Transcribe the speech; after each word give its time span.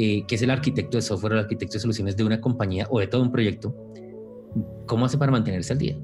eh, 0.00 0.24
que 0.28 0.36
es 0.36 0.42
el 0.42 0.50
arquitecto 0.50 0.96
de 0.96 1.02
software 1.02 1.32
o 1.32 1.34
el 1.34 1.42
arquitecto 1.42 1.72
de 1.72 1.80
soluciones 1.80 2.16
de 2.16 2.22
una 2.22 2.40
compañía 2.40 2.86
o 2.88 3.00
de 3.00 3.08
todo 3.08 3.20
un 3.20 3.32
proyecto, 3.32 3.74
¿cómo 4.86 5.06
hace 5.06 5.18
para 5.18 5.32
mantenerse 5.32 5.72
al 5.72 5.80
día? 5.80 5.98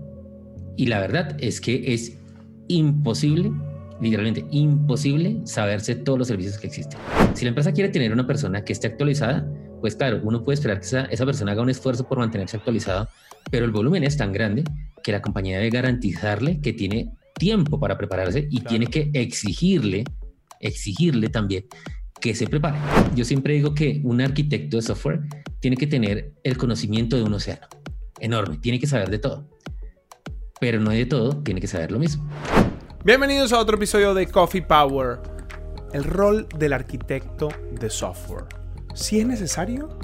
Y 0.76 0.86
la 0.86 0.98
verdad 0.98 1.36
es 1.38 1.60
que 1.60 1.94
es 1.94 2.18
imposible, 2.66 3.52
literalmente 4.00 4.46
imposible, 4.50 5.42
saberse 5.44 5.94
todos 5.94 6.18
los 6.18 6.26
servicios 6.26 6.58
que 6.58 6.66
existen. 6.66 6.98
Si 7.34 7.44
la 7.44 7.50
empresa 7.50 7.70
quiere 7.70 7.88
tener 7.88 8.12
una 8.12 8.26
persona 8.26 8.64
que 8.64 8.72
esté 8.72 8.88
actualizada, 8.88 9.48
pues 9.80 9.94
claro, 9.94 10.20
uno 10.24 10.42
puede 10.42 10.54
esperar 10.54 10.80
que 10.80 10.86
esa, 10.86 11.04
esa 11.04 11.24
persona 11.24 11.52
haga 11.52 11.62
un 11.62 11.70
esfuerzo 11.70 12.02
por 12.08 12.18
mantenerse 12.18 12.56
actualizado, 12.56 13.06
pero 13.48 13.64
el 13.64 13.70
volumen 13.70 14.02
es 14.02 14.16
tan 14.16 14.32
grande 14.32 14.64
que 15.04 15.12
la 15.12 15.22
compañía 15.22 15.58
debe 15.58 15.70
garantizarle 15.70 16.60
que 16.60 16.72
tiene 16.72 17.12
tiempo 17.38 17.78
para 17.78 17.96
prepararse 17.96 18.48
y 18.50 18.60
tiene 18.62 18.88
que 18.88 19.12
exigirle, 19.12 20.02
exigirle 20.58 21.28
también 21.28 21.66
que 22.24 22.34
se 22.34 22.46
prepare. 22.46 22.78
Yo 23.14 23.22
siempre 23.22 23.52
digo 23.52 23.74
que 23.74 24.00
un 24.02 24.22
arquitecto 24.22 24.78
de 24.78 24.82
software 24.82 25.20
tiene 25.60 25.76
que 25.76 25.86
tener 25.86 26.32
el 26.42 26.56
conocimiento 26.56 27.16
de 27.16 27.22
un 27.22 27.34
océano 27.34 27.68
enorme, 28.18 28.56
tiene 28.56 28.80
que 28.80 28.86
saber 28.86 29.10
de 29.10 29.18
todo, 29.18 29.46
pero 30.58 30.80
no 30.80 30.90
de 30.90 31.04
todo, 31.04 31.42
tiene 31.42 31.60
que 31.60 31.66
saber 31.66 31.92
lo 31.92 31.98
mismo. 31.98 32.26
Bienvenidos 33.04 33.52
a 33.52 33.58
otro 33.58 33.76
episodio 33.76 34.14
de 34.14 34.26
Coffee 34.26 34.62
Power, 34.62 35.18
el 35.92 36.02
rol 36.02 36.48
del 36.58 36.72
arquitecto 36.72 37.50
de 37.78 37.90
software. 37.90 38.46
Si 38.94 39.20
es 39.20 39.26
necesario, 39.26 39.98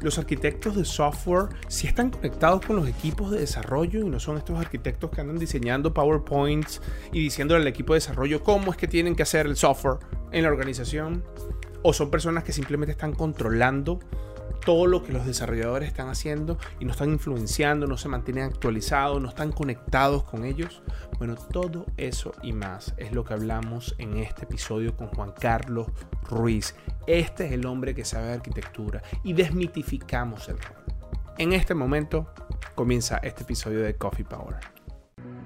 los 0.00 0.18
arquitectos 0.18 0.76
de 0.76 0.84
software 0.84 1.48
si 1.68 1.86
están 1.86 2.10
conectados 2.10 2.64
con 2.64 2.76
los 2.76 2.88
equipos 2.88 3.30
de 3.30 3.40
desarrollo 3.40 4.00
y 4.00 4.04
no 4.04 4.20
son 4.20 4.36
estos 4.36 4.58
arquitectos 4.58 5.10
que 5.10 5.20
andan 5.20 5.38
diseñando 5.38 5.94
PowerPoints 5.94 6.82
y 7.12 7.20
diciéndole 7.20 7.62
al 7.62 7.68
equipo 7.68 7.94
de 7.94 7.98
desarrollo 7.98 8.42
cómo 8.42 8.70
es 8.70 8.76
que 8.76 8.88
tienen 8.88 9.16
que 9.16 9.22
hacer 9.22 9.46
el 9.46 9.56
software 9.56 9.98
en 10.32 10.42
la 10.42 10.48
organización. 10.48 11.24
O 11.82 11.92
son 11.92 12.10
personas 12.10 12.42
que 12.42 12.52
simplemente 12.52 12.92
están 12.92 13.12
controlando 13.12 14.00
todo 14.64 14.86
lo 14.86 15.02
que 15.02 15.12
los 15.12 15.26
desarrolladores 15.26 15.88
están 15.88 16.08
haciendo 16.08 16.58
y 16.80 16.84
no 16.84 16.92
están 16.92 17.10
influenciando, 17.10 17.86
no 17.86 17.96
se 17.96 18.08
mantienen 18.08 18.44
actualizados, 18.44 19.22
no 19.22 19.28
están 19.28 19.52
conectados 19.52 20.24
con 20.24 20.44
ellos. 20.44 20.82
Bueno, 21.18 21.36
todo 21.36 21.86
eso 21.96 22.32
y 22.42 22.52
más 22.52 22.94
es 22.96 23.12
lo 23.12 23.24
que 23.24 23.34
hablamos 23.34 23.94
en 23.98 24.18
este 24.18 24.44
episodio 24.44 24.96
con 24.96 25.08
Juan 25.08 25.32
Carlos 25.38 25.86
Ruiz. 26.28 26.74
Este 27.06 27.46
es 27.46 27.52
el 27.52 27.66
hombre 27.66 27.94
que 27.94 28.04
sabe 28.04 28.26
de 28.26 28.34
arquitectura 28.34 29.02
y 29.22 29.32
desmitificamos 29.32 30.48
el 30.48 30.58
rol. 30.58 30.84
En 31.38 31.52
este 31.52 31.74
momento 31.74 32.32
comienza 32.74 33.18
este 33.18 33.42
episodio 33.42 33.80
de 33.80 33.94
Coffee 33.96 34.24
Power. 34.24 34.56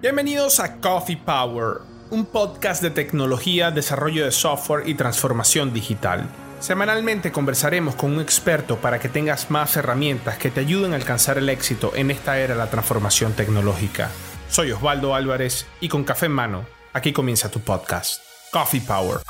Bienvenidos 0.00 0.60
a 0.60 0.80
Coffee 0.80 1.18
Power, 1.18 1.78
un 2.10 2.24
podcast 2.26 2.82
de 2.82 2.90
tecnología, 2.90 3.70
desarrollo 3.70 4.24
de 4.24 4.32
software 4.32 4.88
y 4.88 4.94
transformación 4.94 5.72
digital. 5.72 6.26
Semanalmente 6.60 7.32
conversaremos 7.32 7.94
con 7.94 8.12
un 8.12 8.20
experto 8.20 8.76
para 8.76 8.98
que 8.98 9.08
tengas 9.08 9.50
más 9.50 9.78
herramientas 9.78 10.36
que 10.36 10.50
te 10.50 10.60
ayuden 10.60 10.92
a 10.92 10.96
alcanzar 10.96 11.38
el 11.38 11.48
éxito 11.48 11.92
en 11.96 12.10
esta 12.10 12.38
era 12.38 12.52
de 12.52 12.58
la 12.58 12.68
transformación 12.68 13.32
tecnológica. 13.32 14.10
Soy 14.50 14.70
Osvaldo 14.70 15.14
Álvarez 15.14 15.66
y 15.80 15.88
con 15.88 16.04
café 16.04 16.26
en 16.26 16.32
mano, 16.32 16.66
aquí 16.92 17.14
comienza 17.14 17.50
tu 17.50 17.60
podcast, 17.60 18.20
Coffee 18.52 18.82
Power. 18.82 19.20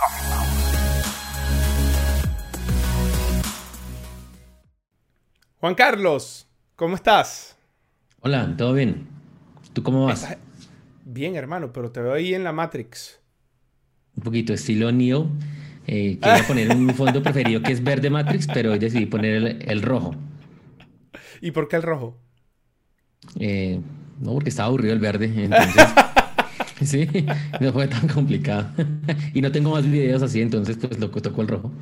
Juan 5.60 5.76
Carlos, 5.76 6.48
¿cómo 6.74 6.96
estás? 6.96 7.56
Hola, 8.22 8.56
¿todo 8.56 8.72
bien? 8.72 9.06
¿Tú 9.72 9.84
cómo 9.84 10.06
vas? 10.06 10.36
Bien, 11.04 11.36
hermano, 11.36 11.72
pero 11.72 11.92
te 11.92 12.00
veo 12.00 12.12
ahí 12.12 12.34
en 12.34 12.42
la 12.42 12.50
Matrix. 12.50 13.20
Un 14.16 14.24
poquito 14.24 14.52
estilo 14.52 14.90
Neo. 14.90 15.28
Eh, 15.92 16.20
quería 16.22 16.46
poner 16.46 16.70
un 16.70 16.94
fondo 16.94 17.20
preferido 17.20 17.60
que 17.62 17.72
es 17.72 17.82
verde 17.82 18.10
Matrix, 18.10 18.46
pero 18.46 18.70
hoy 18.70 18.78
decidí 18.78 19.06
poner 19.06 19.58
el, 19.60 19.82
rojo. 19.82 20.14
¿Y 21.40 21.50
por 21.50 21.66
qué 21.66 21.74
el 21.74 21.82
rojo? 21.82 22.16
Eh, 23.40 23.80
no, 24.20 24.34
porque 24.34 24.50
estaba 24.50 24.68
aburrido 24.68 24.94
el 24.94 25.00
verde, 25.00 25.32
entonces... 25.36 25.88
sí, 26.84 27.08
no 27.60 27.72
fue 27.72 27.88
tan 27.88 28.06
complicado. 28.06 28.70
y 29.34 29.40
no 29.40 29.50
tengo 29.50 29.72
más 29.72 29.84
videos 29.84 30.22
así, 30.22 30.40
entonces 30.40 30.76
pues 30.76 30.96
lo 31.00 31.10
tocó 31.10 31.42
el 31.42 31.48
rojo. 31.48 31.72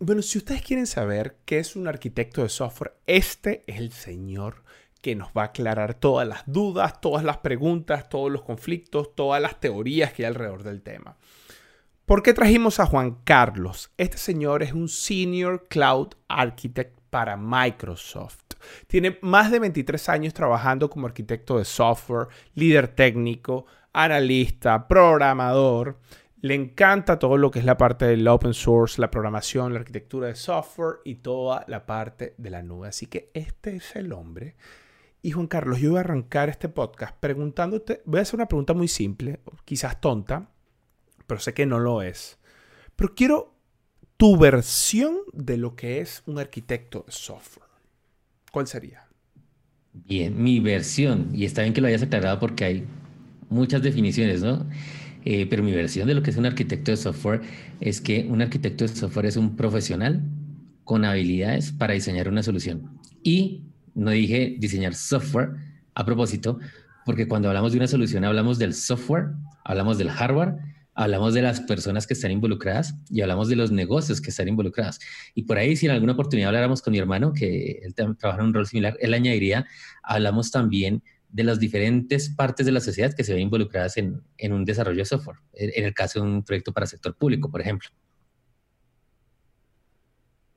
Bueno, 0.00 0.20
si 0.22 0.38
ustedes 0.38 0.62
quieren 0.62 0.88
saber 0.88 1.36
qué 1.44 1.60
es 1.60 1.76
un 1.76 1.86
arquitecto 1.86 2.42
de 2.42 2.48
software, 2.48 2.94
este 3.06 3.62
es 3.68 3.78
el 3.78 3.92
señor 3.92 4.64
que 5.00 5.14
nos 5.14 5.28
va 5.28 5.42
a 5.42 5.46
aclarar 5.46 5.94
todas 5.94 6.26
las 6.26 6.42
dudas, 6.46 7.00
todas 7.00 7.22
las 7.22 7.36
preguntas, 7.36 8.08
todos 8.08 8.32
los 8.32 8.42
conflictos, 8.42 9.14
todas 9.14 9.40
las 9.40 9.60
teorías 9.60 10.12
que 10.12 10.24
hay 10.24 10.28
alrededor 10.30 10.64
del 10.64 10.82
tema. 10.82 11.18
¿Por 12.06 12.22
qué 12.22 12.34
trajimos 12.34 12.80
a 12.80 12.86
Juan 12.86 13.16
Carlos? 13.24 13.90
Este 13.96 14.18
señor 14.18 14.62
es 14.62 14.74
un 14.74 14.90
Senior 14.90 15.68
Cloud 15.70 16.08
Architect 16.28 17.00
para 17.08 17.38
Microsoft. 17.38 18.42
Tiene 18.86 19.18
más 19.22 19.50
de 19.50 19.58
23 19.58 20.10
años 20.10 20.34
trabajando 20.34 20.90
como 20.90 21.06
arquitecto 21.06 21.56
de 21.56 21.64
software, 21.64 22.28
líder 22.52 22.88
técnico, 22.88 23.64
analista, 23.94 24.86
programador. 24.86 25.98
Le 26.42 26.54
encanta 26.54 27.18
todo 27.18 27.38
lo 27.38 27.50
que 27.50 27.60
es 27.60 27.64
la 27.64 27.78
parte 27.78 28.04
del 28.04 28.28
open 28.28 28.52
source, 28.52 29.00
la 29.00 29.10
programación, 29.10 29.72
la 29.72 29.80
arquitectura 29.80 30.26
de 30.26 30.34
software 30.34 30.96
y 31.06 31.14
toda 31.14 31.64
la 31.68 31.86
parte 31.86 32.34
de 32.36 32.50
la 32.50 32.62
nube. 32.62 32.88
Así 32.88 33.06
que 33.06 33.30
este 33.32 33.76
es 33.76 33.96
el 33.96 34.12
hombre. 34.12 34.56
Y 35.22 35.30
Juan 35.30 35.46
Carlos, 35.46 35.80
yo 35.80 35.92
voy 35.92 35.98
a 35.98 36.00
arrancar 36.00 36.50
este 36.50 36.68
podcast 36.68 37.16
preguntándote, 37.18 38.02
voy 38.04 38.18
a 38.18 38.22
hacer 38.22 38.34
una 38.34 38.46
pregunta 38.46 38.74
muy 38.74 38.88
simple, 38.88 39.40
quizás 39.64 39.98
tonta, 39.98 40.50
pero 41.26 41.40
sé 41.40 41.54
que 41.54 41.66
no 41.66 41.78
lo 41.78 42.02
es. 42.02 42.38
Pero 42.96 43.14
quiero 43.14 43.54
tu 44.16 44.36
versión 44.36 45.18
de 45.32 45.56
lo 45.56 45.74
que 45.76 46.00
es 46.00 46.22
un 46.26 46.38
arquitecto 46.38 47.04
de 47.06 47.12
software. 47.12 47.68
¿Cuál 48.52 48.66
sería? 48.66 49.06
Bien, 49.92 50.42
mi 50.42 50.60
versión, 50.60 51.30
y 51.32 51.44
está 51.44 51.62
bien 51.62 51.74
que 51.74 51.80
lo 51.80 51.88
hayas 51.88 52.02
aclarado 52.02 52.38
porque 52.40 52.64
hay 52.64 52.84
muchas 53.48 53.82
definiciones, 53.82 54.42
¿no? 54.42 54.66
Eh, 55.24 55.46
pero 55.48 55.62
mi 55.62 55.72
versión 55.72 56.06
de 56.06 56.14
lo 56.14 56.22
que 56.22 56.30
es 56.30 56.36
un 56.36 56.46
arquitecto 56.46 56.90
de 56.90 56.96
software 56.96 57.40
es 57.80 58.00
que 58.00 58.26
un 58.28 58.42
arquitecto 58.42 58.84
de 58.84 58.88
software 58.94 59.26
es 59.26 59.36
un 59.36 59.56
profesional 59.56 60.22
con 60.84 61.04
habilidades 61.04 61.72
para 61.72 61.94
diseñar 61.94 62.28
una 62.28 62.42
solución. 62.42 62.98
Y 63.22 63.62
no 63.94 64.10
dije 64.10 64.56
diseñar 64.58 64.94
software 64.94 65.50
a 65.94 66.04
propósito, 66.04 66.58
porque 67.06 67.26
cuando 67.26 67.48
hablamos 67.48 67.72
de 67.72 67.78
una 67.78 67.86
solución 67.86 68.24
hablamos 68.24 68.58
del 68.58 68.74
software, 68.74 69.28
hablamos 69.64 69.96
del 69.98 70.10
hardware 70.10 70.73
hablamos 70.94 71.34
de 71.34 71.42
las 71.42 71.60
personas 71.60 72.06
que 72.06 72.14
están 72.14 72.30
involucradas 72.30 72.94
y 73.10 73.20
hablamos 73.20 73.48
de 73.48 73.56
los 73.56 73.70
negocios 73.70 74.20
que 74.20 74.30
están 74.30 74.48
involucrados. 74.48 75.00
Y 75.34 75.42
por 75.42 75.58
ahí, 75.58 75.76
si 75.76 75.86
en 75.86 75.92
alguna 75.92 76.12
oportunidad 76.12 76.48
habláramos 76.48 76.82
con 76.82 76.92
mi 76.92 76.98
hermano, 76.98 77.32
que 77.32 77.80
él 77.82 77.94
trabaja 77.94 78.40
en 78.40 78.46
un 78.46 78.54
rol 78.54 78.66
similar, 78.66 78.96
él 79.00 79.12
añadiría, 79.14 79.66
hablamos 80.02 80.50
también 80.50 81.02
de 81.28 81.42
las 81.42 81.58
diferentes 81.58 82.30
partes 82.30 82.64
de 82.64 82.72
la 82.72 82.80
sociedad 82.80 83.12
que 83.12 83.24
se 83.24 83.32
ven 83.32 83.42
involucradas 83.42 83.96
en, 83.96 84.22
en 84.38 84.52
un 84.52 84.64
desarrollo 84.64 84.98
de 84.98 85.04
software, 85.04 85.38
en 85.52 85.84
el 85.84 85.92
caso 85.92 86.20
de 86.20 86.26
un 86.26 86.44
proyecto 86.44 86.72
para 86.72 86.86
sector 86.86 87.16
público, 87.16 87.50
por 87.50 87.60
ejemplo. 87.60 87.90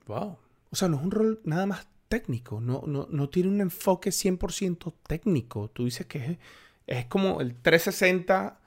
Wow. 0.06 0.38
O 0.70 0.76
sea, 0.76 0.88
no 0.88 0.98
es 0.98 1.04
un 1.04 1.12
rol 1.12 1.42
nada 1.44 1.66
más 1.66 1.88
técnico, 2.08 2.62
no, 2.62 2.84
no, 2.86 3.08
no 3.10 3.30
tiene 3.30 3.50
un 3.50 3.60
enfoque 3.60 4.12
100% 4.12 4.94
técnico. 5.08 5.70
Tú 5.72 5.86
dices 5.86 6.06
que 6.06 6.26
es, 6.26 6.38
es 6.86 7.06
como 7.08 7.42
el 7.42 7.56
360 7.56 8.60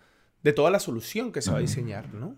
de 0.43 0.53
toda 0.53 0.71
la 0.71 0.81
solución 0.81 1.33
que 1.33 1.43
se 1.43 1.51
va 1.51 1.59
a 1.59 1.61
diseñar, 1.61 2.13
¿no? 2.15 2.37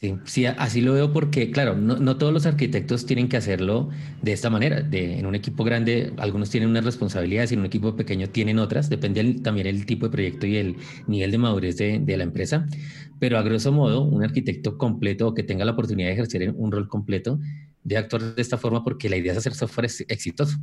Sí, 0.00 0.14
sí, 0.26 0.46
así 0.46 0.80
lo 0.80 0.92
veo 0.92 1.12
porque, 1.12 1.50
claro, 1.50 1.74
no, 1.74 2.16
todos 2.18 2.32
los 2.32 2.46
arquitectos 2.46 3.04
tienen 3.04 3.28
que 3.28 3.36
hacerlo 3.36 3.88
de 4.22 4.32
esta 4.32 4.48
manera. 4.48 4.80
De, 4.80 5.18
en 5.18 5.26
un 5.26 5.34
equipo 5.34 5.64
grande, 5.64 6.12
algunos 6.18 6.50
tienen 6.50 6.70
unas 6.70 6.84
responsabilidades 6.84 7.50
y 7.50 7.54
en 7.54 7.60
un 7.60 7.66
equipo 7.66 7.96
pequeño 7.96 8.28
tienen 8.28 8.60
otras. 8.60 8.88
Depende 8.88 9.40
también 9.42 9.66
el 9.66 9.86
tipo 9.86 10.06
de 10.06 10.12
proyecto 10.12 10.46
y 10.46 10.56
el 10.56 10.76
nivel 11.08 11.32
de 11.32 11.38
madurez 11.38 11.76
de, 11.78 11.98
de, 11.98 12.16
la 12.16 12.22
empresa. 12.22 12.64
Pero 13.18 13.38
a 13.38 13.42
grosso 13.42 13.72
modo, 13.72 14.02
un 14.02 14.22
arquitecto 14.22 14.78
completo 14.78 15.26
o 15.26 15.34
que 15.34 15.42
tenga 15.42 15.64
la 15.64 15.72
oportunidad 15.72 16.10
de 16.10 16.12
ejercer 16.12 16.54
un 16.56 16.70
rol 16.70 16.86
completo 16.86 17.40
debe 17.82 17.98
actuar 17.98 18.36
de 18.36 18.42
esta 18.42 18.56
forma 18.56 18.84
porque 18.84 19.08
la 19.08 19.16
idea 19.16 19.32
es 19.32 19.38
hacer 19.38 19.54
software 19.54 19.90
exitoso. 20.08 20.58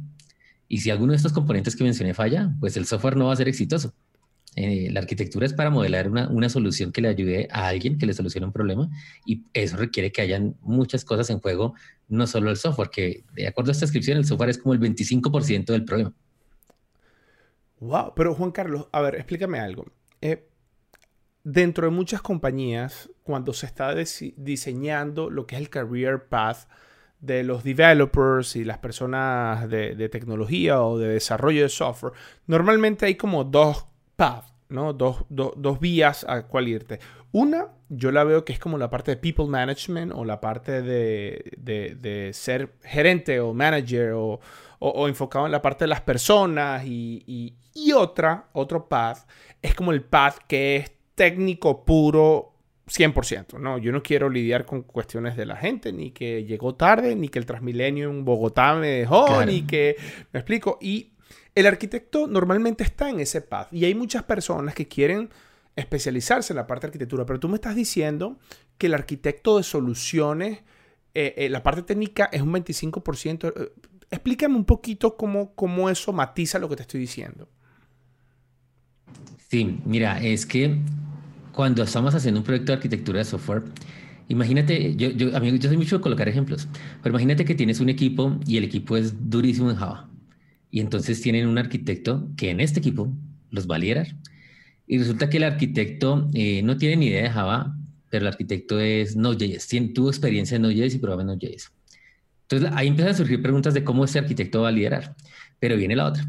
Y 0.69 0.77
si 0.79 0.91
alguno 0.91 1.11
de 1.11 1.17
estos 1.17 1.33
componentes 1.33 1.75
que 1.75 1.83
mencioné 1.83 2.13
falla, 2.13 2.55
pues 2.61 2.77
el 2.77 2.85
software 2.85 3.17
no 3.17 3.25
va 3.25 3.33
a 3.33 3.35
ser 3.35 3.49
exitoso. 3.49 3.93
Eh, 4.57 4.89
la 4.89 5.01
arquitectura 5.01 5.45
es 5.45 5.53
para 5.53 5.69
modelar 5.69 6.09
una, 6.09 6.29
una, 6.29 6.47
solución 6.47 6.93
que 6.93 7.01
le 7.01 7.09
ayude 7.09 7.49
a 7.51 7.67
alguien 7.67 7.97
que 7.97 8.05
le 8.05 8.13
solucione 8.13 8.47
un 8.47 8.53
problema 8.53 8.89
y 9.25 9.43
eso 9.53 9.75
requiere 9.75 10.13
que 10.13 10.21
hayan 10.21 10.55
muchas 10.61 11.03
cosas 11.03 11.29
en 11.29 11.39
juego, 11.39 11.73
no 12.07 12.25
solo 12.25 12.49
el 12.49 12.55
software, 12.55 12.89
que 12.89 13.25
de 13.33 13.47
acuerdo 13.47 13.71
a 13.71 13.73
esta 13.73 13.85
descripción, 13.85 14.17
el 14.17 14.25
software 14.25 14.51
es 14.51 14.57
como 14.57 14.73
el 14.73 14.79
25% 14.79 15.65
del 15.65 15.83
problema. 15.83 16.13
Wow, 17.81 18.13
pero 18.15 18.33
Juan 18.33 18.51
Carlos, 18.51 18.87
a 18.93 19.01
ver, 19.01 19.15
explícame 19.15 19.59
algo. 19.59 19.87
Eh, 20.21 20.47
dentro 21.43 21.87
de 21.87 21.91
muchas 21.91 22.21
compañías, 22.21 23.09
cuando 23.23 23.51
se 23.51 23.65
está 23.65 23.93
diseñando 23.93 25.29
lo 25.29 25.45
que 25.45 25.55
es 25.55 25.61
el 25.61 25.69
career 25.69 26.29
path 26.29 26.69
de 27.19 27.43
los 27.43 27.65
developers 27.65 28.55
y 28.55 28.63
las 28.63 28.77
personas 28.77 29.69
de, 29.69 29.95
de 29.95 30.07
tecnología 30.07 30.81
o 30.81 30.97
de 30.97 31.09
desarrollo 31.09 31.63
de 31.63 31.69
software, 31.69 32.13
normalmente 32.47 33.05
hay 33.05 33.15
como 33.15 33.43
dos 33.43 33.87
path, 34.15 34.45
¿no? 34.69 34.93
Dos, 34.93 35.25
dos 35.29 35.79
vías 35.79 36.25
a 36.27 36.43
cuál 36.43 36.67
irte. 36.67 36.99
Una, 37.31 37.67
yo 37.89 38.11
la 38.11 38.23
veo 38.23 38.45
que 38.45 38.53
es 38.53 38.59
como 38.59 38.77
la 38.77 38.89
parte 38.89 39.11
de 39.11 39.17
people 39.17 39.47
management 39.47 40.13
o 40.15 40.23
la 40.23 40.39
parte 40.39 40.81
de, 40.81 41.51
de, 41.57 42.31
ser 42.33 42.75
gerente 42.83 43.39
o 43.39 43.53
manager 43.53 44.13
o, 44.13 44.39
o, 44.79 45.07
enfocado 45.07 45.45
en 45.45 45.51
la 45.51 45.61
parte 45.61 45.83
de 45.83 45.89
las 45.89 46.01
personas 46.01 46.85
y, 46.85 47.23
y, 47.27 47.55
y, 47.73 47.91
otra, 47.91 48.47
otro 48.53 48.87
path, 48.87 49.27
es 49.61 49.75
como 49.75 49.91
el 49.91 50.01
path 50.01 50.37
que 50.47 50.77
es 50.77 50.91
técnico 51.15 51.83
puro 51.83 52.53
100%, 52.87 53.59
¿no? 53.59 53.77
Yo 53.79 53.91
no 53.91 54.03
quiero 54.03 54.29
lidiar 54.29 54.65
con 54.65 54.83
cuestiones 54.83 55.35
de 55.35 55.45
la 55.45 55.55
gente, 55.55 55.91
ni 55.91 56.11
que 56.11 56.45
llegó 56.45 56.75
tarde, 56.75 57.15
ni 57.15 57.29
que 57.29 57.39
el 57.39 57.45
Transmilenio 57.45 58.09
en 58.09 58.23
Bogotá 58.23 58.75
me 58.75 58.87
dejó, 58.89 59.43
ni 59.45 59.63
que... 59.63 59.95
Me 60.31 60.39
explico. 60.39 60.77
Y 60.79 61.14
el 61.55 61.65
arquitecto 61.67 62.27
normalmente 62.27 62.83
está 62.83 63.09
en 63.09 63.21
ese 63.21 63.41
path. 63.41 63.73
Y 63.73 63.85
hay 63.85 63.95
muchas 63.95 64.23
personas 64.23 64.75
que 64.75 64.87
quieren 64.87 65.29
especializarse 65.75 66.53
en 66.53 66.57
la 66.57 66.67
parte 66.67 66.85
de 66.85 66.89
arquitectura, 66.89 67.25
pero 67.25 67.39
tú 67.39 67.49
me 67.49 67.55
estás 67.55 67.75
diciendo 67.75 68.37
que 68.77 68.87
el 68.87 68.93
arquitecto 68.93 69.57
de 69.57 69.63
soluciones, 69.63 70.59
eh, 71.13 71.33
eh, 71.37 71.49
la 71.49 71.63
parte 71.63 71.81
técnica 71.81 72.29
es 72.31 72.41
un 72.41 72.53
25%. 72.53 73.53
Eh, 73.55 73.71
explícame 74.11 74.55
un 74.55 74.65
poquito 74.65 75.15
cómo, 75.15 75.55
cómo 75.55 75.89
eso 75.89 76.11
matiza 76.11 76.59
lo 76.59 76.69
que 76.69 76.75
te 76.75 76.81
estoy 76.83 76.99
diciendo. 76.99 77.47
Sí, 79.49 79.79
mira, 79.85 80.21
es 80.21 80.45
que 80.45 80.77
cuando 81.53 81.83
estamos 81.83 82.13
haciendo 82.13 82.41
un 82.41 82.45
proyecto 82.45 82.73
de 82.73 82.77
arquitectura 82.77 83.19
de 83.19 83.25
software, 83.25 83.63
imagínate, 84.27 84.95
yo, 84.95 85.09
yo, 85.09 85.35
a 85.35 85.39
mí, 85.39 85.57
yo 85.57 85.69
soy 85.69 85.77
mucho 85.77 85.97
de 85.97 86.01
colocar 86.01 86.27
ejemplos, 86.27 86.67
pero 87.01 87.13
imagínate 87.13 87.45
que 87.45 87.55
tienes 87.55 87.79
un 87.79 87.87
equipo 87.87 88.37
y 88.45 88.57
el 88.57 88.65
equipo 88.65 88.97
es 88.97 89.29
durísimo 89.29 89.69
en 89.69 89.77
Java. 89.77 90.09
Y 90.71 90.79
entonces 90.79 91.21
tienen 91.21 91.47
un 91.47 91.57
arquitecto 91.57 92.29
que 92.35 92.49
en 92.49 92.59
este 92.59 92.79
equipo 92.79 93.11
los 93.51 93.69
va 93.69 93.75
a 93.75 93.79
liderar. 93.79 94.15
Y 94.87 94.99
resulta 94.99 95.29
que 95.29 95.37
el 95.37 95.43
arquitecto 95.43 96.29
eh, 96.33 96.61
no 96.63 96.77
tiene 96.77 96.97
ni 96.97 97.07
idea 97.07 97.23
de 97.23 97.29
Java, 97.29 97.75
pero 98.09 98.23
el 98.23 98.27
arquitecto 98.27 98.79
es 98.79 99.15
Node.js, 99.15 99.93
tuvo 99.93 100.09
experiencia 100.09 100.55
en 100.55 100.63
Node.js 100.63 100.95
y 100.95 100.97
en 100.97 101.27
Node.js. 101.27 101.71
Entonces 102.43 102.69
ahí 102.73 102.87
empiezan 102.87 103.13
a 103.13 103.17
surgir 103.17 103.41
preguntas 103.41 103.73
de 103.73 103.83
cómo 103.83 104.05
ese 104.05 104.19
arquitecto 104.19 104.61
va 104.61 104.69
a 104.69 104.71
liderar. 104.71 105.15
Pero 105.59 105.77
viene 105.77 105.95
la 105.95 106.05
otra 106.05 106.27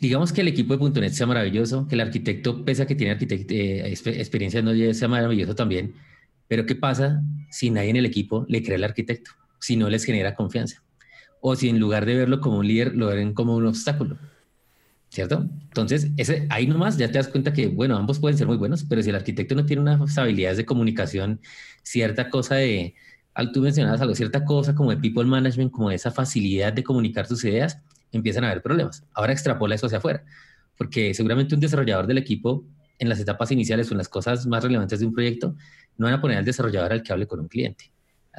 digamos 0.00 0.32
que 0.32 0.40
el 0.40 0.48
equipo 0.48 0.76
de 0.76 1.00
.NET 1.00 1.12
sea 1.12 1.26
maravilloso, 1.26 1.86
que 1.86 1.94
el 1.94 2.00
arquitecto, 2.00 2.64
pese 2.64 2.82
a 2.82 2.86
que 2.86 2.94
tiene 2.94 3.16
eh, 3.20 3.92
experiencia 3.92 4.58
en 4.58 4.64
Node.js, 4.64 4.98
sea 4.98 5.08
maravilloso 5.08 5.54
también, 5.54 5.94
pero 6.48 6.66
¿qué 6.66 6.74
pasa 6.74 7.22
si 7.50 7.70
nadie 7.70 7.90
en 7.90 7.96
el 7.96 8.06
equipo 8.06 8.46
le 8.48 8.62
cree 8.62 8.76
al 8.76 8.84
arquitecto? 8.84 9.30
Si 9.60 9.76
no 9.76 9.88
les 9.90 10.04
genera 10.04 10.34
confianza. 10.34 10.82
O 11.40 11.56
si 11.56 11.68
en 11.68 11.78
lugar 11.78 12.06
de 12.06 12.16
verlo 12.16 12.40
como 12.40 12.58
un 12.58 12.66
líder, 12.66 12.94
lo 12.94 13.08
ven 13.08 13.34
como 13.34 13.56
un 13.56 13.66
obstáculo. 13.66 14.18
¿Cierto? 15.08 15.44
Entonces, 15.64 16.08
ese, 16.16 16.46
ahí 16.50 16.68
nomás 16.68 16.96
ya 16.96 17.08
te 17.08 17.18
das 17.18 17.26
cuenta 17.26 17.52
que, 17.52 17.66
bueno, 17.66 17.96
ambos 17.96 18.20
pueden 18.20 18.38
ser 18.38 18.46
muy 18.46 18.56
buenos, 18.56 18.84
pero 18.84 19.02
si 19.02 19.10
el 19.10 19.16
arquitecto 19.16 19.56
no 19.56 19.66
tiene 19.66 19.82
unas 19.82 20.16
habilidades 20.16 20.56
de 20.58 20.64
comunicación, 20.64 21.40
cierta 21.82 22.30
cosa 22.30 22.56
de, 22.56 22.94
tú 23.52 23.60
mencionabas 23.60 24.00
algo, 24.00 24.14
cierta 24.14 24.44
cosa 24.44 24.74
como 24.74 24.90
de 24.90 24.98
people 24.98 25.24
management, 25.24 25.72
como 25.72 25.88
de 25.88 25.96
esa 25.96 26.12
facilidad 26.12 26.72
de 26.72 26.84
comunicar 26.84 27.26
sus 27.26 27.44
ideas, 27.44 27.80
empiezan 28.12 28.44
a 28.44 28.50
haber 28.50 28.62
problemas. 28.62 29.04
Ahora 29.12 29.32
extrapola 29.32 29.74
eso 29.74 29.86
hacia 29.86 29.98
afuera, 29.98 30.24
porque 30.76 31.12
seguramente 31.12 31.56
un 31.56 31.60
desarrollador 31.60 32.06
del 32.06 32.18
equipo 32.18 32.64
en 32.98 33.08
las 33.08 33.18
etapas 33.18 33.50
iniciales 33.50 33.90
o 33.90 33.94
en 33.94 33.98
las 33.98 34.08
cosas 34.08 34.46
más 34.46 34.62
relevantes 34.62 35.00
de 35.00 35.06
un 35.06 35.14
proyecto, 35.14 35.56
no 35.96 36.06
van 36.06 36.14
a 36.14 36.20
poner 36.20 36.38
al 36.38 36.44
desarrollador 36.44 36.92
al 36.92 37.02
que 37.02 37.12
hable 37.12 37.26
con 37.26 37.40
un 37.40 37.48
cliente. 37.48 37.90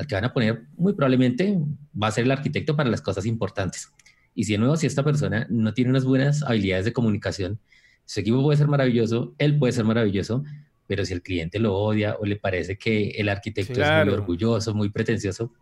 Al 0.01 0.07
que 0.07 0.15
van 0.15 0.25
a 0.25 0.33
poner, 0.33 0.63
muy 0.77 0.93
probablemente, 0.93 1.59
va 2.01 2.07
a 2.07 2.11
ser 2.11 2.23
el 2.23 2.31
arquitecto 2.31 2.75
para 2.75 2.89
las 2.89 3.03
cosas 3.03 3.27
importantes. 3.27 3.93
Y 4.33 4.45
si 4.45 4.53
de 4.53 4.57
nuevo, 4.57 4.75
si 4.75 4.87
esta 4.87 5.03
persona 5.03 5.45
no 5.47 5.75
tiene 5.75 5.91
unas 5.91 6.05
buenas 6.05 6.41
habilidades 6.41 6.85
de 6.85 6.93
comunicación, 6.93 7.59
su 8.05 8.21
equipo 8.21 8.41
puede 8.41 8.57
ser 8.57 8.67
maravilloso, 8.67 9.35
él 9.37 9.59
puede 9.59 9.73
ser 9.73 9.85
maravilloso, 9.85 10.43
pero 10.87 11.05
si 11.05 11.13
el 11.13 11.21
cliente 11.21 11.59
lo 11.59 11.75
odia 11.75 12.15
o 12.19 12.25
le 12.25 12.35
parece 12.35 12.79
que 12.79 13.09
el 13.11 13.29
arquitecto 13.29 13.79
es 13.79 14.05
muy 14.05 14.11
orgulloso, 14.11 14.73
muy 14.73 14.89
pretencioso, 14.89 15.53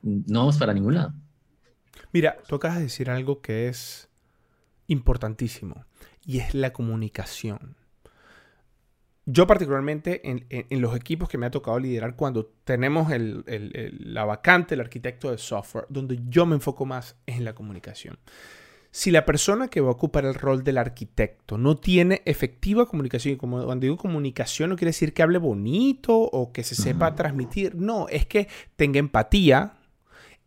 no 0.00 0.38
vamos 0.38 0.56
para 0.56 0.72
ningún 0.72 0.94
lado. 0.94 1.12
Mira, 2.10 2.38
tú 2.48 2.54
acabas 2.54 2.78
de 2.78 2.84
decir 2.84 3.10
algo 3.10 3.42
que 3.42 3.68
es 3.68 4.08
importantísimo 4.86 5.84
y 6.24 6.38
es 6.38 6.54
la 6.54 6.72
comunicación. 6.72 7.76
Yo 9.24 9.46
particularmente 9.46 10.20
en, 10.24 10.80
los 10.80 10.96
equipos 10.96 11.28
que 11.28 11.38
me 11.38 11.46
ha 11.46 11.50
tocado 11.50 11.78
liderar 11.78 12.16
cuando 12.16 12.52
tenemos 12.64 13.08
la 13.46 14.24
vacante, 14.24 14.74
el 14.74 14.80
arquitecto 14.80 15.30
de 15.30 15.38
software, 15.38 15.86
donde 15.88 16.18
yo 16.28 16.44
me 16.44 16.56
enfoco 16.56 16.84
más 16.84 17.14
es 17.26 17.36
en 17.36 17.44
la 17.44 17.54
comunicación. 17.54 18.18
Si 18.90 19.10
la 19.10 19.24
persona 19.24 19.68
que 19.68 19.80
va 19.80 19.88
a 19.88 19.92
ocupar 19.92 20.26
el 20.26 20.34
rol 20.34 20.64
del 20.64 20.76
arquitecto 20.76 21.56
no 21.56 21.76
tiene 21.76 22.20
efectiva 22.26 22.84
comunicación, 22.84 23.34
y 23.34 23.36
como 23.38 23.64
cuando 23.64 23.84
digo 23.84 23.96
comunicación 23.96 24.70
no 24.70 24.76
quiere 24.76 24.90
decir 24.90 25.14
que 25.14 25.22
hable 25.22 25.38
bonito 25.38 26.14
o 26.14 26.52
que 26.52 26.64
se 26.64 26.74
sepa 26.74 27.14
transmitir, 27.14 27.76
no, 27.76 28.08
es 28.08 28.26
que 28.26 28.48
tenga 28.76 28.98
empatía, 28.98 29.78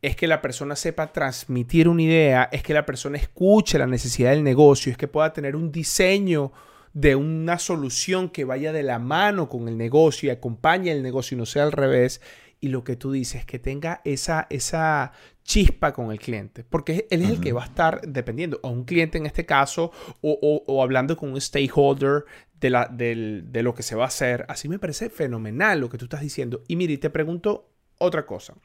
es 0.01 0.16
que 0.16 0.27
la 0.27 0.42
persona 0.42 0.75
sepa 0.75 1.12
transmitir 1.12 1.88
una 1.88 2.04
idea, 2.04 2.50
es 2.51 2.62
que 2.62 2.75
la 2.75 2.86
persona 2.86 3.18
escuche 3.18 3.80
la 3.80 3.88
necesidad 3.88 4.31
del 4.31 4.44
negocio, 4.44 4.92
es 4.92 4.98
que 4.98 5.07
pueda 5.07 5.33
tener 5.33 5.56
un 5.56 5.72
diseño 5.72 6.51
de 6.96 7.18
una 7.18 7.60
solución 7.60 8.30
que 8.30 8.46
vaya 8.46 8.72
de 8.72 8.82
la 8.82 9.00
mano 9.00 9.50
con 9.50 9.68
el 9.68 9.78
negocio 9.78 10.28
y 10.28 10.30
acompañe 10.30 10.94
el 10.94 11.04
negocio 11.04 11.36
y 11.36 11.38
no 11.38 11.46
sea 11.46 11.64
al 11.64 11.74
revés. 11.74 12.22
Y 12.62 12.70
lo 12.70 12.86
que 12.86 12.96
tú 12.96 13.12
dices, 13.12 13.46
que 13.46 13.60
tenga 13.60 14.02
esa, 14.06 14.48
esa 14.50 15.12
chispa 15.44 15.92
con 15.92 16.12
el 16.12 16.20
cliente, 16.20 16.64
porque 16.64 17.06
él 17.12 17.22
es 17.22 17.30
el 17.30 17.42
que 17.42 17.52
va 17.52 17.64
a 17.64 17.68
estar 17.68 18.02
dependiendo, 18.08 18.62
a 18.64 18.70
un 18.70 18.86
cliente 18.86 19.18
en 19.18 19.26
este 19.26 19.46
caso, 19.46 19.92
o, 20.22 20.82
hablando 20.82 21.18
con 21.18 21.34
un 21.34 21.40
stakeholder 21.40 22.24
de, 22.62 22.70
la, 22.70 22.88
de 22.88 23.62
lo 23.62 23.76
que 23.76 23.84
se 23.84 23.96
va 23.96 24.06
a 24.06 24.08
hacer. 24.08 24.46
Así 24.48 24.70
me 24.70 24.80
parece 24.80 25.10
fenomenal 25.10 25.82
lo 25.82 25.90
que 25.90 25.98
tú 25.98 26.06
estás 26.06 26.22
diciendo. 26.22 26.64
Y 26.70 26.78
mire, 26.78 26.98
te 26.98 27.10
pregunto 27.10 27.70
otra 27.98 28.26
cosa. 28.26 28.56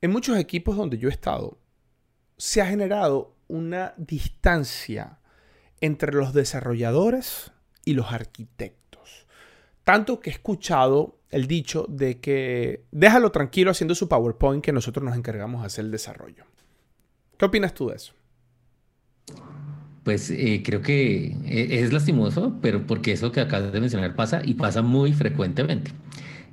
En 0.00 0.10
muchos 0.10 0.38
equipos 0.38 0.74
donde 0.74 0.96
yo 0.96 1.10
he 1.10 1.12
estado, 1.12 1.58
se 2.38 2.62
ha 2.62 2.66
generado 2.66 3.36
una 3.46 3.92
distancia 3.98 5.19
entre 5.80 6.12
los 6.12 6.32
desarrolladores 6.34 7.52
y 7.84 7.94
los 7.94 8.12
arquitectos. 8.12 9.26
Tanto 9.84 10.20
que 10.20 10.30
he 10.30 10.32
escuchado 10.32 11.18
el 11.30 11.46
dicho 11.46 11.86
de 11.88 12.20
que 12.20 12.84
déjalo 12.90 13.30
tranquilo 13.30 13.70
haciendo 13.70 13.94
su 13.94 14.08
PowerPoint 14.08 14.64
que 14.64 14.72
nosotros 14.72 15.04
nos 15.04 15.16
encargamos 15.16 15.62
de 15.62 15.66
hacer 15.66 15.84
el 15.84 15.90
desarrollo. 15.90 16.44
¿Qué 17.38 17.44
opinas 17.44 17.72
tú 17.74 17.88
de 17.88 17.96
eso? 17.96 18.12
Pues 20.04 20.30
eh, 20.30 20.62
creo 20.64 20.82
que 20.82 21.36
eh, 21.44 21.80
es 21.80 21.92
lastimoso, 21.92 22.58
pero 22.60 22.86
porque 22.86 23.12
eso 23.12 23.32
que 23.32 23.40
acabas 23.40 23.72
de 23.72 23.80
mencionar 23.80 24.14
pasa 24.16 24.42
y 24.44 24.54
pasa 24.54 24.82
muy 24.82 25.12
frecuentemente 25.12 25.92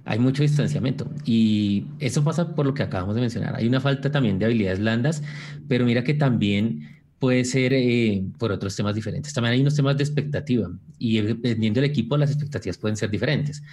hay 0.08 0.20
mucho 0.20 0.42
distanciamiento 0.42 1.06
y 1.26 1.86
eso 2.00 2.24
pasa 2.24 2.56
por 2.56 2.66
lo 2.66 2.74
que 2.74 2.82
acabamos 2.82 3.16
de 3.16 3.22
mencionar. 3.22 3.56
Hay 3.58 3.68
una 3.68 3.82
falta 3.82 4.10
también 4.10 4.40
de 4.40 4.46
habilidades 4.46 4.80
blandas, 4.80 5.22
pero 5.68 5.84
mira 5.84 6.06
que 6.06 6.14
también 6.14 6.97
puede 7.20 7.46
ser 7.46 7.74
eh, 7.74 8.24
por 8.38 8.52
otros 8.52 8.76
temas 8.76 8.96
diferentes. 8.96 9.34
También 9.34 9.54
hay 9.54 9.62
unos 9.62 9.76
temas 9.76 9.98
de 9.98 10.04
expectativa 10.04 10.70
y 11.00 11.22
dependiendo 11.22 11.82
del 11.82 11.90
equipo 11.90 12.18
las 12.18 12.32
expectativas 12.32 12.78
pueden 12.78 12.98
ser 12.98 13.10
diferentes. 13.10 13.64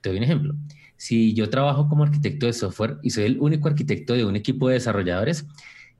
Te 0.00 0.08
doy 0.08 0.18
un 0.18 0.24
ejemplo. 0.24 0.54
Si 0.96 1.34
yo 1.34 1.48
trabajo 1.50 1.88
como 1.88 2.04
arquitecto 2.04 2.46
de 2.46 2.52
software 2.52 2.98
y 3.02 3.10
soy 3.10 3.24
el 3.24 3.40
único 3.40 3.68
arquitecto 3.68 4.14
de 4.14 4.24
un 4.24 4.36
equipo 4.36 4.68
de 4.68 4.74
desarrolladores, 4.74 5.46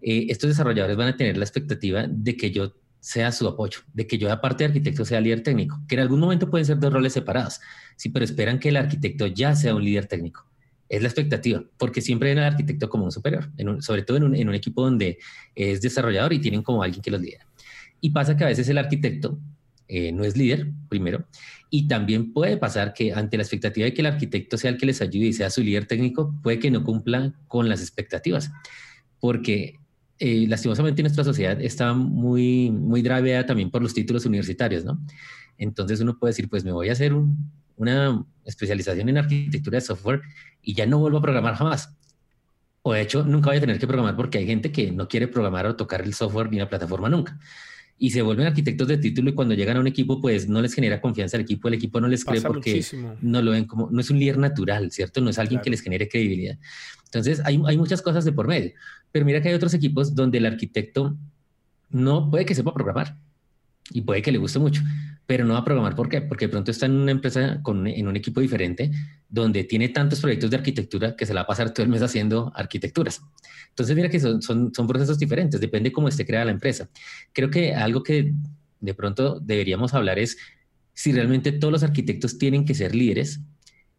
eh, 0.00 0.26
estos 0.28 0.50
desarrolladores 0.50 0.96
van 0.96 1.08
a 1.08 1.16
tener 1.16 1.36
la 1.36 1.44
expectativa 1.44 2.06
de 2.08 2.36
que 2.36 2.50
yo 2.50 2.74
sea 3.00 3.32
su 3.32 3.48
apoyo, 3.48 3.80
de 3.92 4.06
que 4.06 4.16
yo 4.16 4.30
aparte 4.30 4.62
de 4.62 4.68
arquitecto 4.68 5.04
sea 5.04 5.20
líder 5.20 5.42
técnico, 5.42 5.80
que 5.88 5.96
en 5.96 6.02
algún 6.02 6.20
momento 6.20 6.48
pueden 6.48 6.66
ser 6.66 6.78
dos 6.78 6.92
roles 6.92 7.12
separados, 7.12 7.60
sí, 7.96 8.10
pero 8.10 8.24
esperan 8.24 8.60
que 8.60 8.68
el 8.68 8.76
arquitecto 8.76 9.26
ya 9.26 9.56
sea 9.56 9.74
un 9.74 9.84
líder 9.84 10.06
técnico. 10.06 10.46
Es 10.92 11.00
la 11.00 11.08
expectativa, 11.08 11.64
porque 11.78 12.02
siempre 12.02 12.28
ven 12.28 12.38
al 12.38 12.52
arquitecto 12.52 12.90
como 12.90 13.06
un 13.06 13.12
superior, 13.12 13.50
sobre 13.80 14.02
todo 14.02 14.18
en 14.18 14.24
un, 14.24 14.54
equipo 14.54 14.82
donde 14.82 15.16
es 15.54 15.80
desarrollador 15.80 16.34
y 16.34 16.38
tienen 16.38 16.62
como 16.62 16.82
alguien 16.82 17.00
que 17.00 17.10
los 17.10 17.18
lidera. 17.18 17.46
Y 18.02 18.10
pasa 18.10 18.36
que 18.36 18.44
a 18.44 18.48
veces 18.48 18.68
el 18.68 18.76
arquitecto 18.76 19.38
eh, 19.88 20.12
no 20.12 20.22
es 20.22 20.36
líder, 20.36 20.70
primero, 20.90 21.24
y 21.70 21.88
también 21.88 22.34
puede 22.34 22.58
pasar 22.58 22.92
que 22.92 23.10
ante 23.14 23.38
la 23.38 23.42
expectativa 23.42 23.86
de 23.86 23.94
que 23.94 24.02
el 24.02 24.06
arquitecto 24.06 24.58
sea 24.58 24.70
el 24.70 24.76
que 24.76 24.84
les 24.84 25.00
ayude 25.00 25.28
y 25.28 25.32
sea 25.32 25.48
su 25.48 25.62
líder 25.62 25.86
técnico, 25.86 26.38
puede 26.42 26.58
que 26.58 26.70
no 26.70 26.84
cumplan 26.84 27.36
con 27.48 27.70
las 27.70 27.80
expectativas, 27.80 28.52
porque 29.18 29.80
eh, 30.18 30.44
lastimosamente 30.46 31.00
nuestra 31.00 31.24
sociedad 31.24 31.58
está 31.58 31.94
muy, 31.94 32.70
muy 32.70 33.00
draveada 33.00 33.46
también 33.46 33.70
por 33.70 33.80
los 33.80 33.94
títulos 33.94 34.26
universitarios, 34.26 34.84
¿no? 34.84 35.00
Entonces 35.56 36.00
uno 36.00 36.18
puede 36.18 36.32
decir, 36.32 36.50
pues 36.50 36.64
me 36.66 36.72
voy 36.72 36.90
a 36.90 36.92
hacer 36.92 37.14
una 37.82 38.24
especialización 38.44 39.08
en 39.08 39.18
arquitectura 39.18 39.76
de 39.76 39.82
software 39.82 40.22
y 40.62 40.74
ya 40.74 40.86
no 40.86 40.98
vuelvo 40.98 41.18
a 41.18 41.22
programar 41.22 41.54
jamás. 41.54 41.94
O 42.82 42.92
de 42.92 43.00
hecho, 43.00 43.24
nunca 43.24 43.50
voy 43.50 43.58
a 43.58 43.60
tener 43.60 43.78
que 43.78 43.86
programar 43.86 44.16
porque 44.16 44.38
hay 44.38 44.46
gente 44.46 44.72
que 44.72 44.90
no 44.90 45.06
quiere 45.06 45.28
programar 45.28 45.66
o 45.66 45.76
tocar 45.76 46.02
el 46.02 46.14
software 46.14 46.50
ni 46.50 46.58
la 46.58 46.68
plataforma 46.68 47.08
nunca. 47.08 47.38
Y 47.98 48.10
se 48.10 48.22
vuelven 48.22 48.48
arquitectos 48.48 48.88
de 48.88 48.98
título 48.98 49.30
y 49.30 49.34
cuando 49.34 49.54
llegan 49.54 49.76
a 49.76 49.80
un 49.80 49.86
equipo, 49.86 50.20
pues 50.20 50.48
no 50.48 50.60
les 50.60 50.74
genera 50.74 51.00
confianza 51.00 51.36
al 51.36 51.42
equipo, 51.42 51.68
el 51.68 51.74
equipo 51.74 52.00
no 52.00 52.08
les 52.08 52.24
cree 52.24 52.40
porque 52.40 52.84
no 53.20 53.40
lo 53.40 53.52
ven 53.52 53.64
como, 53.66 53.88
no 53.90 54.00
es 54.00 54.10
un 54.10 54.18
líder 54.18 54.38
natural, 54.38 54.90
¿cierto? 54.90 55.20
No 55.20 55.30
es 55.30 55.38
alguien 55.38 55.60
que 55.60 55.70
les 55.70 55.80
genere 55.80 56.08
credibilidad. 56.08 56.58
Entonces, 57.04 57.40
hay, 57.44 57.62
hay 57.66 57.76
muchas 57.76 58.02
cosas 58.02 58.24
de 58.24 58.32
por 58.32 58.48
medio. 58.48 58.72
Pero 59.12 59.24
mira 59.24 59.40
que 59.40 59.50
hay 59.50 59.54
otros 59.54 59.74
equipos 59.74 60.14
donde 60.14 60.38
el 60.38 60.46
arquitecto 60.46 61.16
no 61.90 62.28
puede 62.30 62.44
que 62.44 62.54
sepa 62.54 62.74
programar. 62.74 63.16
y 63.92 64.00
puede 64.00 64.22
que 64.22 64.32
le 64.32 64.38
guste 64.38 64.58
mucho, 64.58 64.82
pero 65.26 65.44
no 65.44 65.54
va 65.54 65.60
a 65.60 65.64
programar. 65.64 65.94
¿Por 65.94 66.08
qué? 66.08 66.20
Porque 66.20 66.46
de 66.46 66.50
pronto 66.50 66.70
está 66.70 66.86
en 66.86 66.92
una 66.92 67.10
empresa 67.10 67.60
con, 67.62 67.86
en 67.86 68.06
un 68.06 68.16
equipo 68.16 68.40
diferente 68.40 68.90
donde 69.28 69.64
tiene 69.64 69.88
tantos 69.88 70.20
proyectos 70.20 70.50
de 70.50 70.56
arquitectura 70.56 71.16
que 71.16 71.26
se 71.26 71.32
la 71.32 71.40
va 71.40 71.44
a 71.44 71.46
pasar 71.46 71.72
todo 71.72 71.84
el 71.84 71.90
mes 71.90 72.02
haciendo 72.02 72.52
arquitecturas. 72.54 73.22
Entonces, 73.68 73.96
mira 73.96 74.08
que 74.10 74.20
son, 74.20 74.42
son, 74.42 74.70
procesos 74.86 75.18
diferentes, 75.18 75.60
depende 75.60 75.90
cómo 75.90 76.08
esté 76.08 76.26
creada 76.26 76.46
la 76.46 76.50
empresa. 76.52 76.90
Creo 77.32 77.50
que 77.50 77.74
algo 77.74 78.02
que 78.02 78.34
de 78.80 78.94
pronto 78.94 79.40
deberíamos 79.40 79.94
hablar 79.94 80.18
es 80.18 80.36
si 80.92 81.12
realmente 81.12 81.52
todos 81.52 81.72
los 81.72 81.82
arquitectos 81.82 82.36
tienen 82.36 82.66
que 82.66 82.74
ser 82.74 82.94
líderes 82.94 83.40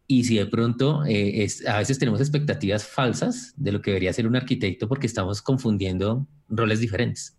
y 0.06 0.24
si 0.24 0.36
de 0.36 0.46
pronto 0.46 1.04
eh, 1.06 1.48
a 1.66 1.78
veces 1.78 1.98
tenemos 1.98 2.20
expectativas 2.20 2.86
falsas 2.86 3.54
de 3.56 3.72
lo 3.72 3.80
que 3.80 3.90
debería 3.90 4.12
ser 4.12 4.26
un 4.26 4.36
arquitecto 4.36 4.86
porque 4.86 5.06
estamos 5.06 5.42
confundiendo 5.42 6.28
roles 6.48 6.78
diferentes. 6.78 7.36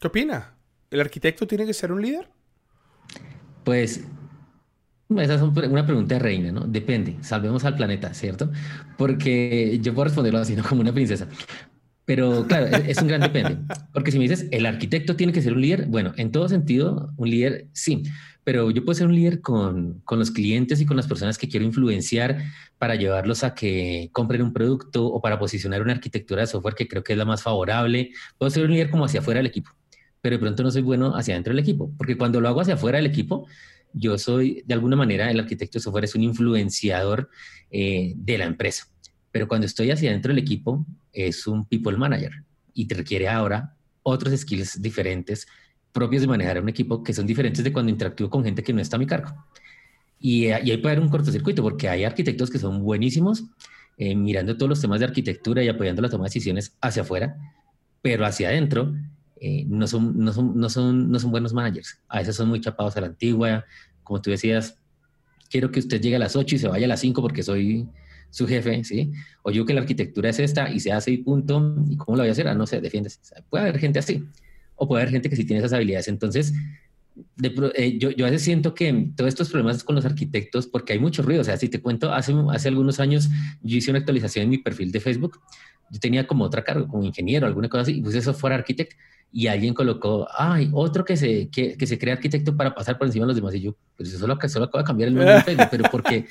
¿Qué 0.00 0.06
opina? 0.06 0.56
¿El 0.90 1.00
arquitecto 1.00 1.46
tiene 1.46 1.66
que 1.66 1.74
ser 1.74 1.92
un 1.92 2.02
líder? 2.02 2.28
Pues 3.68 4.02
esa 5.18 5.34
es 5.34 5.42
una 5.42 5.84
pregunta 5.84 6.18
reina, 6.18 6.50
¿no? 6.50 6.62
Depende. 6.62 7.18
Salvemos 7.20 7.66
al 7.66 7.76
planeta, 7.76 8.14
¿cierto? 8.14 8.50
Porque 8.96 9.78
yo 9.82 9.92
puedo 9.92 10.04
responderlo 10.04 10.38
así, 10.38 10.56
¿no? 10.56 10.62
Como 10.64 10.80
una 10.80 10.94
princesa. 10.94 11.28
Pero 12.06 12.46
claro, 12.46 12.64
es 12.64 12.96
un 13.02 13.08
gran 13.08 13.20
depende. 13.20 13.58
Porque 13.92 14.10
si 14.10 14.18
me 14.18 14.26
dices, 14.26 14.48
el 14.52 14.64
arquitecto 14.64 15.16
tiene 15.16 15.34
que 15.34 15.42
ser 15.42 15.52
un 15.52 15.60
líder, 15.60 15.84
bueno, 15.84 16.14
en 16.16 16.32
todo 16.32 16.48
sentido, 16.48 17.12
un 17.18 17.28
líder 17.28 17.66
sí 17.74 18.04
pero 18.48 18.70
yo 18.70 18.82
puedo 18.82 18.94
ser 18.94 19.08
un 19.08 19.14
líder 19.14 19.42
con, 19.42 20.00
con, 20.06 20.18
los 20.18 20.30
clientes 20.30 20.80
y 20.80 20.86
con 20.86 20.96
las 20.96 21.06
personas 21.06 21.36
que 21.36 21.50
quiero 21.50 21.66
influenciar 21.66 22.38
para 22.78 22.94
llevarlos 22.94 23.44
a 23.44 23.54
que 23.54 24.08
compren 24.10 24.40
un 24.40 24.54
producto 24.54 25.04
o 25.04 25.20
para 25.20 25.38
posicionar 25.38 25.82
una 25.82 25.92
arquitectura 25.92 26.40
de 26.40 26.46
software 26.46 26.74
que 26.74 26.88
creo 26.88 27.04
que 27.04 27.12
es 27.12 27.18
la 27.18 27.26
más 27.26 27.42
favorable. 27.42 28.10
Puedo 28.38 28.48
ser 28.48 28.64
un 28.64 28.70
líder 28.70 28.88
como 28.88 29.04
hacia 29.04 29.20
afuera 29.20 29.40
del 29.40 29.48
equipo, 29.48 29.70
pero 30.28 30.36
de 30.36 30.42
pronto 30.42 30.62
no 30.62 30.70
soy 30.70 30.82
bueno 30.82 31.16
hacia 31.16 31.32
adentro 31.32 31.54
del 31.54 31.60
equipo, 31.60 31.90
porque 31.96 32.18
cuando 32.18 32.38
lo 32.38 32.48
hago 32.48 32.60
hacia 32.60 32.74
afuera 32.74 32.98
del 32.98 33.06
equipo, 33.06 33.46
yo 33.94 34.18
soy, 34.18 34.62
de 34.66 34.74
alguna 34.74 34.94
manera, 34.94 35.30
el 35.30 35.40
arquitecto 35.40 35.78
de 35.78 35.82
software 35.82 36.04
es 36.04 36.14
un 36.14 36.22
influenciador 36.22 37.30
eh, 37.70 38.12
de 38.14 38.36
la 38.36 38.44
empresa. 38.44 38.88
Pero 39.30 39.48
cuando 39.48 39.66
estoy 39.66 39.90
hacia 39.90 40.10
adentro 40.10 40.28
del 40.28 40.42
equipo, 40.42 40.84
es 41.12 41.46
un 41.46 41.66
people 41.66 41.96
manager 41.96 42.32
y 42.74 42.86
te 42.86 42.94
requiere 42.94 43.26
ahora 43.26 43.74
otros 44.02 44.38
skills 44.38 44.82
diferentes 44.82 45.46
propios 45.92 46.20
de 46.20 46.28
manejar 46.28 46.60
un 46.60 46.68
equipo 46.68 47.02
que 47.02 47.14
son 47.14 47.26
diferentes 47.26 47.64
de 47.64 47.72
cuando 47.72 47.90
interactúo 47.90 48.28
con 48.28 48.44
gente 48.44 48.62
que 48.62 48.74
no 48.74 48.82
está 48.82 48.96
a 48.96 48.98
mi 48.98 49.06
cargo. 49.06 49.34
Y, 50.20 50.48
eh, 50.48 50.60
y 50.62 50.72
ahí 50.72 50.76
puede 50.76 50.96
haber 50.96 51.04
un 51.04 51.10
cortocircuito 51.10 51.62
porque 51.62 51.88
hay 51.88 52.04
arquitectos 52.04 52.50
que 52.50 52.58
son 52.58 52.82
buenísimos 52.82 53.44
eh, 53.96 54.14
mirando 54.14 54.58
todos 54.58 54.68
los 54.68 54.80
temas 54.82 55.00
de 55.00 55.06
arquitectura 55.06 55.64
y 55.64 55.68
apoyando 55.68 56.02
la 56.02 56.10
toma 56.10 56.24
de 56.24 56.28
decisiones 56.28 56.76
hacia 56.82 57.00
afuera, 57.00 57.34
pero 58.02 58.26
hacia 58.26 58.50
adentro 58.50 58.94
eh, 59.40 59.64
no, 59.66 59.86
son, 59.86 60.18
no, 60.18 60.32
son, 60.32 60.58
no, 60.58 60.68
son, 60.68 61.10
no 61.10 61.18
son 61.18 61.30
buenos 61.30 61.52
managers. 61.52 62.00
A 62.08 62.18
veces 62.18 62.36
son 62.36 62.48
muy 62.48 62.60
chapados 62.60 62.96
a 62.96 63.00
la 63.00 63.06
antigua. 63.08 63.64
Como 64.02 64.20
tú 64.20 64.30
decías, 64.30 64.78
quiero 65.50 65.70
que 65.70 65.80
usted 65.80 66.00
llegue 66.00 66.16
a 66.16 66.20
las 66.20 66.36
8 66.36 66.56
y 66.56 66.58
se 66.58 66.68
vaya 66.68 66.86
a 66.86 66.88
las 66.88 67.00
5 67.00 67.20
porque 67.22 67.42
soy 67.42 67.88
su 68.30 68.46
jefe, 68.46 68.84
¿sí? 68.84 69.12
O 69.42 69.50
yo 69.50 69.64
que 69.64 69.74
la 69.74 69.80
arquitectura 69.80 70.30
es 70.30 70.38
esta 70.38 70.70
y 70.70 70.80
se 70.80 70.92
hace 70.92 71.10
y 71.10 71.18
punto. 71.18 71.76
¿Y 71.88 71.96
cómo 71.96 72.16
lo 72.16 72.22
voy 72.22 72.28
a 72.28 72.32
hacer? 72.32 72.48
Ah, 72.48 72.54
no 72.54 72.66
sé, 72.66 72.80
defiendes. 72.80 73.20
Puede 73.48 73.64
haber 73.64 73.78
gente 73.78 73.98
así 73.98 74.24
o 74.76 74.86
puede 74.86 75.02
haber 75.02 75.12
gente 75.12 75.28
que 75.28 75.36
sí 75.36 75.44
tiene 75.44 75.58
esas 75.58 75.72
habilidades. 75.72 76.08
Entonces, 76.08 76.54
eh, 77.74 77.98
yo, 77.98 78.10
yo, 78.10 78.26
a 78.26 78.30
veces 78.30 78.44
siento 78.44 78.74
que 78.74 79.10
todos 79.16 79.28
estos 79.28 79.50
problemas 79.50 79.82
con 79.82 79.96
los 79.96 80.04
arquitectos, 80.04 80.66
porque 80.66 80.92
hay 80.92 80.98
mucho 80.98 81.22
ruido. 81.22 81.40
O 81.40 81.44
sea, 81.44 81.56
si 81.56 81.68
te 81.68 81.80
cuento, 81.80 82.12
hace, 82.12 82.32
hace 82.52 82.68
algunos 82.68 83.00
años 83.00 83.28
yo 83.62 83.76
hice 83.76 83.90
una 83.90 83.98
actualización 83.98 84.44
en 84.44 84.50
mi 84.50 84.58
perfil 84.58 84.92
de 84.92 85.00
Facebook. 85.00 85.40
Yo 85.90 86.00
tenía 86.00 86.26
como 86.26 86.44
otra 86.44 86.62
cargo, 86.62 86.88
como 86.88 87.04
ingeniero, 87.04 87.46
alguna 87.46 87.68
cosa 87.68 87.82
así, 87.82 87.98
y 87.98 88.02
puse 88.02 88.18
eso 88.18 88.34
fuera 88.34 88.56
arquitecto. 88.56 88.96
Y 89.30 89.46
alguien 89.46 89.74
colocó, 89.74 90.26
ay, 90.36 90.70
otro 90.72 91.04
que 91.04 91.16
se, 91.16 91.50
que, 91.50 91.76
que, 91.76 91.86
se 91.86 91.98
crea 91.98 92.14
arquitecto 92.14 92.56
para 92.56 92.74
pasar 92.74 92.96
por 92.96 93.06
encima 93.06 93.24
de 93.24 93.28
los 93.28 93.36
demás. 93.36 93.54
Y 93.54 93.60
yo, 93.60 93.76
pues 93.96 94.08
eso 94.08 94.18
solo, 94.18 94.38
solo 94.48 94.64
acaba 94.66 94.82
de 94.82 94.86
cambiar 94.86 95.08
el 95.08 95.14
nombre 95.14 95.34
de 95.34 95.42
Facebook, 95.42 95.68
pero 95.70 95.84
porque, 95.90 96.26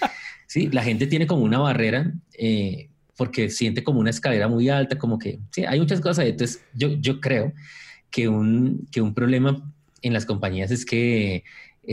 sí, 0.48 0.70
la 0.70 0.84
gente 0.84 1.06
tiene 1.06 1.28
como 1.28 1.44
una 1.44 1.60
barrera. 1.60 2.12
Eh, 2.38 2.90
porque 3.18 3.50
siente 3.50 3.84
como 3.84 4.00
una 4.00 4.12
escalera 4.12 4.48
muy 4.48 4.70
alta, 4.70 4.98
como 4.98 5.18
que, 5.18 5.40
sí, 5.52 5.66
hay 5.66 5.80
muchas 5.80 6.00
cosas. 6.00 6.26
Entonces, 6.26 6.64
yo, 6.74 6.90
yo 6.90 7.20
creo 7.20 7.52
que 8.10 8.30
un, 8.30 8.88
que 8.92 9.02
un 9.02 9.14
problema 9.14 9.62
en 10.02 10.14
las 10.14 10.26
compañías 10.26 10.72
es 10.72 10.86
que 10.86 11.44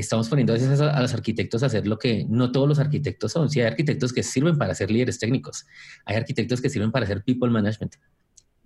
estamos 0.01 0.29
poniendo 0.29 0.53
a 0.53 0.57
veces 0.57 0.81
a, 0.81 1.01
los 1.01 1.15
arquitectos 1.15 1.63
a 1.63 1.67
hacer 1.67 1.87
lo 1.87 1.99
que 1.99 2.27
no 2.29 2.53
todos 2.53 2.69
los 2.69 2.79
arquitectos 2.79 3.33
son. 3.33 3.49
Sí, 3.49 3.61
hay 3.61 3.67
arquitectos 3.67 4.13
que 4.13 4.23
sirven 4.23 4.59
para 4.59 4.75
ser 4.75 4.91
líderes 4.91 5.19
técnicos, 5.19 5.67
hay 6.05 6.17
arquitectos 6.17 6.61
que 6.61 6.69
sirven 6.69 6.91
para 6.91 7.05
hacer 7.05 7.23
people 7.23 7.51
management 7.51 7.95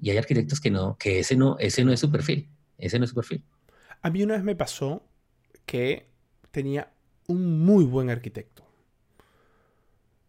y 0.01 0.11
hay 0.11 0.17
arquitectos 0.17 0.61
que 0.61 0.71
no, 0.71 0.97
que 0.99 1.21
ese 1.21 1.37
no, 1.37 1.57
ese 1.59 1.85
no 1.85 1.93
es 1.93 2.01
su 2.01 2.11
perfil, 2.11 2.49
ese 2.79 2.99
no 2.99 3.05
es 3.05 3.11
su 3.11 3.17
perfil. 3.17 3.45
A 4.01 4.11
mí 4.11 4.23
una 4.23 4.35
vez 4.35 4.45
me 4.45 4.57
pasó 4.57 5.03
que 5.67 6.07
tenía 6.51 6.93
un 7.27 7.65
muy 7.65 7.85
buen 7.85 8.11
arquitecto 8.11 8.65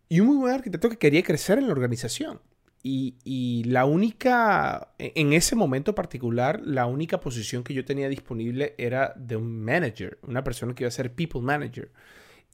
y 0.10 0.20
un 0.20 0.28
muy 0.28 0.38
buen 0.38 0.54
arquitecto 0.54 0.90
que 0.90 0.98
quería 0.98 1.24
crecer 1.24 1.60
en 1.60 1.68
la 1.68 1.74
organización. 1.74 2.42
Y, 2.82 3.64
la 3.66 3.86
única, 3.86 4.94
e, 4.98 5.12
en 5.16 5.34
ese 5.34 5.56
momento 5.56 5.94
particular, 5.94 6.62
la 6.64 6.86
única 6.86 7.20
posición 7.20 7.64
que 7.64 7.74
yo 7.74 7.84
tenía 7.84 8.08
disponible 8.08 8.74
era 8.78 9.14
de 9.18 9.36
un 9.36 9.62
manager, 9.64 10.18
una 10.24 10.44
persona 10.44 10.74
que 10.74 10.84
iba 10.84 10.88
a 10.88 10.92
ser 10.92 11.14
people 11.14 11.42
manager. 11.42 11.92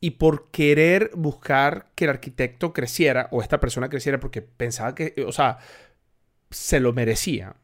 Y 0.01 0.11
por 0.11 0.49
querer 0.51 1.11
buscar 1.15 1.91
que 1.95 2.05
el 2.05 2.09
arquitecto 2.09 2.73
creciera, 2.73 3.29
o 3.31 3.41
esta 3.41 3.59
persona 3.59 3.89
creciera 3.89 4.19
porque 4.19 4.41
pensaba 4.41 4.95
que, 4.95 5.13
o 5.25 5.31
sea, 5.31 5.59
se 6.49 6.79
lo 6.79 6.91
merecía, 6.91 7.55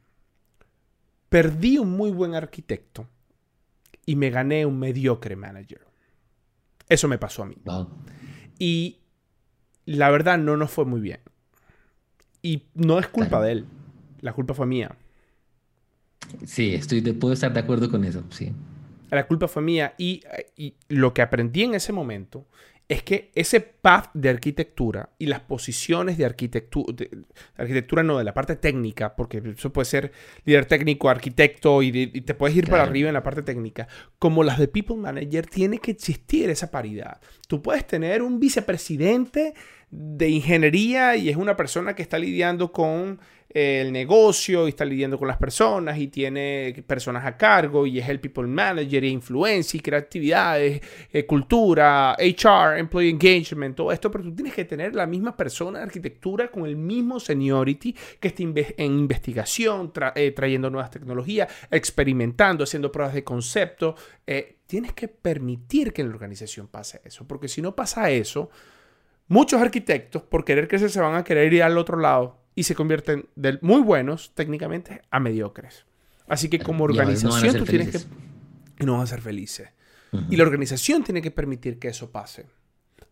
perdí 1.29 1.77
un 1.77 1.91
muy 1.91 2.11
buen 2.11 2.35
arquitecto 2.35 3.07
y 4.05 4.15
me 4.15 4.29
gané 4.29 4.65
un 4.65 4.77
mediocre 4.79 5.35
manager. 5.35 5.87
Eso 6.87 7.07
me 7.07 7.17
pasó 7.17 7.43
a 7.43 7.45
mí. 7.45 7.55
Y 8.59 8.99
la 9.85 10.09
verdad 10.09 10.37
no 10.37 10.57
nos 10.57 10.71
fue 10.71 10.85
muy 10.85 11.01
bien. 11.01 11.21
Y 12.41 12.63
no 12.73 12.99
es 12.99 13.07
culpa 13.07 13.41
de 13.41 13.51
él. 13.51 13.65
La 14.21 14.33
culpa 14.33 14.53
fue 14.53 14.65
mía. 14.65 14.95
Sí, 16.45 16.73
estoy 16.73 17.01
puedo 17.13 17.33
estar 17.33 17.53
de 17.53 17.59
acuerdo 17.59 17.89
con 17.89 18.03
eso, 18.03 18.23
sí. 18.29 18.53
La 19.09 19.27
culpa 19.27 19.47
fue 19.47 19.61
mía. 19.61 19.93
Y, 19.97 20.23
y 20.55 20.75
lo 20.87 21.13
que 21.13 21.21
aprendí 21.21 21.63
en 21.63 21.75
ese 21.75 21.91
momento 21.91 22.45
es 22.91 23.03
que 23.03 23.31
ese 23.35 23.61
path 23.61 24.09
de 24.13 24.27
arquitectura 24.27 25.11
y 25.17 25.27
las 25.27 25.39
posiciones 25.39 26.17
de 26.17 26.25
arquitectura, 26.25 26.93
arquitectura 27.55 28.03
no, 28.03 28.17
de 28.17 28.25
la 28.25 28.33
parte 28.33 28.57
técnica, 28.57 29.15
porque 29.15 29.41
eso 29.45 29.71
puede 29.71 29.85
ser 29.85 30.11
líder 30.43 30.65
técnico, 30.65 31.09
arquitecto, 31.09 31.81
y, 31.81 32.07
te 32.21 32.33
puedes 32.33 32.57
ir 32.57 32.69
para 32.69 32.83
arriba 32.83 33.07
en 33.07 33.13
la 33.13 33.23
parte 33.23 33.43
técnica, 33.43 33.87
como 34.19 34.43
las 34.43 34.59
de 34.59 34.67
People 34.67 34.97
Manager, 34.97 35.45
tiene 35.45 35.77
que 35.77 35.91
existir 35.91 36.49
esa 36.49 36.69
paridad. 36.69 37.21
Tú 37.47 37.61
puedes 37.61 37.87
tener 37.87 38.21
un 38.21 38.41
vicepresidente 38.41 39.53
de 39.89 40.27
ingeniería 40.27 41.15
y 41.15 41.29
es 41.29 41.37
una 41.37 41.55
persona 41.55 41.95
que 41.95 42.01
está 42.01 42.19
lidiando 42.19 42.73
con 42.73 43.21
el 43.53 43.91
negocio 43.91 44.65
y 44.65 44.69
está 44.69 44.85
lidiando 44.85 45.17
con 45.17 45.27
las 45.27 45.37
personas 45.37 45.97
y 45.97 46.07
tiene 46.07 46.83
personas 46.87 47.25
a 47.25 47.37
cargo 47.37 47.85
y 47.85 47.99
es 47.99 48.07
el 48.07 48.19
people 48.19 48.47
manager, 48.47 49.03
influencia 49.03 49.77
y 49.77 49.81
creatividades, 49.81 50.81
eh, 51.11 51.25
cultura, 51.25 52.15
HR, 52.17 52.79
employee 52.79 53.09
engagement, 53.09 53.75
todo 53.75 53.91
esto, 53.91 54.09
pero 54.09 54.23
tú 54.23 54.33
tienes 54.33 54.53
que 54.53 54.65
tener 54.65 54.95
la 54.95 55.05
misma 55.05 55.35
persona 55.35 55.79
de 55.79 55.85
arquitectura 55.85 56.49
con 56.49 56.65
el 56.65 56.75
mismo 56.75 57.19
seniority 57.19 57.95
que 58.19 58.29
esté 58.29 58.43
en 58.43 58.99
investigación, 58.99 59.91
eh, 60.15 60.31
trayendo 60.31 60.69
nuevas 60.69 60.91
tecnologías, 60.91 61.51
experimentando, 61.69 62.63
haciendo 62.63 62.91
pruebas 62.91 63.13
de 63.13 63.23
concepto. 63.23 63.95
Eh, 64.25 64.57
tienes 64.65 64.93
que 64.93 65.07
permitir 65.07 65.91
que 65.91 66.01
en 66.01 66.09
la 66.09 66.15
organización 66.15 66.67
pase 66.67 67.01
eso, 67.03 67.27
porque 67.27 67.47
si 67.47 67.61
no 67.61 67.75
pasa 67.75 68.09
eso, 68.09 68.49
muchos 69.27 69.61
arquitectos 69.61 70.23
por 70.23 70.45
querer 70.45 70.67
crecer 70.67 70.89
se 70.89 71.01
van 71.01 71.15
a 71.15 71.23
querer 71.23 71.53
ir 71.53 71.63
al 71.63 71.77
otro 71.77 71.97
lado 71.97 72.40
y 72.55 72.63
se 72.63 72.75
convierten 72.75 73.27
de 73.35 73.57
muy 73.61 73.81
buenos 73.81 74.31
técnicamente 74.35 75.01
a 75.09 75.19
mediocres. 75.19 75.85
Así 76.27 76.49
que 76.49 76.59
como 76.59 76.83
organización 76.83 77.57
tú 77.57 77.65
tienes 77.65 77.89
que... 77.89 78.85
No 78.85 78.93
van 78.93 79.01
a 79.01 79.07
ser 79.07 79.21
felices. 79.21 79.69
Y 80.29 80.35
la 80.35 80.43
organización 80.43 81.03
tiene 81.03 81.21
que 81.21 81.31
permitir 81.31 81.79
que 81.79 81.87
eso 81.87 82.11
pase. 82.11 82.45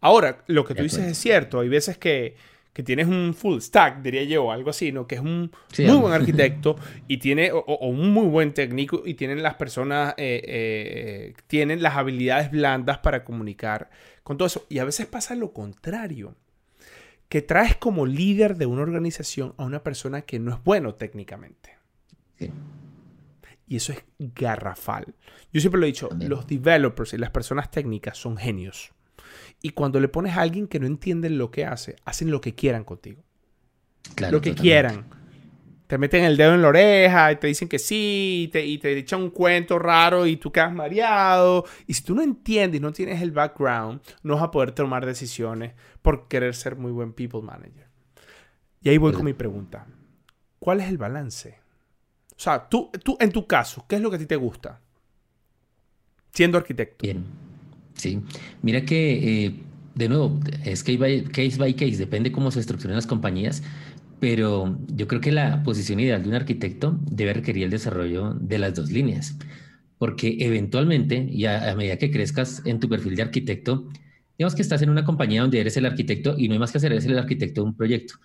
Ahora, 0.01 0.43
lo 0.47 0.65
que 0.65 0.75
tú 0.75 0.83
dices 0.83 1.05
es 1.05 1.17
cierto. 1.17 1.59
Hay 1.59 1.69
veces 1.69 1.97
que, 1.97 2.35
que, 2.73 2.83
tienes 2.83 3.07
un 3.07 3.33
full 3.33 3.59
stack, 3.59 4.01
diría 4.01 4.23
yo, 4.23 4.51
algo 4.51 4.69
así, 4.69 4.91
¿no? 4.91 5.07
Que 5.07 5.15
es 5.15 5.21
un 5.21 5.51
muy 5.77 5.97
buen 5.97 6.13
arquitecto 6.21 6.75
y 7.07 7.17
tiene, 7.17 7.51
o, 7.53 7.87
un 7.87 8.11
muy 8.11 8.27
buen 8.27 8.53
técnico 8.53 9.03
y 9.05 9.13
tienen 9.13 9.43
las 9.43 9.55
personas, 9.55 10.13
eh, 10.17 10.41
eh, 10.45 11.33
tienen 11.47 11.81
las 11.81 11.95
habilidades 11.95 12.51
blandas 12.51 12.97
para 12.97 13.23
comunicar 13.23 13.89
con 14.23 14.37
todo 14.37 14.47
eso. 14.47 14.65
Y 14.69 14.79
a 14.79 14.85
veces 14.85 15.05
pasa 15.05 15.35
lo 15.35 15.53
contrario 15.53 16.35
que 17.29 17.43
traes 17.43 17.75
como 17.75 18.07
líder 18.07 18.57
de 18.57 18.65
una 18.65 18.81
organización 18.81 19.53
a 19.57 19.63
una 19.63 19.83
persona 19.83 20.23
que 20.23 20.39
no 20.39 20.51
es 20.51 20.63
bueno 20.63 20.95
técnicamente. 20.95 21.77
Y 23.67 23.75
eso 23.75 23.93
es 23.93 24.03
garrafal. 24.17 25.13
Yo 25.53 25.61
siempre 25.61 25.79
lo 25.79 25.85
he 25.85 25.91
dicho, 25.91 26.09
los 26.19 26.47
developers 26.47 27.13
y 27.13 27.17
las 27.17 27.29
personas 27.29 27.69
técnicas 27.69 28.17
son 28.17 28.35
genios. 28.35 28.91
Y 29.61 29.71
cuando 29.71 29.99
le 29.99 30.07
pones 30.07 30.35
a 30.35 30.41
alguien 30.41 30.67
que 30.67 30.79
no 30.79 30.87
entiende 30.87 31.29
lo 31.29 31.51
que 31.51 31.65
hace, 31.65 31.97
hacen 32.03 32.31
lo 32.31 32.41
que 32.41 32.55
quieran 32.55 32.83
contigo. 32.83 33.23
lo 34.31 34.41
que 34.41 34.55
quieran. 34.55 35.05
Te 35.89 35.97
meten 35.97 36.23
el 36.23 36.37
dedo 36.37 36.53
en 36.53 36.61
la 36.61 36.67
oreja 36.67 37.31
y 37.31 37.37
te 37.37 37.47
dicen 37.47 37.67
que 37.67 37.79
sí, 37.79 38.43
y 38.43 38.47
te, 38.49 38.63
y 38.63 38.77
te 38.77 38.95
echan 38.95 39.23
un 39.23 39.31
cuento 39.31 39.79
raro 39.79 40.27
y 40.27 40.37
tú 40.37 40.51
quedas 40.51 40.71
mareado. 40.71 41.65
Y 41.87 41.95
si 41.95 42.03
tú 42.03 42.13
no 42.13 42.21
entiendes, 42.21 42.79
no 42.79 42.93
tienes 42.93 43.23
el 43.23 43.31
background, 43.31 43.99
no 44.21 44.35
vas 44.35 44.43
a 44.43 44.51
poder 44.51 44.71
tomar 44.71 45.03
decisiones 45.03 45.73
por 46.03 46.27
querer 46.27 46.53
ser 46.53 46.75
muy 46.75 46.91
buen 46.91 47.11
people 47.13 47.41
manager. 47.41 47.87
Y 48.83 48.89
ahí 48.89 48.99
voy 48.99 49.13
con 49.13 49.25
mi 49.25 49.33
pregunta. 49.33 49.87
¿Cuál 50.59 50.81
es 50.81 50.89
el 50.89 50.99
balance? 50.99 51.57
O 52.33 52.39
sea, 52.39 52.69
tú, 52.69 52.91
tú, 53.03 53.17
en 53.19 53.31
tu 53.31 53.47
caso, 53.47 53.83
¿qué 53.89 53.95
es 53.95 54.01
lo 54.03 54.11
que 54.11 54.17
a 54.17 54.19
ti 54.19 54.27
te 54.27 54.35
gusta? 54.35 54.79
Siendo 56.31 56.59
arquitecto. 56.59 57.01
Bien. 57.01 57.25
Sí. 57.95 58.21
Mira 58.61 58.85
que, 58.85 59.45
eh, 59.45 59.55
de 59.95 60.07
nuevo, 60.07 60.39
es 60.63 60.83
case 60.83 60.99
by, 60.99 61.23
case 61.23 61.57
by 61.57 61.73
case, 61.73 61.97
depende 61.97 62.31
cómo 62.31 62.51
se 62.51 62.59
estructuran 62.59 62.95
las 62.95 63.07
compañías, 63.07 63.63
pero 64.19 64.77
yo 64.87 65.07
creo 65.07 65.21
que 65.21 65.31
la 65.31 65.63
posición 65.63 65.99
ideal 65.99 66.21
de 66.21 66.29
un 66.29 66.35
arquitecto 66.35 66.99
debe 67.01 67.33
requerir 67.33 67.63
el 67.63 67.69
desarrollo 67.69 68.33
de 68.33 68.57
las 68.57 68.73
dos 68.75 68.91
líneas, 68.91 69.37
porque 69.97 70.37
eventualmente, 70.39 71.27
y 71.29 71.45
a, 71.45 71.73
medida 71.75 71.97
que 71.97 72.11
crezcas 72.11 72.61
en 72.65 72.79
tu 72.79 72.89
perfil 72.89 73.15
de 73.15 73.23
arquitecto, 73.23 73.87
digamos 74.37 74.55
que 74.55 74.61
estás 74.61 74.81
en 74.81 74.89
una 74.89 75.05
compañía 75.05 75.41
donde 75.41 75.59
eres 75.59 75.77
el 75.77 75.85
arquitecto 75.85 76.35
y 76.37 76.47
no 76.47 76.53
hay 76.53 76.59
más 76.59 76.71
que 76.71 76.77
hacer, 76.77 76.91
eres 76.91 77.05
el 77.05 77.17
arquitecto 77.17 77.61
de 77.61 77.67
un 77.67 77.75
proyecto. 77.75 78.15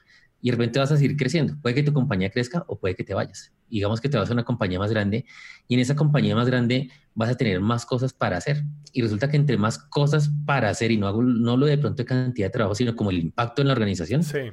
Y 0.40 0.50
de 0.50 0.56
repente 0.56 0.78
vas 0.78 0.92
a 0.92 0.96
seguir 0.98 1.16
creciendo. 1.16 1.56
Puede 1.62 1.74
que 1.74 1.82
tu 1.82 1.92
compañía 1.92 2.28
crezca 2.28 2.64
o 2.68 2.78
puede 2.78 2.94
que 2.94 3.02
te 3.02 3.14
vayas. 3.14 3.52
Digamos 3.70 4.00
que 4.00 4.10
te 4.10 4.18
vas 4.18 4.28
a 4.28 4.32
una 4.34 4.44
compañía 4.44 4.78
más 4.78 4.90
grande 4.90 5.24
y 5.66 5.74
en 5.74 5.80
esa 5.80 5.96
compañía 5.96 6.36
más 6.36 6.46
grande 6.46 6.90
vas 7.14 7.30
a 7.30 7.34
tener 7.34 7.60
más 7.60 7.86
cosas 7.86 8.12
para 8.12 8.36
hacer. 8.36 8.62
Y 8.92 9.00
resulta 9.00 9.30
que 9.30 9.38
entre 9.38 9.56
más 9.56 9.78
cosas 9.78 10.30
para 10.44 10.68
hacer, 10.68 10.90
y 10.92 10.98
no, 10.98 11.06
hago, 11.06 11.22
no 11.22 11.56
lo 11.56 11.64
de 11.64 11.78
pronto 11.78 12.02
de 12.02 12.06
cantidad 12.06 12.48
de 12.48 12.52
trabajo, 12.52 12.74
sino 12.74 12.94
como 12.94 13.10
el 13.10 13.18
impacto 13.18 13.62
en 13.62 13.68
la 13.68 13.72
organización, 13.72 14.22
sí 14.22 14.50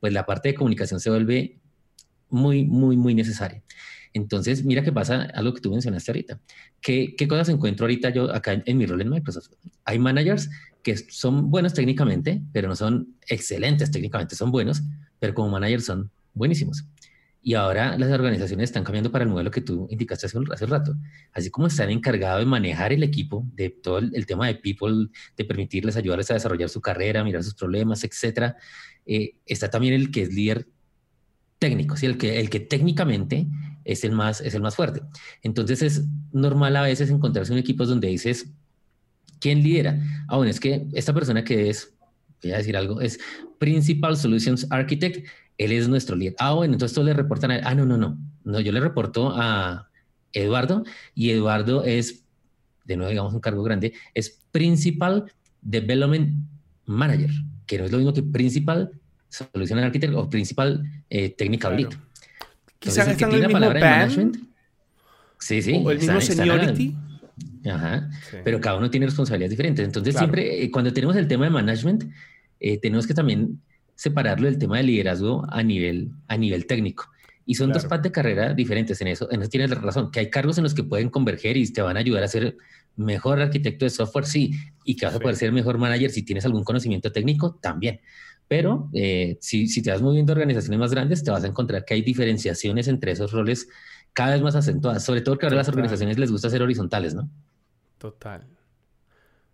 pues 0.00 0.12
la 0.12 0.26
parte 0.26 0.48
de 0.48 0.54
comunicación 0.54 0.98
se 1.00 1.10
vuelve 1.10 1.60
muy, 2.28 2.64
muy, 2.64 2.96
muy 2.96 3.14
necesaria. 3.14 3.62
Entonces, 4.12 4.64
mira 4.64 4.82
qué 4.82 4.92
pasa, 4.92 5.28
algo 5.34 5.54
que 5.54 5.60
tú 5.60 5.70
mencionaste 5.70 6.10
ahorita. 6.10 6.40
¿Qué, 6.80 7.14
qué 7.16 7.28
cosas 7.28 7.48
encuentro 7.48 7.84
ahorita 7.84 8.10
yo 8.10 8.34
acá 8.34 8.60
en, 8.64 8.78
mi 8.78 8.86
rol 8.86 9.00
en 9.00 9.10
Microsoft? 9.10 9.50
Hay 9.84 9.98
managers 9.98 10.50
que 10.82 10.96
son 10.96 11.50
buenos 11.50 11.74
técnicamente, 11.74 12.42
pero 12.52 12.68
no 12.68 12.74
son 12.74 13.14
excelentes 13.28 13.90
técnicamente, 13.90 14.34
son 14.34 14.50
buenos, 14.50 14.82
pero 15.18 15.34
como 15.34 15.50
managers 15.50 15.84
son 15.84 16.10
buenísimos. 16.34 16.84
Y 17.42 17.54
ahora 17.54 17.96
las 17.96 18.10
organizaciones 18.12 18.64
están 18.64 18.84
cambiando 18.84 19.10
para 19.10 19.24
el 19.24 19.30
modelo 19.30 19.50
que 19.50 19.62
tú 19.62 19.86
indicaste 19.90 20.26
hace 20.26 20.36
un, 20.36 20.52
hace 20.52 20.66
rato. 20.66 20.94
Así 21.32 21.50
como 21.50 21.68
están 21.68 21.88
encargados 21.88 22.40
de 22.40 22.46
manejar 22.46 22.92
el 22.92 23.02
equipo, 23.02 23.46
de 23.54 23.70
todo 23.70 23.98
el, 23.98 24.14
el, 24.14 24.26
tema 24.26 24.46
de 24.46 24.56
people, 24.56 25.08
de 25.36 25.44
permitirles 25.46 25.96
ayudarles 25.96 26.30
a 26.30 26.34
desarrollar 26.34 26.68
su 26.68 26.82
carrera, 26.82 27.24
mirar 27.24 27.42
sus 27.42 27.54
problemas, 27.54 28.04
etcétera, 28.04 28.56
eh, 29.06 29.34
está 29.46 29.70
también 29.70 29.94
el 29.94 30.10
que 30.10 30.22
es 30.22 30.34
líder 30.34 30.66
técnico, 31.58 31.96
¿sí? 31.96 32.06
el, 32.06 32.16
que, 32.16 32.40
el 32.40 32.50
que 32.50 32.60
técnicamente 32.60 33.46
es 33.84 34.04
el, 34.04 34.12
más, 34.12 34.40
es 34.40 34.54
el 34.54 34.62
más 34.62 34.76
fuerte. 34.76 35.02
Entonces 35.42 35.82
es 35.82 36.04
normal 36.32 36.76
a 36.76 36.82
veces 36.82 37.10
encontrarse 37.10 37.52
en 37.52 37.58
equipos 37.58 37.88
donde 37.88 38.08
dices, 38.08 38.50
¿quién 39.40 39.62
lidera? 39.62 40.00
Aún 40.28 40.48
es 40.48 40.58
que 40.58 40.86
esta 40.92 41.12
persona 41.12 41.44
que 41.44 41.70
es, 41.70 41.94
voy 42.42 42.52
a 42.52 42.58
decir 42.58 42.76
algo, 42.76 43.00
es 43.00 43.20
Principal 43.58 44.16
Solutions 44.16 44.66
Architect, 44.70 45.26
él 45.58 45.72
es 45.72 45.88
nuestro 45.88 46.16
líder. 46.16 46.34
Ah, 46.38 46.54
bueno, 46.54 46.72
entonces 46.74 46.94
todos 46.94 47.06
le 47.06 47.14
reportan 47.14 47.50
a 47.50 47.56
él. 47.56 47.62
Ah, 47.64 47.74
no, 47.74 47.84
no, 47.84 47.98
no. 47.98 48.18
No, 48.44 48.60
yo 48.60 48.72
le 48.72 48.80
reporto 48.80 49.34
a 49.36 49.90
Eduardo 50.32 50.84
y 51.14 51.30
Eduardo 51.30 51.84
es, 51.84 52.24
de 52.86 52.96
nuevo, 52.96 53.10
digamos, 53.10 53.34
un 53.34 53.40
cargo 53.40 53.62
grande, 53.62 53.92
es 54.14 54.40
Principal 54.50 55.30
Development 55.60 56.46
Manager 56.86 57.30
que 57.70 57.78
no 57.78 57.84
es 57.84 57.92
lo 57.92 57.98
mismo 57.98 58.12
que 58.12 58.24
Principal 58.24 58.90
Solution 59.28 59.78
Architect 59.78 60.12
o 60.12 60.28
Principal 60.28 60.82
eh, 61.08 61.30
Technical 61.30 61.76
Lead. 61.76 61.90
Quizás 62.80 63.06
el 63.06 63.22
en 63.22 63.32
el 63.32 63.46
mismo 63.46 63.60
management. 63.60 64.36
Sí, 65.38 65.62
sí. 65.62 65.80
O 65.80 65.92
el 65.92 65.98
mismo 65.98 66.20
seniority. 66.20 66.96
Ajá. 67.64 68.10
Pero 68.42 68.60
cada 68.60 68.76
uno 68.76 68.90
tiene 68.90 69.06
responsabilidades 69.06 69.50
diferentes. 69.50 69.84
Entonces, 69.84 70.16
siempre 70.16 70.64
eh, 70.64 70.68
cuando 70.68 70.92
tenemos 70.92 71.14
el 71.14 71.28
tema 71.28 71.44
de 71.44 71.50
management, 71.50 72.10
eh, 72.58 72.76
tenemos 72.78 73.06
que 73.06 73.14
también 73.14 73.60
separarlo 73.94 74.46
del 74.46 74.58
tema 74.58 74.78
de 74.78 74.82
liderazgo 74.82 75.46
a 75.48 75.62
nivel, 75.62 76.10
a 76.26 76.36
nivel 76.36 76.66
técnico. 76.66 77.08
Y 77.46 77.54
son 77.54 77.72
dos 77.72 77.84
partes 77.84 78.10
de 78.10 78.12
carrera 78.12 78.52
diferentes 78.52 79.00
en 79.00 79.06
eso. 79.06 79.30
En 79.30 79.42
eso 79.42 79.50
tienes 79.50 79.70
razón, 79.70 80.10
que 80.10 80.18
hay 80.18 80.28
cargos 80.28 80.58
en 80.58 80.64
los 80.64 80.74
que 80.74 80.82
pueden 80.82 81.08
converger 81.08 81.56
y 81.56 81.72
te 81.72 81.82
van 81.82 81.96
a 81.96 82.00
ayudar 82.00 82.24
a 82.24 82.28
ser 82.28 82.56
mejor 82.96 83.40
arquitecto 83.40 83.84
de 83.84 83.90
software, 83.90 84.26
sí, 84.26 84.52
y 84.84 84.96
que 84.96 85.06
vas 85.06 85.14
a 85.14 85.20
poder 85.20 85.36
ser 85.36 85.52
mejor 85.52 85.78
manager 85.78 86.10
si 86.10 86.22
tienes 86.22 86.44
algún 86.44 86.64
conocimiento 86.64 87.12
técnico, 87.12 87.58
también. 87.60 88.00
Pero 88.48 88.90
eh, 88.92 89.38
si, 89.40 89.68
si 89.68 89.82
te 89.82 89.90
vas 89.90 90.02
moviendo 90.02 90.32
a 90.32 90.34
organizaciones 90.34 90.80
más 90.80 90.90
grandes, 90.90 91.22
te 91.22 91.30
vas 91.30 91.44
a 91.44 91.46
encontrar 91.46 91.84
que 91.84 91.94
hay 91.94 92.02
diferenciaciones 92.02 92.88
entre 92.88 93.12
esos 93.12 93.32
roles 93.32 93.68
cada 94.12 94.32
vez 94.32 94.42
más 94.42 94.56
acentuadas, 94.56 95.04
sobre 95.04 95.20
todo 95.20 95.38
que 95.38 95.46
ahora 95.46 95.56
las 95.56 95.68
organizaciones 95.68 96.18
les 96.18 96.30
gusta 96.30 96.50
ser 96.50 96.62
horizontales, 96.62 97.14
¿no? 97.14 97.30
Total. 97.98 98.46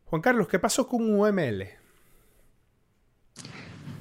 Juan 0.05 0.22
Carlos, 0.22 0.49
¿qué 0.49 0.59
pasó 0.59 0.87
con 0.87 1.11
UML? 1.11 1.66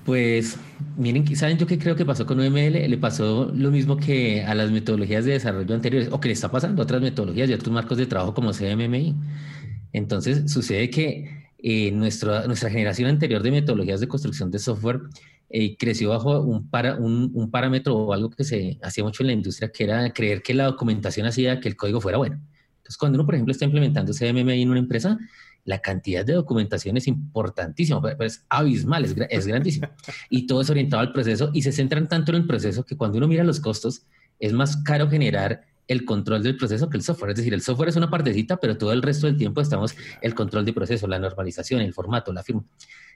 Pues 0.06 0.60
miren, 0.98 1.36
¿saben 1.36 1.58
yo 1.58 1.66
qué 1.66 1.80
creo 1.80 1.96
que 1.96 2.06
pasó 2.06 2.28
con 2.28 2.40
UML? 2.40 2.88
Le 2.88 2.98
pasó 3.00 3.52
lo 3.56 3.72
mismo 3.72 3.98
que 3.98 4.44
a 4.44 4.54
las 4.54 4.70
metodologías 4.70 5.26
de 5.26 5.32
desarrollo 5.32 5.74
anteriores, 5.74 6.10
o 6.12 6.20
que 6.20 6.28
le 6.28 6.34
está 6.36 6.52
pasando 6.52 6.84
a 6.84 6.86
otras 6.86 7.02
metodologías 7.02 7.50
y 7.50 7.54
otros 7.54 7.74
marcos 7.74 7.98
de 7.98 8.06
trabajo 8.06 8.36
como 8.36 8.52
CMMI. 8.52 9.16
Entonces, 9.94 10.52
sucede 10.52 10.92
que 10.92 11.48
eh, 11.58 11.92
nuestra, 11.92 12.44
generación 12.70 13.10
anterior 13.10 13.42
de 13.42 13.50
metodologías 13.50 14.00
de 14.00 14.08
construcción 14.08 14.52
de 14.52 14.60
software 14.60 15.00
eh, 15.50 15.76
creció 15.76 16.10
bajo 16.10 16.40
un, 16.40 16.70
para, 16.70 16.96
un, 16.98 17.32
un, 17.34 17.50
parámetro 17.50 17.96
o 17.96 18.14
algo 18.14 18.30
que 18.30 18.44
se 18.44 18.78
hacía 18.84 19.04
mucho 19.04 19.24
en 19.24 19.28
la 19.28 19.34
industria, 19.34 19.72
que 19.72 19.86
era 19.86 20.14
creer 20.14 20.44
que 20.44 20.54
la 20.54 20.66
documentación 20.66 21.26
hacía 21.26 21.60
que 21.60 21.68
el 21.68 21.76
código 21.76 22.00
fuera 22.00 22.20
bueno. 22.20 22.40
Entonces, 22.78 22.98
cuando 22.98 23.18
uno, 23.18 23.26
por 23.26 23.34
ejemplo, 23.34 23.52
está 23.52 23.66
implementando 23.66 24.14
CMMI 24.14 24.62
en 24.62 24.70
una 24.70 24.80
empresa, 24.80 25.18
la 25.66 25.80
cantidad 25.80 26.24
de 26.24 26.34
documentación 26.34 26.96
es 26.96 27.08
importantísima, 27.08 28.00
es 28.20 28.46
abismal, 28.50 29.04
es, 29.04 29.16
es 29.30 29.48
grandísima. 29.48 29.92
Y 30.30 30.48
todo 30.48 30.62
es 30.62 30.70
orientado 30.70 31.02
al 31.02 31.12
proceso 31.12 31.50
y 31.54 31.64
se 31.64 31.72
centran 31.72 32.08
tanto 32.08 32.32
en 32.32 32.38
el 32.38 32.48
proceso 32.48 32.86
que 32.86 32.96
cuando 32.96 33.18
uno 33.18 33.28
mira 33.28 33.44
los 33.44 33.60
costos, 33.60 34.06
es 34.40 34.54
más 34.54 34.78
caro 34.78 35.10
generar 35.10 35.66
el 35.88 36.06
control 36.06 36.44
del 36.44 36.58
proceso 36.58 36.90
que 36.90 36.98
el 36.98 37.04
software. 37.04 37.32
Es 37.32 37.38
decir, 37.38 37.54
el 37.54 37.62
software 37.62 37.90
es 37.90 37.96
una 37.96 38.10
partecita, 38.10 38.58
pero 38.58 38.78
todo 38.78 38.92
el 38.92 39.02
resto 39.02 39.28
del 39.28 39.38
tiempo 39.38 39.62
estamos 39.62 39.96
el 40.22 40.34
control 40.34 40.66
del 40.66 40.74
proceso, 40.74 41.08
la 41.08 41.20
normalización, 41.20 41.82
el 41.82 41.94
formato, 41.94 42.32
la 42.32 42.44
firma. 42.44 42.64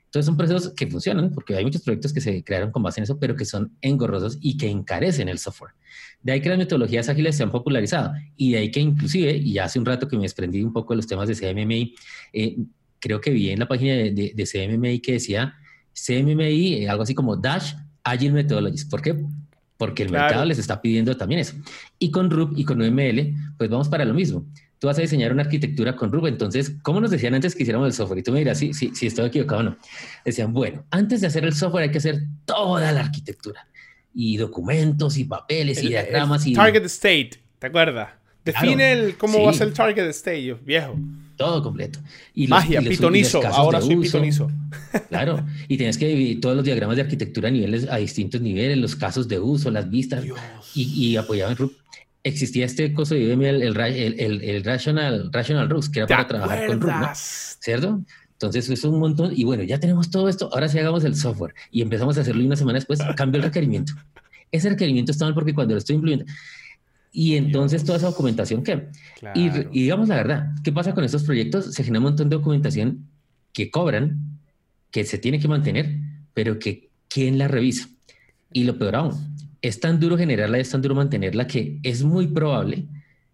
Entonces 0.06 0.26
son 0.26 0.38
procesos 0.38 0.74
que 0.76 0.88
funcionan, 0.88 1.32
porque 1.32 1.56
hay 1.56 1.64
muchos 1.64 1.84
proyectos 1.84 2.14
que 2.14 2.22
se 2.22 2.44
crearon 2.44 2.72
con 2.72 2.82
base 2.82 3.00
en 3.00 3.04
eso, 3.04 3.20
pero 3.20 3.36
que 3.36 3.46
son 3.46 3.78
engorrosos 3.82 4.40
y 4.42 4.58
que 4.58 4.68
encarecen 4.68 5.30
el 5.30 5.38
software. 5.38 5.74
De 6.22 6.34
ahí 6.34 6.42
que 6.42 6.50
las 6.50 6.58
metodologías 6.58 7.08
ágiles 7.08 7.38
se 7.38 7.44
han 7.44 7.52
popularizado 7.52 8.14
y 8.36 8.52
de 8.52 8.58
ahí 8.60 8.72
que 8.72 8.80
inclusive, 8.80 9.32
y 9.38 9.54
ya 9.54 9.66
hace 9.66 9.80
un 9.80 9.86
rato 9.86 10.08
que 10.08 10.18
me 10.18 10.24
desprendí 10.24 10.62
un 10.62 10.74
poco 10.74 10.94
de 10.94 10.98
los 10.98 11.08
temas 11.08 11.28
de 11.28 11.36
CMMI, 11.36 11.96
eh, 12.34 12.58
creo 13.00 13.22
que 13.22 13.32
vi 13.32 13.52
en 13.52 13.60
la 13.60 13.68
página 13.68 13.94
de, 13.94 14.34
de, 14.36 14.46
CMMI 14.46 15.00
que 15.00 15.14
decía 15.14 15.56
CMMI, 15.94 16.84
eh, 16.84 16.90
algo 16.90 17.04
así 17.04 17.16
como 17.16 17.38
Dash 17.38 17.74
Agile 18.04 18.34
Methodologies. 18.34 18.86
¿Por 18.86 19.02
qué? 19.02 19.16
Porque 19.78 20.04
el 20.04 20.12
mercado 20.12 20.44
les 20.44 20.60
está 20.60 20.82
pidiendo 20.82 21.16
también 21.16 21.40
eso. 21.40 21.56
Y 21.98 22.12
con 22.12 22.30
RUB 22.30 22.58
y 22.58 22.66
con 22.66 22.82
UML, 22.82 23.34
pues 23.58 23.70
vamos 23.70 23.88
para 23.88 24.04
lo 24.04 24.14
mismo 24.14 24.46
tú 24.80 24.88
vas 24.88 24.98
a 24.98 25.02
diseñar 25.02 25.32
una 25.32 25.44
arquitectura 25.44 25.96
con 25.96 26.12
Ruby. 26.12 26.30
Entonces, 26.30 26.72
¿cómo 26.82 27.00
nos 27.02 27.12
decían 27.12 27.36
antes 27.36 27.54
que 27.54 27.64
hiciéramos 27.64 27.88
el 27.88 27.94
software? 27.94 28.20
Y 28.20 28.24
tú 28.24 28.32
me 28.32 28.40
dirás, 28.40 28.58
sí, 28.58 28.74
sí, 28.74 28.92
sí, 28.96 29.08
estoy 29.08 29.28
equivocado 29.28 29.62
o 29.62 29.64
no. 29.64 29.78
Decían, 30.26 30.54
bueno, 30.54 30.86
antes 30.90 31.22
de 31.22 31.28
hacer 31.28 31.44
el 31.44 31.54
software 31.54 31.84
hay 31.84 31.92
que 31.92 31.98
hacer 32.00 32.24
toda 32.46 32.92
la 32.92 33.02
arquitectura. 33.02 33.68
Y 34.22 34.36
documentos, 34.36 35.18
y 35.18 35.24
papeles, 35.24 35.82
y 35.82 35.88
diagramas. 35.88 36.46
y... 36.46 36.54
Target 36.54 36.84
state, 36.86 37.32
¿te 37.58 37.68
acuerdas? 37.68 38.10
Define 38.44 38.92
el, 38.92 39.18
cómo 39.18 39.42
va 39.44 39.52
a 39.52 39.54
ser 39.54 39.70
el 39.70 39.74
target 39.74 40.10
state, 40.10 40.58
viejo. 40.66 40.98
Todo 41.38 41.64
completo. 41.64 42.00
Y 42.34 42.48
Magia, 42.48 42.82
pitonizo. 42.82 43.42
Ahora 43.48 43.80
soy 43.80 43.96
pitonizo. 43.96 44.52
Claro. 45.08 45.46
Y 45.68 45.78
tienes 45.78 45.98
que 45.98 46.08
dividir 46.08 46.42
todos 46.42 46.56
los 46.56 46.66
diagramas 46.66 46.96
de 46.96 47.04
arquitectura 47.04 47.48
a 47.48 47.52
niveles, 47.52 47.88
a 47.90 47.98
distintos 47.98 48.42
niveles, 48.42 48.78
los 48.78 48.96
casos 48.96 49.28
de 49.28 49.40
uso, 49.40 49.72
las 49.72 49.90
vistas. 49.90 50.26
Y, 50.76 50.84
y 50.84 51.16
apoyado 51.16 51.52
en 51.52 51.58
Ruby 51.58 51.76
existía 52.24 52.66
este 52.66 52.94
coso 52.94 53.16
de 53.16 53.22
IBM, 53.22 53.46
el, 53.46 53.78
el, 53.78 54.42
el, 54.44 54.64
Rational, 54.64 55.30
Rational 55.32 55.70
Roots, 55.70 55.90
que 55.90 56.00
era 56.00 56.08
para 56.08 56.28
trabajar 56.28 56.68
con 56.68 56.82
Root, 56.82 57.16
¿cierto? 57.16 58.02
Entonces, 58.42 58.70
es 58.70 58.86
un 58.86 59.00
montón. 59.00 59.34
Y 59.36 59.44
bueno, 59.44 59.64
ya 59.64 59.82
tenemos 59.82 60.10
todo 60.10 60.30
esto. 60.30 60.50
Ahora 60.54 60.70
sí 60.70 60.80
hagamos 60.80 61.04
el 61.04 61.16
software. 61.16 61.54
Y 61.72 61.82
empezamos 61.82 62.18
a 62.18 62.22
hacerlo 62.22 62.42
y 62.42 62.46
una 62.46 62.56
semana 62.56 62.78
después 62.78 63.00
cambió 63.18 63.40
el 63.40 63.44
requerimiento. 63.44 63.92
Ese 64.50 64.70
requerimiento 64.70 65.12
está 65.12 65.26
mal 65.26 65.34
porque 65.34 65.54
cuando 65.54 65.74
lo 65.74 65.78
estoy 65.78 65.98
implementando. 65.98 66.34
Y 67.12 67.36
entonces 67.36 67.84
toda 67.84 67.98
esa 67.98 68.08
documentación 68.08 68.64
que... 68.64 68.88
Y, 69.36 69.50
digamos 69.50 70.08
la 70.08 70.16
verdad, 70.16 70.52
¿qué 70.64 70.72
pasa 70.72 70.94
con 70.94 71.04
estos 71.04 71.24
proyectos? 71.24 71.74
Se 71.74 71.84
genera 71.84 72.00
un 72.00 72.06
montón 72.06 72.30
de 72.30 72.38
documentación 72.38 73.08
que 73.52 73.70
cobran, 73.70 74.40
que 74.90 75.04
se 75.04 75.18
tiene 75.18 75.40
que 75.40 75.50
mantener, 75.50 75.98
pero 76.34 76.60
que 76.60 76.90
¿quién 77.10 77.38
la 77.38 77.50
revisa? 77.50 77.90
Y 78.54 78.64
lo 78.64 78.78
peor 78.78 78.96
aún, 78.96 79.36
es 79.62 79.82
tan 79.82 80.00
duro 80.00 80.18
generarla, 80.18 80.60
es 80.60 80.70
tan 80.70 80.82
duro 80.82 80.96
mantenerla 80.96 81.46
que 81.46 81.80
es 81.84 82.04
muy 82.04 82.28
probable, 82.28 82.86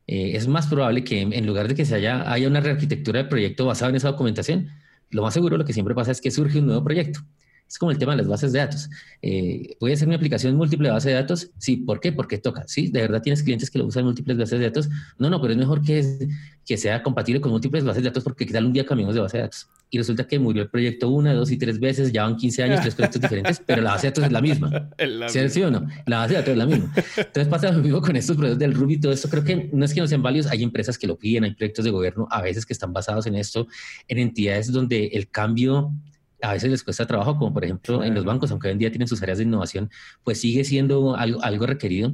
eh, 0.07 0.31
es 0.35 0.47
más 0.47 0.67
probable 0.67 1.03
que 1.03 1.21
en, 1.21 1.45
lugar 1.45 1.67
de 1.67 1.75
que 1.75 1.85
se 1.85 1.95
haya, 1.95 2.31
haya 2.31 2.47
una 2.47 2.61
rearquitectura 2.61 3.19
del 3.19 3.29
proyecto 3.29 3.65
basada 3.65 3.89
en 3.89 3.97
esa 3.97 4.09
documentación, 4.09 4.69
lo 5.15 5.21
más 5.21 5.33
seguro 5.33 5.57
lo 5.57 5.63
que 5.63 5.71
siempre 5.71 5.95
pasa 5.95 6.11
es 6.11 6.19
que 6.19 6.29
surge 6.29 6.59
un 6.59 6.67
nuevo 6.67 6.83
proyecto. 6.83 7.21
Es 7.67 7.79
como 7.79 7.91
el 7.91 7.97
tema 7.97 8.11
de 8.11 8.17
las 8.17 8.27
bases 8.27 8.51
de 8.51 8.59
datos. 8.59 8.89
Eh, 9.21 9.75
¿Voy 9.79 9.91
a 9.91 9.93
hacer 9.95 10.07
mi 10.07 10.13
aplicación 10.13 10.51
en 10.51 10.57
múltiples 10.57 10.91
bases 10.91 11.05
de 11.05 11.13
datos? 11.13 11.49
Sí, 11.57 11.77
¿por 11.77 11.99
qué? 11.99 12.11
Porque 12.11 12.37
toca. 12.37 12.63
Sí, 12.67 12.89
de 12.89 13.01
verdad 13.01 13.21
tienes 13.21 13.41
clientes 13.41 13.71
que 13.71 13.79
lo 13.79 13.85
usan 13.85 14.03
múltiples 14.03 14.37
bases 14.37 14.59
de 14.59 14.65
datos. 14.65 14.89
No, 15.17 15.29
no, 15.29 15.41
pero 15.41 15.53
es 15.53 15.57
mejor 15.57 15.81
que, 15.81 16.27
que 16.65 16.77
sea 16.77 17.01
compatible 17.01 17.41
con 17.41 17.51
múltiples 17.51 17.83
bases 17.83 18.03
de 18.03 18.09
datos 18.09 18.23
porque 18.23 18.45
tal 18.45 18.65
un 18.65 18.73
día 18.73 18.85
cambiamos 18.85 19.15
de 19.15 19.21
base 19.21 19.37
de 19.37 19.43
datos. 19.43 19.67
Y 19.89 19.97
resulta 19.97 20.27
que 20.27 20.39
murió 20.39 20.63
el 20.63 20.69
proyecto 20.69 21.09
una, 21.09 21.33
dos 21.33 21.51
y 21.51 21.57
tres 21.57 21.79
veces, 21.79 22.11
ya 22.11 22.23
van 22.23 22.35
15 22.35 22.63
años, 22.63 22.81
tres 22.81 22.95
proyectos 22.95 23.21
diferentes, 23.21 23.61
pero 23.65 23.81
la 23.81 23.91
base 23.91 24.07
de 24.07 24.11
datos 24.11 24.23
es 24.25 24.31
la 24.31 24.41
misma. 24.41 24.89
¿Sí, 25.27 25.49
¿Sí, 25.49 25.61
o 25.61 25.71
no? 25.71 25.87
La 26.05 26.19
base 26.19 26.33
de 26.33 26.39
datos 26.39 26.51
es 26.51 26.57
la 26.57 26.65
misma. 26.65 26.93
Entonces 27.17 27.47
pasa 27.47 27.71
lo 27.71 27.81
mismo 27.81 28.01
con 28.01 28.15
estos 28.15 28.35
proyectos 28.35 28.59
del 28.59 28.73
Ruby 28.73 28.95
y 28.95 28.99
todo 28.99 29.11
esto. 29.11 29.29
Creo 29.29 29.43
que 29.43 29.69
no 29.71 29.85
es 29.85 29.93
que 29.93 30.01
no 30.01 30.07
sean 30.07 30.21
válidos, 30.21 30.47
hay 30.47 30.63
empresas 30.63 30.97
que 30.97 31.07
lo 31.07 31.17
piden, 31.17 31.43
hay 31.43 31.53
proyectos 31.53 31.85
de 31.85 31.91
gobierno 31.91 32.27
a 32.31 32.41
veces 32.41 32.65
que 32.65 32.73
están 32.73 32.93
basados 32.93 33.27
en 33.27 33.35
esto, 33.35 33.67
en 34.07 34.17
entidades 34.17 34.71
donde 34.71 35.07
el 35.07 35.29
cambio 35.29 35.93
a 36.41 36.53
veces 36.53 36.69
les 36.69 36.83
cuesta 36.83 37.05
trabajo, 37.05 37.37
como 37.37 37.53
por 37.53 37.63
ejemplo 37.63 38.03
en 38.03 38.13
los 38.13 38.25
bancos, 38.25 38.51
aunque 38.51 38.67
hoy 38.67 38.73
en 38.73 38.79
día 38.79 38.91
tienen 38.91 39.07
sus 39.07 39.21
áreas 39.21 39.37
de 39.37 39.45
innovación, 39.45 39.89
pues 40.23 40.39
sigue 40.39 40.63
siendo 40.63 41.15
algo, 41.15 41.43
algo 41.43 41.65
requerido. 41.65 42.13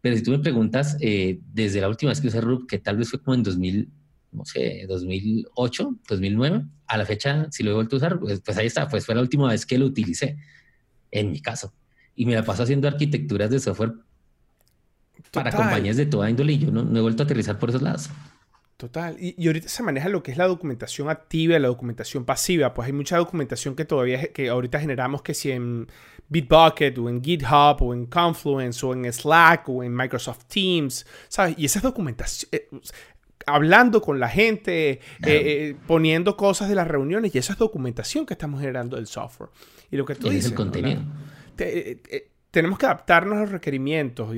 Pero 0.00 0.16
si 0.16 0.22
tú 0.22 0.30
me 0.30 0.38
preguntas, 0.38 0.96
eh, 1.00 1.40
desde 1.52 1.80
la 1.80 1.88
última 1.88 2.10
vez 2.10 2.20
que 2.20 2.28
usé 2.28 2.40
RUB, 2.40 2.66
que 2.66 2.78
tal 2.78 2.96
vez 2.96 3.10
fue 3.10 3.20
como 3.20 3.34
en 3.34 3.42
2000, 3.42 3.88
no 4.32 4.44
sé, 4.44 4.84
2008, 4.88 5.96
2009, 6.08 6.66
a 6.86 6.96
la 6.96 7.06
fecha, 7.06 7.46
si 7.50 7.62
lo 7.62 7.72
he 7.72 7.74
vuelto 7.74 7.96
a 7.96 7.98
usar, 7.98 8.18
pues, 8.18 8.40
pues, 8.40 8.58
ahí 8.58 8.66
está, 8.66 8.88
pues 8.88 9.04
fue 9.06 9.14
la 9.14 9.20
última 9.20 9.48
vez 9.48 9.66
que 9.66 9.78
lo 9.78 9.86
utilicé, 9.86 10.36
en 11.10 11.30
mi 11.32 11.40
caso. 11.40 11.72
Y 12.14 12.26
me 12.26 12.34
la 12.34 12.44
paso 12.44 12.62
haciendo 12.62 12.88
arquitecturas 12.88 13.50
de 13.50 13.60
software 13.60 13.92
para 15.32 15.52
compañías 15.52 15.96
de 15.96 16.06
toda 16.06 16.30
índole 16.30 16.52
y 16.54 16.58
yo 16.58 16.70
no, 16.70 16.84
no 16.84 16.98
he 16.98 17.02
vuelto 17.02 17.22
a 17.22 17.24
aterrizar 17.24 17.58
por 17.58 17.70
esos 17.70 17.82
lados. 17.82 18.10
Total. 18.78 19.16
Y, 19.18 19.44
ahorita 19.44 19.68
se 19.68 19.82
maneja 19.82 20.08
lo 20.08 20.22
que 20.22 20.30
es 20.30 20.38
la 20.38 20.46
documentación 20.46 21.10
activa 21.10 21.56
y 21.56 21.58
la 21.58 21.66
documentación 21.66 22.24
pasiva. 22.24 22.72
Pues 22.74 22.86
hay 22.86 22.92
mucha 22.92 23.16
documentación 23.16 23.74
que 23.74 23.84
todavía, 23.84 24.32
que 24.32 24.48
ahorita 24.48 24.78
generamos 24.78 25.20
que 25.22 25.34
si 25.34 25.50
en 25.50 25.88
Bitbucket 26.28 26.96
o 26.98 27.08
en 27.08 27.20
GitHub 27.20 27.82
o 27.82 27.92
en 27.92 28.06
Confluence 28.06 28.86
o 28.86 28.92
en 28.92 29.12
Slack 29.12 29.68
o 29.68 29.82
en 29.82 29.92
Microsoft 29.92 30.44
Teams, 30.44 31.04
¿sabes? 31.26 31.56
Y 31.58 31.64
esa 31.64 31.80
documentación, 31.80 32.50
eh, 32.52 32.68
hablando 33.48 34.00
con 34.00 34.20
la 34.20 34.28
gente, 34.28 34.90
eh, 34.90 35.00
eh, 35.22 35.76
poniendo 35.86 36.36
cosas 36.36 36.68
de 36.68 36.74
las 36.74 36.88
reuniones 36.88 37.34
y 37.34 37.38
esa 37.38 37.52
es 37.52 37.58
documentación 37.58 38.26
que 38.26 38.34
estamos 38.34 38.60
generando 38.60 38.96
del 38.96 39.06
software. 39.06 39.50
Y 39.90 39.96
lo 39.96 40.04
que 40.04 40.14
tú 40.14 40.28
dices. 40.28 40.50
el 40.50 40.56
contenido. 40.56 41.02
tenemos 42.50 42.78
que 42.78 42.86
adaptarnos 42.86 43.38
a 43.38 43.40
los 43.42 43.50
requerimientos 43.50 44.34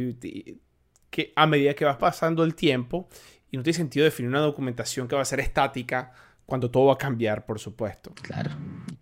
que 1.11 1.33
a 1.35 1.47
medida 1.47 1.75
que 1.75 1.85
va 1.85 1.99
pasando 1.99 2.45
el 2.45 2.55
tiempo 2.55 3.09
y 3.51 3.57
no 3.57 3.63
tiene 3.63 3.77
sentido 3.77 4.05
definir 4.05 4.31
una 4.31 4.41
documentación 4.41 5.09
que 5.09 5.17
va 5.17 5.23
a 5.23 5.25
ser 5.25 5.41
estática 5.41 6.13
cuando 6.47 6.71
todo 6.71 6.87
va 6.87 6.95
a 6.95 6.99
cambiar, 6.99 7.47
por 7.47 7.59
supuesto. 7.59 8.13
Claro, 8.23 8.51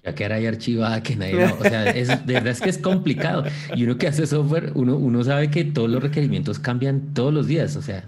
ya 0.09 0.15
que 0.15 0.25
ahí 0.25 0.47
archivada, 0.47 1.03
que 1.03 1.17
nadie... 1.17 1.45
o 1.59 1.63
sea, 1.63 1.91
es, 1.91 2.09
de 2.09 2.35
verdad 2.35 2.49
es 2.49 2.61
que 2.61 2.71
es 2.71 2.79
complicado. 2.79 3.45
Y 3.75 3.85
uno 3.85 3.99
que 3.99 4.09
hace 4.09 4.27
software, 4.27 4.73
uno, 4.75 4.97
uno 4.97 5.23
sabe 5.25 5.51
que 5.51 5.65
todos 5.65 5.91
los 5.91 6.03
requerimientos 6.03 6.59
cambian 6.59 7.15
todos 7.15 7.33
los 7.33 7.47
días, 7.47 7.77
o 7.77 7.83
sea, 7.83 8.05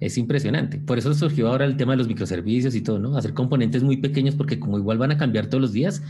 es 0.00 0.18
impresionante. 0.18 0.78
Por 0.78 0.98
eso 0.98 1.12
surgió 1.14 1.48
ahora 1.48 1.64
el 1.64 1.76
tema 1.76 1.92
de 1.92 1.98
los 1.98 2.08
microservicios 2.08 2.74
y 2.74 2.80
todo, 2.80 2.98
¿no? 2.98 3.16
Hacer 3.16 3.34
componentes 3.34 3.82
muy 3.82 3.96
pequeños 3.96 4.34
porque 4.34 4.58
como 4.58 4.78
igual 4.78 4.98
van 4.98 5.12
a 5.12 5.18
cambiar 5.18 5.46
todos 5.46 5.60
los 5.60 5.72
días, 5.72 6.02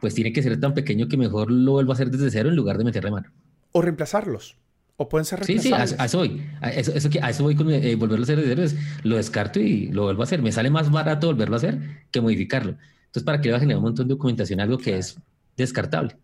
pues 0.00 0.14
tiene 0.14 0.32
que 0.32 0.42
ser 0.42 0.58
tan 0.60 0.74
pequeño 0.74 1.08
que 1.08 1.16
mejor 1.16 1.50
lo 1.50 1.72
vuelvo 1.72 1.92
a 1.92 1.94
hacer 1.94 2.10
desde 2.10 2.30
cero 2.30 2.48
en 2.48 2.56
lugar 2.56 2.78
de 2.78 2.84
meterle 2.84 3.10
mano. 3.10 3.30
O 3.72 3.82
reemplazarlos. 3.82 4.56
O 4.96 5.08
pueden 5.08 5.24
ser 5.24 5.42
Sí, 5.46 5.58
sí, 5.58 5.72
a, 5.72 5.84
eso 5.84 6.18
voy. 6.18 6.42
A 6.60 6.70
eso, 6.70 6.92
eso, 6.94 7.42
voy 7.42 7.54
con 7.54 7.70
eh, 7.70 7.94
volverlo 7.94 8.22
a 8.22 8.24
hacer 8.24 8.38
de 8.38 8.68
cero. 8.68 8.82
lo 9.02 9.16
descarto 9.16 9.58
y 9.58 9.86
lo 9.86 10.02
vuelvo 10.02 10.22
a 10.22 10.24
hacer. 10.24 10.42
Me 10.42 10.52
sale 10.52 10.68
más 10.68 10.90
barato 10.90 11.28
volverlo 11.28 11.54
a 11.54 11.58
hacer 11.58 11.78
que 12.10 12.20
modificarlo. 12.20 12.76
Entonces, 13.10 13.24
¿para 13.24 13.40
qué 13.40 13.50
va 13.50 13.56
a 13.56 13.60
generar 13.60 13.78
un 13.78 13.84
montón 13.84 14.06
de 14.06 14.14
documentación 14.14 14.60
algo 14.60 14.78
que 14.78 14.96
es 14.96 15.18
descartable? 15.56 16.16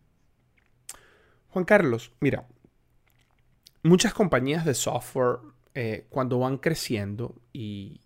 Juan 1.48 1.64
Carlos, 1.64 2.12
mira, 2.20 2.46
muchas 3.82 4.14
compañías 4.14 4.64
de 4.64 4.74
software, 4.74 5.38
eh, 5.74 6.06
cuando 6.10 6.38
van 6.38 6.58
creciendo, 6.58 7.34
y 7.52 8.00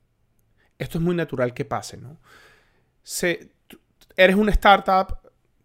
esto 0.79 0.97
es 0.97 1.05
muy 1.05 1.15
natural 1.15 1.53
que 1.53 1.67
pase, 1.67 1.99
¿no? 1.99 2.19
Se, 3.03 3.53
eres 4.17 4.37
una 4.37 4.51
startup, 4.53 5.19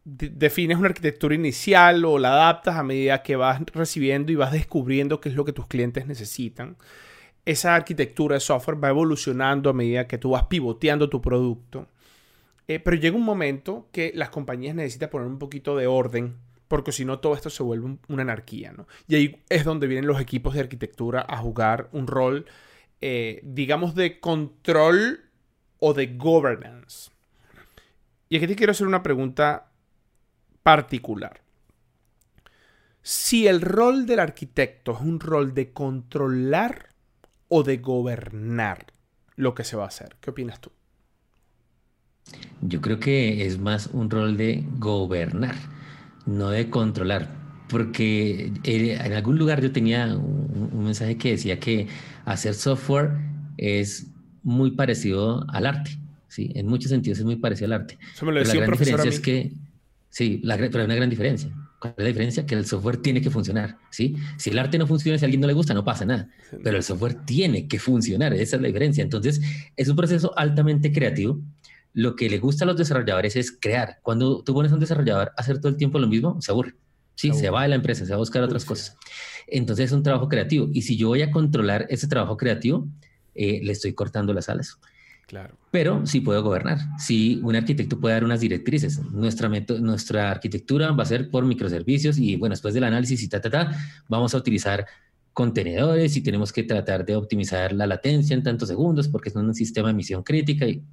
defines 0.04 0.78
una 0.78 0.90
arquitectura 0.90 1.36
inicial 1.36 2.04
o 2.04 2.20
la 2.20 2.34
adaptas 2.34 2.76
a 2.76 2.84
medida 2.84 3.24
que 3.24 3.38
vas 3.38 3.62
recibiendo 3.74 4.34
y 4.34 4.36
vas 4.36 4.52
descubriendo 4.52 5.22
qué 5.22 5.30
es 5.30 5.36
lo 5.36 5.46
que 5.46 5.54
tus 5.54 5.68
clientes 5.68 6.06
necesitan. 6.06 6.76
Esa 7.46 7.76
arquitectura 7.76 8.34
de 8.34 8.42
software 8.42 8.84
va 8.84 8.90
evolucionando 8.90 9.70
a 9.70 9.74
medida 9.74 10.06
que 10.06 10.18
tú 10.18 10.32
vas 10.32 10.44
pivoteando 10.48 11.10
tu 11.10 11.22
producto. 11.22 11.88
Eh, 12.68 12.80
pero 12.80 12.98
llega 12.98 13.16
un 13.16 13.24
momento 13.24 13.90
que 13.92 14.12
las 14.16 14.30
compañías 14.30 14.76
necesitan 14.76 15.10
poner 15.10 15.28
un 15.28 15.40
poquito 15.40 15.76
de 15.76 15.88
orden 15.88 16.38
porque 16.68 16.92
si 16.92 17.06
no 17.06 17.20
todo 17.20 17.36
esto 17.36 17.50
se 17.50 17.64
vuelve 17.64 17.98
una 18.08 18.22
anarquía. 18.24 18.72
¿no? 18.72 18.88
Y 19.08 19.16
ahí 19.16 19.44
es 19.50 19.64
donde 19.64 19.88
vienen 19.88 20.08
los 20.08 20.20
equipos 20.20 20.54
de 20.54 20.62
arquitectura 20.62 21.26
a 21.28 21.38
jugar 21.38 21.90
un 21.92 22.08
rol, 22.08 22.46
eh, 23.02 23.42
digamos, 23.44 23.96
de 23.96 24.20
control 24.20 25.22
o 25.80 25.94
de 25.94 26.16
governance. 26.16 27.12
Y 28.30 28.38
aquí 28.38 28.48
te 28.48 28.56
quiero 28.56 28.72
hacer 28.72 28.88
una 28.88 29.04
pregunta 29.04 29.72
particular. 30.64 31.42
Si 33.02 33.48
el 33.48 33.62
rol 33.62 34.08
del 34.08 34.20
arquitecto 34.20 34.94
es 34.94 35.02
un 35.02 35.20
rol 35.20 35.54
de 35.54 35.72
controlar 35.72 36.90
o 37.50 37.62
de 37.62 37.78
gobernar 37.78 38.88
lo 39.36 39.54
que 39.54 39.64
se 39.64 39.78
va 39.78 39.84
a 39.84 39.88
hacer, 39.90 40.16
¿qué 40.20 40.32
opinas 40.32 40.60
tú? 40.60 40.72
Yo 42.62 42.82
creo 42.82 43.00
que 43.00 43.46
es 43.46 43.60
más 43.60 43.90
un 43.94 44.10
rol 44.10 44.38
de 44.38 44.64
gobernar, 44.78 45.56
no 46.26 46.50
de 46.50 46.70
controlar, 46.70 47.30
porque 47.70 48.52
eh, 48.64 48.98
en 49.04 49.14
algún 49.14 49.38
lugar 49.38 49.62
yo 49.62 49.72
tenía 49.72 50.16
un, 50.16 50.84
mensaje 50.86 51.18
que 51.18 51.32
decía 51.32 51.60
que 51.60 51.88
hacer 52.26 52.54
software 52.54 53.12
es 53.58 54.08
muy 54.44 54.72
parecido 54.72 55.46
al 55.50 55.66
arte, 55.66 56.00
¿sí? 56.28 56.52
En 56.56 56.68
muchos 56.68 56.90
sentidos 56.90 57.20
es 57.20 57.26
muy 57.26 57.38
parecido 57.38 57.68
al 57.68 57.82
arte. 57.82 57.98
Eso 58.14 58.26
me 58.26 58.32
lo 58.32 58.40
decía 58.40 58.62
la 58.62 58.68
gran 58.68 58.78
diferencia 58.78 59.10
es 59.10 59.20
que 59.20 59.52
Sí, 60.16 60.42
pero 60.46 60.80
hay 60.80 60.86
una 60.86 60.96
gran 60.96 61.10
diferencia. 61.10 61.52
¿Cuál 61.78 61.94
es 61.98 62.04
la 62.04 62.08
diferencia? 62.08 62.46
Que 62.46 62.56
el 62.56 62.66
software 62.66 62.96
tiene 62.96 63.20
que 63.20 63.30
funcionar, 63.30 63.78
¿sí? 63.90 64.16
Si 64.38 64.50
el 64.50 64.58
arte 64.58 64.78
no 64.78 64.88
funciona, 64.88 65.18
si 65.18 65.26
a 65.26 65.28
alguien 65.28 65.42
no 65.42 65.48
le 65.48 65.52
gusta, 65.52 65.74
no 65.74 65.84
pasa 65.84 66.06
nada. 66.06 66.30
Pero 66.64 66.78
el 66.78 66.84
software 66.84 67.16
tiene 67.26 67.68
que 67.68 67.80
funcionar, 67.80 68.34
esa 68.34 68.56
es 68.56 68.62
la 68.62 68.68
diferencia. 68.70 69.04
Entonces, 69.04 69.42
es 69.76 69.90
un 69.90 69.98
proceso 69.98 70.32
altamente 70.38 70.94
creativo. 70.94 71.42
Lo 71.96 72.16
que 72.16 72.30
le 72.30 72.40
gusta 72.40 72.66
a 72.66 72.68
los 72.68 72.76
desarrolladores 72.76 73.38
es 73.38 73.52
crear. 73.52 74.00
Cuando 74.04 74.44
tú 74.44 74.54
pones 74.54 74.72
a 74.72 74.76
un 74.76 74.82
desarrollador 74.82 75.30
a 75.30 75.42
hacer 75.42 75.60
todo 75.60 75.70
el 75.70 75.78
tiempo 75.78 75.98
lo 75.98 76.08
mismo, 76.08 76.40
se 76.42 76.52
aburre. 76.52 76.76
Sí, 77.16 77.32
se, 77.32 77.50
va 77.50 77.64
de 77.64 77.70
la 77.70 77.76
empresa, 77.76 78.06
se 78.06 78.12
va 78.12 78.18
a 78.18 78.20
buscar 78.20 78.44
otras 78.44 78.66
cosas. 78.66 78.98
Entonces, 79.48 79.86
es 79.86 79.92
un 79.94 80.04
trabajo 80.04 80.28
creativo. 80.28 80.68
Y 80.74 80.82
si 80.82 80.98
yo 80.98 81.08
voy 81.08 81.22
a 81.22 81.32
controlar 81.32 81.88
ese 81.90 82.08
trabajo 82.08 82.36
creativo, 82.36 82.86
eh, 83.34 83.62
le 83.64 83.72
estoy 83.72 83.94
cortando 83.94 84.34
las 84.34 84.50
alas. 84.50 84.78
Claro. 85.26 85.58
Pero 85.72 86.06
sí 86.06 86.20
puedo 86.20 86.44
gobernar. 86.44 86.80
Sí, 87.00 87.40
un 87.42 87.56
arquitecto 87.56 87.98
puede 87.98 88.16
dar 88.16 88.26
unas 88.26 88.42
directrices. 88.42 89.00
Nuestra, 89.12 89.50
nuestra 89.80 90.30
arquitectura 90.30 90.92
va 90.92 91.04
a 91.04 91.08
ser 91.08 91.32
por 91.32 91.46
microservicios 91.46 92.18
y 92.18 92.36
bueno, 92.36 92.54
después 92.54 92.74
del 92.74 92.84
análisis 92.84 93.24
y 93.24 93.30
ta, 93.30 93.40
ta, 93.40 93.50
ta, 93.50 93.72
vamos 94.10 94.36
a 94.36 94.38
utilizar 94.38 94.86
contenedores 95.34 96.16
y 96.16 96.22
tenemos 96.22 96.54
que 96.54 96.64
tratar 96.64 97.06
de 97.06 97.16
optimizar 97.16 97.74
la 97.74 97.88
latencia 97.88 98.34
en 98.34 98.44
tantos 98.44 98.70
segundos 98.70 99.08
porque 99.08 99.30
es 99.30 99.36
un 99.36 99.54
sistema 99.54 99.90
de 99.90 99.94
emisión 99.94 100.24
crítica 100.24 100.66
y 100.66 100.84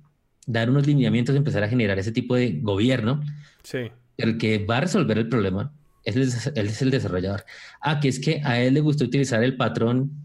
dar 0.47 0.71
unos 0.71 0.87
lineamientos, 0.87 1.35
empezar 1.37 1.63
a 1.63 1.69
generar 1.69 1.99
ese 1.99 2.13
tipo 2.13 2.35
de 2.35 2.59
gobierno. 2.61 3.21
Sí. 3.63 3.91
El 4.17 4.39
que 4.39 4.65
va 4.65 4.79
a 4.79 4.81
resolver 4.83 5.19
el 5.19 5.29
problema 5.29 5.73
es 6.05 6.17
el, 6.17 6.57
él 6.57 6.67
es 6.67 6.83
el 6.83 6.91
desarrollador. 6.91 7.45
Ah, 7.81 8.01
que 8.01 8.09
es 8.09 8.19
que 8.19 8.41
a 8.45 8.61
él 8.61 8.75
le 8.75 8.81
gusta 8.81 9.05
utilizar 9.05 9.43
el 9.43 9.57
patrón 9.57 10.23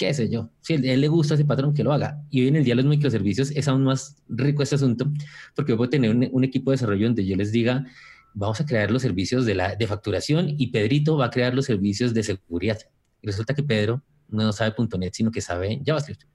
qué 0.00 0.14
sé 0.14 0.30
yo, 0.30 0.50
si 0.62 0.74
a 0.74 0.76
él 0.94 1.02
le 1.02 1.08
gusta 1.08 1.34
ese 1.34 1.44
patrón, 1.44 1.74
que 1.74 1.84
lo 1.84 1.92
haga. 1.92 2.24
Y 2.30 2.40
hoy 2.40 2.48
en 2.48 2.56
el 2.56 2.64
día 2.64 2.74
los 2.74 2.86
microservicios 2.86 3.50
es 3.50 3.68
aún 3.68 3.84
más 3.84 4.16
rico 4.28 4.62
este 4.62 4.76
asunto, 4.76 5.12
porque 5.54 5.76
puedo 5.76 5.90
tener 5.90 6.10
un, 6.10 6.44
equipo 6.44 6.70
de 6.70 6.76
desarrollo 6.76 7.06
donde 7.06 7.26
yo 7.26 7.36
les 7.36 7.52
diga, 7.52 7.84
vamos 8.32 8.58
a 8.62 8.64
crear 8.64 8.90
los 8.90 9.02
servicios 9.02 9.44
de, 9.44 9.54
la, 9.54 9.76
de 9.76 9.86
facturación 9.86 10.54
y 10.56 10.68
Pedrito 10.68 11.18
va 11.18 11.26
a 11.26 11.30
crear 11.30 11.54
los 11.54 11.66
servicios 11.66 12.14
de 12.14 12.22
seguridad. 12.22 12.78
Y 13.20 13.26
resulta 13.26 13.52
que 13.52 13.62
Pedro 13.62 14.02
no 14.28 14.50
sabe 14.54 14.74
.NET, 14.98 15.12
sino 15.12 15.30
que 15.30 15.42
sabe 15.42 15.82
JavaScript 15.84 16.29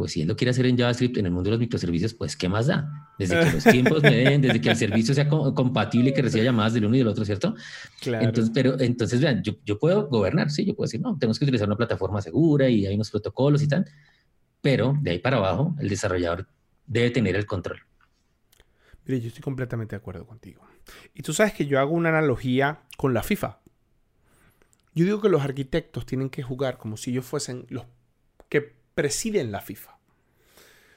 pues 0.00 0.12
si 0.12 0.22
él 0.22 0.28
lo 0.28 0.36
quiere 0.36 0.50
hacer 0.50 0.66
en 0.66 0.76
JavaScript 0.76 1.18
en 1.18 1.26
el 1.26 1.32
mundo 1.32 1.48
de 1.48 1.52
los 1.52 1.60
microservicios, 1.60 2.14
pues 2.14 2.36
¿qué 2.36 2.48
más 2.48 2.66
da? 2.66 3.12
Desde 3.18 3.38
que 3.38 3.52
los 3.52 3.64
tiempos 3.64 4.02
me 4.02 4.16
den, 4.16 4.40
desde 4.40 4.60
que 4.60 4.70
el 4.70 4.76
servicio 4.76 5.14
sea 5.14 5.28
compatible 5.28 6.10
y 6.10 6.14
que 6.14 6.22
reciba 6.22 6.44
llamadas 6.44 6.74
del 6.74 6.86
uno 6.86 6.96
y 6.96 6.98
del 6.98 7.08
otro, 7.08 7.24
¿cierto? 7.24 7.54
Claro. 8.00 8.24
Entonces, 8.24 8.50
pero 8.54 8.80
entonces 8.80 9.20
vean, 9.20 9.42
yo, 9.42 9.54
yo 9.64 9.78
puedo 9.78 10.08
gobernar, 10.08 10.50
sí, 10.50 10.64
yo 10.64 10.74
puedo 10.74 10.86
decir, 10.86 11.00
no, 11.00 11.16
tenemos 11.18 11.38
que 11.38 11.44
utilizar 11.44 11.68
una 11.68 11.76
plataforma 11.76 12.20
segura 12.20 12.68
y 12.68 12.86
hay 12.86 12.94
unos 12.94 13.10
protocolos 13.10 13.62
y 13.62 13.68
tal, 13.68 13.84
pero 14.60 14.96
de 15.00 15.10
ahí 15.12 15.18
para 15.18 15.36
abajo 15.36 15.76
el 15.78 15.88
desarrollador 15.88 16.48
debe 16.86 17.10
tener 17.10 17.36
el 17.36 17.46
control. 17.46 17.80
Mire, 19.04 19.20
yo 19.20 19.28
estoy 19.28 19.42
completamente 19.42 19.96
de 19.96 19.98
acuerdo 19.98 20.26
contigo. 20.26 20.66
Y 21.14 21.22
tú 21.22 21.32
sabes 21.32 21.52
que 21.52 21.66
yo 21.66 21.78
hago 21.78 21.92
una 21.92 22.08
analogía 22.08 22.82
con 22.96 23.14
la 23.14 23.22
FIFA. 23.22 23.60
Yo 24.94 25.04
digo 25.04 25.20
que 25.20 25.28
los 25.28 25.42
arquitectos 25.42 26.06
tienen 26.06 26.30
que 26.30 26.42
jugar 26.42 26.78
como 26.78 26.96
si 26.96 27.10
ellos 27.10 27.24
fuesen 27.26 27.66
los 27.68 27.84
que 28.48 28.79
presiden 28.94 29.52
la 29.52 29.60
FIFA. 29.60 29.98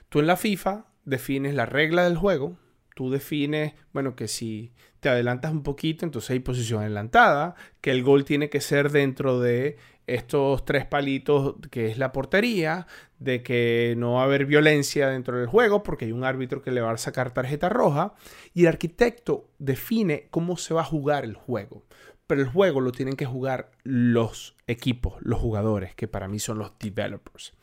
Tú 0.10 0.19
en 0.19 0.27
la 0.27 0.38
FIFA 0.38 0.86
defines 1.06 1.56
la 1.56 1.65
regla 1.65 2.03
del 2.03 2.17
juego, 2.17 2.58
tú 2.95 3.10
defines, 3.10 3.73
bueno, 3.93 4.15
que 4.15 4.27
si 4.27 4.73
te 4.99 5.10
adelantas 5.10 5.51
un 5.51 5.63
poquito, 5.63 6.06
entonces 6.06 6.32
hay 6.32 6.39
posición 6.39 6.82
adelantada, 6.82 7.56
que 7.82 7.91
el 7.91 8.03
gol 8.03 8.23
tiene 8.23 8.49
que 8.49 8.62
ser 8.62 8.91
dentro 8.91 9.39
de 9.39 9.77
estos 10.08 10.65
tres 10.65 10.86
palitos 10.86 11.56
que 11.71 11.88
es 11.88 11.97
la 11.97 12.12
portería, 12.12 12.88
de 13.19 13.41
que 13.41 13.95
no 13.97 14.13
va 14.13 14.21
a 14.21 14.25
haber 14.25 14.45
violencia 14.45 15.10
dentro 15.10 15.38
del 15.38 15.47
juego 15.47 15.82
porque 15.82 16.06
hay 16.06 16.12
un 16.12 16.23
árbitro 16.23 16.62
que 16.62 16.71
le 16.71 16.82
va 16.82 16.91
a 16.91 16.97
sacar 16.97 17.34
tarjeta 17.34 17.69
roja 17.69 18.13
y 18.53 18.62
el 18.62 18.67
arquitecto 18.67 19.49
define 19.60 20.27
cómo 20.29 20.58
se 20.58 20.73
va 20.73 20.82
a 20.82 20.86
jugar 20.86 21.23
el 21.23 21.36
juego. 21.36 21.84
Pero 22.27 22.41
el 22.41 22.47
juego 22.47 22.82
lo 22.82 22.91
tienen 22.91 23.15
que 23.15 23.25
jugar 23.25 23.71
los 23.84 24.56
equipos, 24.67 25.15
los 25.21 25.39
jugadores, 25.39 25.95
que 25.95 26.08
para 26.08 26.27
mí 26.27 26.39
son 26.39 26.58
los 26.58 26.77
developers. 26.79 27.53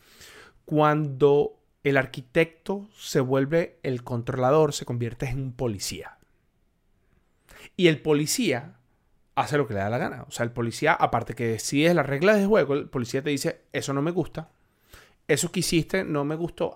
Cuando 0.64 1.58
el 1.82 1.96
arquitecto 1.96 2.88
se 2.96 3.20
vuelve 3.20 3.78
el 3.82 4.04
controlador, 4.04 4.72
se 4.72 4.84
convierte 4.84 5.26
en 5.26 5.40
un 5.40 5.52
policía. 5.52 6.18
Y 7.76 7.88
el 7.88 8.00
policía 8.00 8.76
hace 9.34 9.56
lo 9.56 9.66
que 9.66 9.74
le 9.74 9.80
da 9.80 9.90
la 9.90 9.98
gana. 9.98 10.24
O 10.28 10.30
sea, 10.30 10.44
el 10.44 10.52
policía, 10.52 10.92
aparte 10.92 11.34
que 11.34 11.58
si 11.58 11.86
es 11.86 11.94
la 11.94 12.02
regla 12.02 12.34
de 12.34 12.46
juego, 12.46 12.74
el 12.74 12.88
policía 12.88 13.22
te 13.22 13.30
dice, 13.30 13.62
eso 13.72 13.92
no 13.92 14.02
me 14.02 14.10
gusta, 14.10 14.50
eso 15.30 15.52
que 15.52 15.60
hiciste 15.60 16.02
no 16.02 16.24
me 16.24 16.34
gustó. 16.34 16.74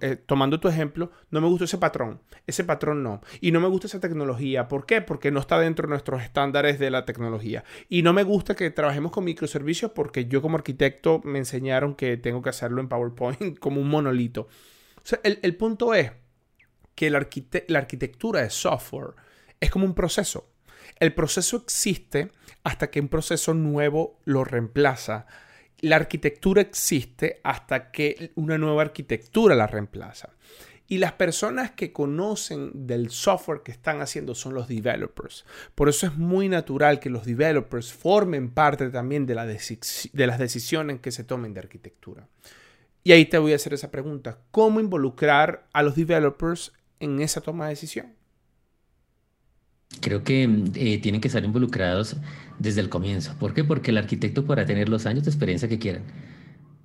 Eh, 0.00 0.16
tomando 0.24 0.58
tu 0.58 0.68
ejemplo, 0.68 1.10
no 1.30 1.42
me 1.42 1.48
gustó 1.48 1.64
ese 1.64 1.76
patrón. 1.76 2.22
Ese 2.46 2.64
patrón 2.64 3.02
no. 3.02 3.20
Y 3.42 3.52
no 3.52 3.60
me 3.60 3.68
gusta 3.68 3.88
esa 3.88 4.00
tecnología. 4.00 4.68
¿Por 4.68 4.86
qué? 4.86 5.02
Porque 5.02 5.30
no 5.30 5.40
está 5.40 5.58
dentro 5.58 5.86
de 5.86 5.90
nuestros 5.90 6.22
estándares 6.22 6.78
de 6.78 6.90
la 6.90 7.04
tecnología. 7.04 7.62
Y 7.90 8.02
no 8.02 8.14
me 8.14 8.22
gusta 8.22 8.54
que 8.54 8.70
trabajemos 8.70 9.12
con 9.12 9.24
microservicios 9.24 9.90
porque 9.90 10.24
yo 10.24 10.40
como 10.40 10.56
arquitecto 10.56 11.20
me 11.24 11.38
enseñaron 11.38 11.94
que 11.94 12.16
tengo 12.16 12.40
que 12.40 12.48
hacerlo 12.48 12.80
en 12.80 12.88
PowerPoint 12.88 13.58
como 13.60 13.82
un 13.82 13.88
monolito. 13.88 14.48
El, 15.22 15.56
punto 15.56 15.92
es 15.92 16.10
que 16.94 17.10
la 17.10 17.18
arquitectura 17.78 18.40
de 18.40 18.50
software 18.50 19.10
es 19.60 19.70
como 19.70 19.84
un 19.84 19.94
proceso. 19.94 20.48
El 20.98 21.12
proceso 21.12 21.58
existe 21.58 22.30
hasta 22.64 22.90
que 22.90 23.00
un 23.00 23.08
proceso 23.08 23.52
nuevo 23.52 24.20
lo 24.24 24.42
reemplaza 24.42 25.26
la 25.80 25.96
arquitectura 25.96 26.62
existe 26.62 27.40
hasta 27.44 27.90
que 27.90 28.32
una 28.34 28.58
nueva 28.58 28.82
arquitectura 28.82 29.54
la 29.54 29.66
reemplaza. 29.66 30.30
Y 30.88 30.98
las 30.98 31.12
personas 31.12 31.72
que 31.72 31.92
conocen 31.92 32.86
del 32.86 33.10
software 33.10 33.62
que 33.62 33.72
están 33.72 34.00
haciendo 34.00 34.36
son 34.36 34.54
los 34.54 34.68
developers. 34.68 35.44
Por 35.74 35.88
eso 35.88 36.06
es 36.06 36.16
muy 36.16 36.48
natural 36.48 37.00
que 37.00 37.10
los 37.10 37.24
developers 37.24 37.92
formen 37.92 38.50
parte 38.50 38.90
también 38.90 39.26
de, 39.26 39.34
la 39.34 39.46
de 39.46 40.26
las 40.26 40.38
decisiones 40.38 41.00
que 41.00 41.10
se 41.10 41.24
tomen 41.24 41.54
de 41.54 41.60
arquitectura. 41.60 42.28
Y 43.02 43.12
ahí 43.12 43.26
te 43.26 43.38
voy 43.38 43.52
a 43.52 43.56
hacer 43.56 43.74
esa 43.74 43.90
pregunta. 43.90 44.38
¿Cómo 44.52 44.78
involucrar 44.78 45.66
a 45.72 45.82
los 45.82 45.96
developers 45.96 46.72
en 47.00 47.20
esa 47.20 47.40
toma 47.40 47.64
de 47.64 47.70
decisión? 47.70 48.15
Creo 50.00 50.22
que 50.24 50.42
eh, 50.74 50.98
tienen 50.98 51.20
que 51.20 51.28
estar 51.28 51.44
involucrados 51.44 52.16
desde 52.58 52.80
el 52.80 52.88
comienzo. 52.88 53.34
¿Por 53.38 53.54
qué? 53.54 53.64
Porque 53.64 53.90
el 53.90 53.98
arquitecto 53.98 54.44
podrá 54.44 54.66
tener 54.66 54.88
los 54.88 55.06
años 55.06 55.24
de 55.24 55.30
experiencia 55.30 55.68
que 55.68 55.78
quieran. 55.78 56.02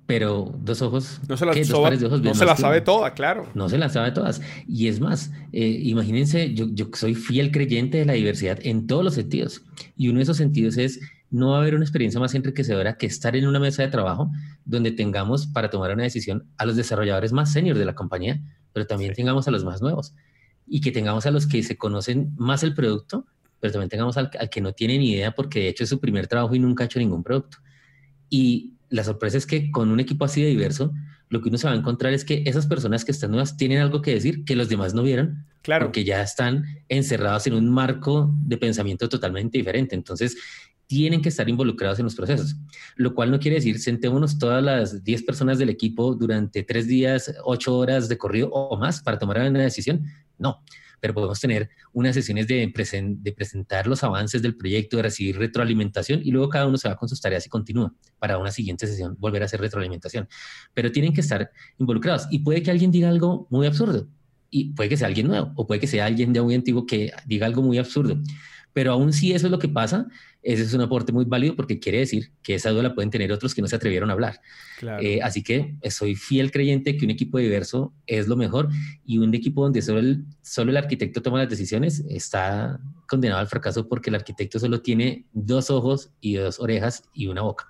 Pero 0.06 0.54
dos 0.60 0.82
ojos, 0.82 1.20
no 1.28 1.36
se, 1.36 1.46
la, 1.46 1.54
no 1.54 2.34
se 2.34 2.44
la 2.44 2.56
sabe 2.56 2.80
toda, 2.80 3.14
claro. 3.14 3.48
No 3.54 3.68
se 3.68 3.78
la 3.78 3.88
sabe 3.88 4.10
todas. 4.10 4.42
Y 4.66 4.88
es 4.88 5.00
más, 5.00 5.30
eh, 5.52 5.78
imagínense, 5.82 6.52
yo, 6.54 6.66
yo 6.70 6.88
soy 6.92 7.14
fiel 7.14 7.50
creyente 7.50 7.98
de 7.98 8.04
la 8.04 8.14
diversidad 8.14 8.58
en 8.62 8.86
todos 8.86 9.04
los 9.04 9.14
sentidos. 9.14 9.62
Y 9.96 10.08
uno 10.08 10.18
de 10.18 10.24
esos 10.24 10.36
sentidos 10.36 10.76
es 10.76 11.00
no 11.30 11.50
va 11.50 11.58
a 11.58 11.60
haber 11.60 11.74
una 11.74 11.84
experiencia 11.84 12.20
más 12.20 12.34
enriquecedora 12.34 12.98
que 12.98 13.06
estar 13.06 13.34
en 13.36 13.46
una 13.46 13.58
mesa 13.58 13.82
de 13.82 13.88
trabajo 13.88 14.30
donde 14.64 14.92
tengamos 14.92 15.46
para 15.46 15.70
tomar 15.70 15.92
una 15.92 16.02
decisión 16.02 16.44
a 16.58 16.66
los 16.66 16.76
desarrolladores 16.76 17.32
más 17.32 17.52
senior 17.52 17.78
de 17.78 17.86
la 17.86 17.94
compañía, 17.94 18.40
pero 18.72 18.86
también 18.86 19.14
tengamos 19.14 19.48
a 19.48 19.50
los 19.50 19.64
más 19.64 19.80
nuevos 19.80 20.14
y 20.74 20.80
que 20.80 20.90
tengamos 20.90 21.26
a 21.26 21.30
los 21.30 21.46
que 21.46 21.62
se 21.62 21.76
conocen 21.76 22.32
más 22.38 22.62
el 22.62 22.72
producto, 22.72 23.26
pero 23.60 23.74
también 23.74 23.90
tengamos 23.90 24.16
al, 24.16 24.30
que 24.30 24.62
no 24.62 24.72
tiene 24.72 24.96
ni 24.96 25.12
idea 25.12 25.34
porque 25.34 25.60
de 25.60 25.68
hecho 25.68 25.84
es 25.84 25.90
su 25.90 26.00
primer 26.00 26.28
trabajo 26.28 26.54
y 26.54 26.58
nunca 26.58 26.82
ha 26.82 26.86
hecho 26.86 26.98
ningún 26.98 27.22
producto. 27.22 27.58
Y 28.30 28.72
la 28.88 29.04
sorpresa 29.04 29.36
es 29.36 29.44
que 29.44 29.70
con 29.70 29.90
un 29.90 30.00
equipo 30.00 30.24
así 30.24 30.40
de 30.40 30.48
diverso, 30.48 30.94
lo 31.28 31.42
que 31.42 31.50
uno 31.50 31.58
se 31.58 31.66
va 31.66 31.74
a 31.74 31.76
encontrar 31.76 32.14
es 32.14 32.24
que 32.24 32.42
esas 32.46 32.66
personas 32.66 33.04
que 33.04 33.12
están 33.12 33.32
nuevas 33.32 33.58
tienen 33.58 33.80
algo 33.80 34.00
que 34.00 34.14
decir 34.14 34.46
que 34.46 34.56
los 34.56 34.70
demás 34.70 34.94
no 34.94 35.02
vieron, 35.02 35.44
claro. 35.60 35.84
porque 35.84 36.04
ya 36.04 36.22
están 36.22 36.64
encerrados 36.88 37.46
en 37.46 37.52
un 37.52 37.68
marco 37.68 38.34
de 38.40 38.56
pensamiento 38.56 39.10
totalmente 39.10 39.58
diferente. 39.58 39.94
Entonces, 39.94 40.38
tienen 40.92 41.22
que 41.22 41.30
estar 41.30 41.48
involucrados 41.48 41.98
en 41.98 42.04
los 42.04 42.14
procesos, 42.14 42.54
lo 42.96 43.14
cual 43.14 43.30
no 43.30 43.40
quiere 43.40 43.54
decir 43.54 43.78
sentémonos 43.78 44.38
todas 44.38 44.62
las 44.62 45.02
10 45.02 45.22
personas 45.22 45.58
del 45.58 45.70
equipo 45.70 46.14
durante 46.14 46.62
tres 46.64 46.86
días, 46.86 47.34
ocho 47.44 47.78
horas 47.78 48.10
de 48.10 48.18
corrido 48.18 48.50
o 48.50 48.76
más 48.76 49.00
para 49.00 49.18
tomar 49.18 49.40
una 49.40 49.62
decisión. 49.62 50.04
No, 50.36 50.62
pero 51.00 51.14
podemos 51.14 51.40
tener 51.40 51.70
unas 51.94 52.14
sesiones 52.14 52.46
de, 52.46 52.70
presentar 53.34 53.86
los 53.86 54.04
avances 54.04 54.42
del 54.42 54.54
proyecto, 54.54 54.98
de 54.98 55.04
recibir 55.04 55.38
retroalimentación 55.38 56.20
y 56.22 56.30
luego 56.30 56.50
cada 56.50 56.66
uno 56.66 56.76
se 56.76 56.90
va 56.90 56.96
con 56.96 57.08
sus 57.08 57.22
tareas 57.22 57.46
y 57.46 57.48
continúa 57.48 57.94
para 58.18 58.36
una 58.36 58.50
siguiente 58.50 58.86
sesión 58.86 59.16
volver 59.18 59.40
a 59.40 59.46
hacer 59.46 59.62
retroalimentación. 59.62 60.28
Pero 60.74 60.92
tienen 60.92 61.14
que 61.14 61.22
estar 61.22 61.50
involucrados 61.78 62.26
y 62.30 62.40
puede 62.40 62.62
que 62.62 62.70
alguien 62.70 62.90
diga 62.90 63.08
algo 63.08 63.46
muy 63.48 63.66
absurdo 63.66 64.08
y 64.50 64.74
puede 64.74 64.90
que 64.90 64.98
sea 64.98 65.06
alguien 65.06 65.26
nuevo 65.26 65.52
o 65.56 65.66
puede 65.66 65.80
que 65.80 65.86
sea 65.86 66.04
alguien 66.04 66.34
de 66.34 66.42
muy 66.42 66.54
antiguo 66.54 66.84
que 66.84 67.12
diga 67.24 67.46
algo 67.46 67.62
muy 67.62 67.78
absurdo. 67.78 68.20
Pero 68.72 68.92
aún 68.92 69.12
si 69.12 69.32
eso 69.32 69.46
es 69.46 69.50
lo 69.50 69.58
que 69.58 69.68
pasa, 69.68 70.06
ese 70.42 70.62
es 70.62 70.74
un 70.74 70.80
aporte 70.80 71.12
muy 71.12 71.24
válido 71.24 71.54
porque 71.54 71.78
quiere 71.78 71.98
decir 71.98 72.32
que 72.42 72.54
esa 72.54 72.70
duda 72.70 72.82
la 72.82 72.94
pueden 72.94 73.10
tener 73.10 73.30
otros 73.32 73.54
que 73.54 73.62
no 73.62 73.68
se 73.68 73.76
atrevieron 73.76 74.10
a 74.10 74.14
hablar. 74.14 74.40
Eh, 75.00 75.20
así 75.22 75.42
que 75.42 75.76
soy 75.90 76.16
fiel 76.16 76.50
creyente 76.50 76.96
que 76.96 77.04
un 77.04 77.10
equipo 77.10 77.38
diverso 77.38 77.92
es 78.06 78.26
lo 78.26 78.36
mejor 78.36 78.68
y 79.04 79.18
un 79.18 79.34
equipo 79.34 79.62
donde 79.62 79.82
solo 79.82 80.00
el, 80.00 80.24
solo 80.42 80.70
el 80.70 80.76
arquitecto 80.76 81.22
toma 81.22 81.38
las 81.38 81.48
decisiones 81.48 82.04
está 82.08 82.80
condenado 83.06 83.40
al 83.40 83.46
fracaso 83.46 83.88
porque 83.88 84.10
el 84.10 84.16
arquitecto 84.16 84.58
solo 84.58 84.82
tiene 84.82 85.26
dos 85.32 85.70
ojos 85.70 86.10
y 86.20 86.34
dos 86.34 86.58
orejas 86.58 87.04
y 87.14 87.28
una 87.28 87.42
boca. 87.42 87.68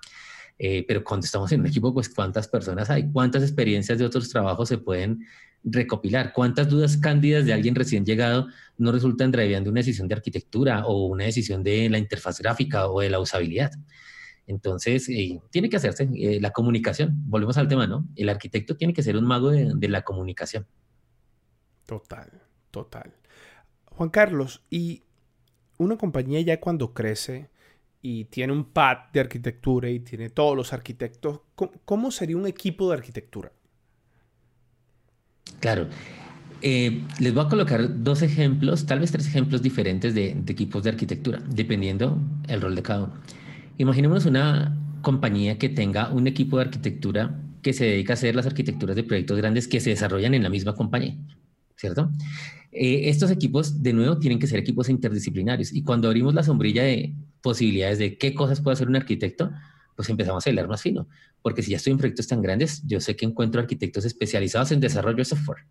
Eh, 0.57 0.85
pero 0.87 1.03
cuando 1.03 1.25
estamos 1.25 1.51
en 1.51 1.61
un 1.61 1.67
equipo, 1.67 1.93
pues 1.93 2.09
cuántas 2.09 2.47
personas 2.47 2.89
hay, 2.89 3.11
cuántas 3.11 3.43
experiencias 3.43 3.97
de 3.97 4.05
otros 4.05 4.29
trabajos 4.29 4.69
se 4.69 4.77
pueden 4.77 5.25
recopilar, 5.63 6.33
cuántas 6.33 6.69
dudas 6.69 6.97
cándidas 6.97 7.45
de 7.45 7.53
alguien 7.53 7.75
recién 7.75 8.05
llegado 8.05 8.47
no 8.77 8.91
resultan 8.91 9.31
driveando 9.31 9.69
una 9.69 9.79
decisión 9.79 10.07
de 10.07 10.15
arquitectura 10.15 10.85
o 10.85 11.07
una 11.07 11.25
decisión 11.25 11.63
de 11.63 11.89
la 11.89 11.97
interfaz 11.97 12.39
gráfica 12.39 12.87
o 12.87 13.01
de 13.01 13.09
la 13.09 13.19
usabilidad. 13.19 13.71
Entonces, 14.45 15.07
eh, 15.09 15.39
tiene 15.51 15.69
que 15.69 15.77
hacerse 15.77 16.09
eh, 16.15 16.39
la 16.41 16.51
comunicación. 16.51 17.13
Volvemos 17.25 17.57
al 17.57 17.67
tema, 17.67 17.87
¿no? 17.87 18.07
El 18.15 18.29
arquitecto 18.29 18.75
tiene 18.75 18.93
que 18.93 19.03
ser 19.03 19.15
un 19.15 19.25
mago 19.25 19.51
de, 19.51 19.71
de 19.73 19.87
la 19.87 20.03
comunicación. 20.03 20.67
Total, 21.85 22.29
total. 22.71 23.13
Juan 23.85 24.09
Carlos, 24.09 24.63
y 24.69 25.03
una 25.77 25.97
compañía 25.97 26.41
ya 26.41 26.59
cuando 26.59 26.93
crece, 26.93 27.49
y 28.05 28.25
tiene 28.25 28.51
un 28.51 28.65
pad 28.65 28.97
de 29.13 29.21
arquitectura 29.21 29.89
y 29.89 30.01
tiene 30.01 30.29
todos 30.29 30.57
los 30.57 30.73
arquitectos, 30.73 31.39
¿cómo, 31.85 32.11
sería 32.11 32.35
un 32.35 32.45
equipo 32.45 32.89
de 32.89 32.97
arquitectura? 32.97 33.53
Claro. 35.59 35.87
Eh, 36.61 37.03
les 37.19 37.33
voy 37.33 37.45
a 37.45 37.49
colocar 37.49 38.03
dos 38.03 38.21
ejemplos, 38.21 38.85
tal 38.85 38.99
vez 38.99 39.11
tres 39.11 39.27
ejemplos 39.27 39.61
diferentes 39.61 40.15
de, 40.15 40.29
equipos 40.47 40.83
de 40.83 40.91
arquitectura, 40.91 41.41
dependiendo 41.49 42.17
el 42.47 42.61
rol 42.61 42.75
de 42.75 42.81
cada 42.81 43.03
uno. 43.03 43.13
Imaginémonos 43.77 44.25
una 44.25 44.77
compañía 45.01 45.57
que 45.57 45.67
tenga 45.67 46.09
un 46.09 46.25
equipo 46.27 46.57
de 46.57 46.63
arquitectura 46.63 47.37
que 47.61 47.73
se 47.73 47.85
dedica 47.85 48.13
a 48.13 48.15
hacer 48.15 48.35
las 48.35 48.45
arquitecturas 48.45 48.95
de 48.95 49.03
proyectos 49.03 49.37
grandes 49.37 49.67
que 49.67 49.81
se 49.81 49.89
desarrollan 49.89 50.33
en 50.33 50.43
la 50.43 50.49
misma 50.49 50.73
compañía, 50.73 51.17
¿cierto? 51.75 52.09
Eh, 52.71 53.09
estos 53.09 53.29
equipos, 53.29 53.83
de 53.83 53.93
nuevo, 53.93 54.17
tienen 54.19 54.39
que 54.39 54.47
ser 54.47 54.59
equipos 54.59 54.87
interdisciplinarios. 54.87 55.73
Y 55.73 55.83
cuando 55.83 56.07
abrimos 56.07 56.33
la 56.33 56.43
sombrilla 56.43 56.83
de 56.83 57.13
posibilidades 57.41 57.99
de 57.99 58.17
qué 58.17 58.33
cosas 58.33 58.61
puede 58.61 58.73
hacer 58.73 58.87
un 58.87 58.95
arquitecto, 58.95 59.51
pues 59.95 60.09
empezamos 60.09 60.45
a 60.45 60.49
hilar 60.49 60.67
más 60.67 60.81
fino. 60.81 61.07
Porque 61.41 61.61
si 61.61 61.71
ya 61.71 61.77
estoy 61.77 61.91
en 61.91 61.97
proyectos 61.97 62.27
tan 62.27 62.41
grandes, 62.41 62.81
yo 62.85 62.99
sé 62.99 63.15
que 63.15 63.25
encuentro 63.25 63.61
arquitectos 63.61 64.05
especializados 64.05 64.71
en 64.71 64.79
desarrollo 64.79 65.17
de 65.17 65.25
software. 65.25 65.65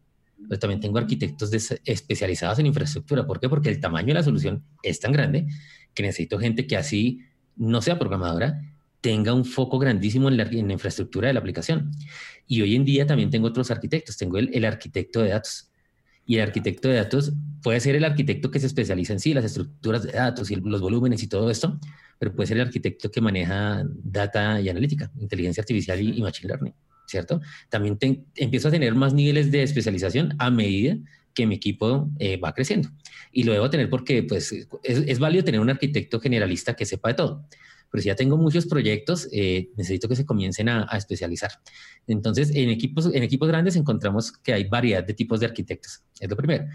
Pero 0.48 0.58
también 0.58 0.80
tengo 0.80 0.98
arquitectos 0.98 1.50
especializados 1.84 2.58
en 2.58 2.66
infraestructura. 2.66 3.26
¿Por 3.26 3.40
qué? 3.40 3.48
Porque 3.48 3.68
el 3.68 3.80
tamaño 3.80 4.08
de 4.08 4.14
la 4.14 4.22
solución 4.22 4.64
es 4.82 5.00
tan 5.00 5.12
grande 5.12 5.46
que 5.94 6.02
necesito 6.02 6.38
gente 6.38 6.66
que 6.66 6.76
así 6.76 7.20
no 7.56 7.82
sea 7.82 7.98
programadora, 7.98 8.60
tenga 9.00 9.34
un 9.34 9.44
foco 9.44 9.78
grandísimo 9.78 10.28
en 10.28 10.36
la, 10.36 10.44
infraestructura 10.52 11.28
de 11.28 11.34
la 11.34 11.40
aplicación. 11.40 11.90
Y 12.46 12.62
hoy 12.62 12.76
en 12.76 12.84
día 12.84 13.06
también 13.06 13.30
tengo 13.30 13.48
otros 13.48 13.70
arquitectos. 13.70 14.16
Tengo 14.16 14.38
el, 14.38 14.50
el 14.54 14.64
arquitecto 14.64 15.22
de 15.22 15.30
datos. 15.30 15.70
Y 16.24 16.36
el 16.36 16.42
arquitecto 16.42 16.88
de 16.88 16.94
datos 16.94 17.32
puede 17.62 17.80
ser 17.80 17.96
el 17.96 18.04
arquitecto 18.04 18.50
que 18.50 18.60
se 18.60 18.66
especializa 18.66 19.12
en 19.12 19.20
sí, 19.20 19.34
las 19.34 19.44
estructuras 19.44 20.02
de 20.02 20.12
datos 20.12 20.50
y 20.50 20.56
los 20.56 20.80
volúmenes 20.80 21.22
y 21.22 21.26
todo 21.26 21.50
esto, 21.50 21.78
pero 22.22 22.36
puede 22.36 22.46
ser 22.46 22.58
el 22.58 22.68
arquitecto 22.68 23.10
que 23.10 23.20
maneja 23.20 23.82
data 23.84 24.60
y 24.60 24.68
analítica, 24.68 25.10
inteligencia 25.18 25.60
artificial 25.60 26.00
y, 26.00 26.22
machine 26.22 26.50
learning, 26.50 26.72
¿cierto? 27.04 27.40
También 27.68 27.98
empiezo 28.36 28.68
a 28.68 28.70
tener 28.70 28.94
más 28.94 29.12
niveles 29.12 29.50
de 29.50 29.64
especialización 29.64 30.36
a 30.38 30.48
medida 30.48 30.96
que 31.34 31.48
mi 31.48 31.56
equipo 31.56 32.12
eh, 32.20 32.36
va 32.36 32.54
creciendo. 32.54 32.90
Y 33.32 33.42
lo 33.42 33.52
debo 33.52 33.68
tener 33.70 33.90
porque 33.90 34.22
pues, 34.22 34.52
es, 34.52 34.68
es 34.84 35.18
válido 35.18 35.42
tener 35.42 35.60
un 35.60 35.68
arquitecto 35.68 36.20
generalista 36.20 36.74
que 36.74 36.86
sepa 36.86 37.08
de 37.08 37.14
todo, 37.14 37.44
pero 37.90 38.00
si 38.00 38.06
ya 38.06 38.14
tengo 38.14 38.36
muchos 38.36 38.66
proyectos, 38.66 39.28
eh, 39.32 39.70
necesito 39.76 40.08
que 40.08 40.14
se 40.14 40.24
comiencen 40.24 40.68
a, 40.68 40.84
especializar. 40.96 41.50
Entonces, 42.06 42.52
en 42.54 42.68
equipos, 42.68 43.12
en 43.12 43.24
equipos 43.24 43.48
grandes 43.48 43.74
encontramos 43.74 44.30
que 44.30 44.52
hay 44.52 44.68
variedad 44.68 45.02
de 45.02 45.14
tipos 45.14 45.40
de 45.40 45.46
arquitectos. 45.46 46.04
Es 46.20 46.30
lo 46.30 46.36
primero. 46.36 46.66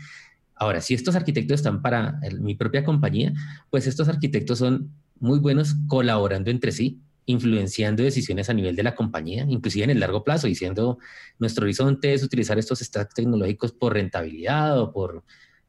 Ahora, 0.55 0.81
si 0.81 0.93
estos 0.93 1.15
arquitectos 1.15 1.61
están 1.61 1.81
para 1.81 2.19
mi 2.37 2.55
propia 2.55 2.83
compañía, 2.83 3.31
pues 3.69 3.87
estos 3.87 4.09
arquitectos 4.09 4.59
son 4.59 4.91
muy 5.19 5.39
buenos 5.39 5.75
colaborando 5.87 6.49
entre 6.51 6.71
sí, 6.71 7.01
influenciando 7.25 8.03
decisiones 8.03 8.49
a 8.49 8.53
nivel 8.53 8.75
de 8.75 8.83
la 8.83 8.95
compañía, 8.95 9.45
inclusive 9.47 9.83
en 9.83 9.89
el 9.91 9.99
largo 9.99 10.23
plazo, 10.23 10.47
diciendo 10.47 10.97
nuestro 11.39 11.65
horizonte 11.65 12.13
es 12.13 12.23
utilizar 12.23 12.57
estos 12.57 12.79
stacks 12.79 13.13
tecnológicos 13.13 13.73
por 13.73 13.93
rentabilidad 13.93 14.79
o 14.79 14.91
por 14.91 15.23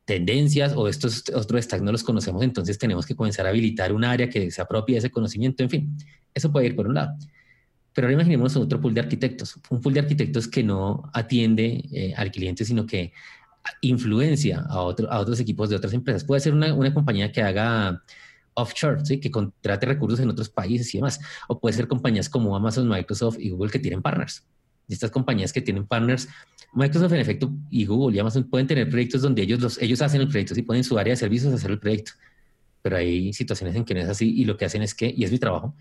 tendencias 0.04 0.72
o 0.74 0.88
estos 0.88 1.24
otros 1.34 1.64
stacks 1.64 1.82
no 1.82 1.92
los 1.92 2.04
conocemos, 2.04 2.42
entonces 2.42 2.78
tenemos 2.78 3.04
que 3.04 3.14
comenzar 3.14 3.44
a 3.46 3.50
habilitar 3.50 3.92
un 3.92 4.04
área 4.04 4.30
que 4.30 4.50
se 4.50 4.62
apropie 4.62 4.94
de 4.94 5.00
ese 5.00 5.10
conocimiento, 5.10 5.62
en 5.62 5.68
fin, 5.68 5.96
eso 6.32 6.50
puede 6.50 6.66
ir 6.66 6.76
por 6.76 6.86
un 6.86 6.94
lado. 6.94 7.14
Pero 7.92 8.06
ahora 8.06 8.14
imaginemos 8.14 8.54
otro 8.54 8.80
pool 8.80 8.94
de 8.94 9.00
arquitectos, 9.00 9.58
un 9.70 9.80
pool 9.80 9.94
de 9.94 10.00
arquitectos 10.00 10.46
que 10.46 10.62
no 10.62 11.10
atiende 11.12 11.84
eh, 11.92 12.14
al 12.16 12.30
cliente, 12.30 12.64
sino 12.64 12.86
que 12.86 13.12
influencia 13.80 14.60
a, 14.60 14.80
otro, 14.82 15.08
otros 15.10 15.40
equipos 15.40 15.68
de 15.68 15.76
otras 15.76 15.92
empresas. 15.92 16.24
Puede 16.24 16.40
ser 16.40 16.54
una, 16.54 16.72
una 16.72 16.94
compañía 16.94 17.32
que 17.32 17.42
haga 17.42 18.02
offshore, 18.58 19.04
¿sí? 19.04 19.20
que 19.20 19.30
contrate 19.30 19.86
recursos 19.86 20.20
en 20.20 20.28
otros 20.28 20.48
países 20.48 20.92
y 20.94 20.98
demás. 20.98 21.20
O 21.48 21.58
puede 21.58 21.74
ser 21.74 21.88
compañías 21.88 22.28
como 22.28 22.54
Amazon, 22.56 22.88
Microsoft 22.88 23.38
y 23.38 23.50
Google 23.50 23.70
que 23.70 23.78
tienen 23.78 24.02
partners. 24.02 24.44
Y 24.86 24.94
estas 24.94 25.10
compañías 25.10 25.52
que 25.52 25.60
tienen 25.60 25.86
partners, 25.86 26.28
Microsoft 26.72 27.12
en 27.12 27.20
efecto 27.20 27.52
y 27.70 27.84
Google 27.86 28.16
y 28.16 28.20
Amazon 28.20 28.44
pueden 28.44 28.66
tener 28.66 28.88
proyectos 28.88 29.22
donde 29.22 29.42
ellos, 29.42 29.60
los, 29.60 29.80
ellos 29.80 30.00
hacen 30.02 30.20
el 30.20 30.28
proyecto 30.28 30.58
y 30.58 30.62
ponen 30.62 30.84
su 30.84 30.98
área 30.98 31.12
de 31.12 31.16
servicios 31.16 31.52
hacer 31.52 31.70
el 31.70 31.78
proyecto. 31.78 32.12
Pero 32.82 32.96
hay 32.96 33.32
situaciones 33.32 33.76
en 33.76 33.84
que 33.84 33.94
no 33.94 34.00
es 34.00 34.08
así 34.08 34.30
y 34.34 34.44
lo 34.44 34.56
que 34.56 34.64
hacen 34.64 34.82
es 34.82 34.94
que, 34.94 35.12
y 35.14 35.24
es 35.24 35.32
mi 35.32 35.38
trabajo, 35.38 35.74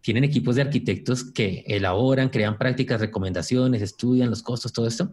tienen 0.00 0.24
equipos 0.24 0.56
de 0.56 0.62
arquitectos 0.62 1.24
que 1.24 1.64
elaboran, 1.66 2.28
crean 2.28 2.58
prácticas, 2.58 3.00
recomendaciones, 3.00 3.82
estudian 3.82 4.30
los 4.30 4.42
costos, 4.42 4.72
todo 4.72 4.86
esto, 4.86 5.12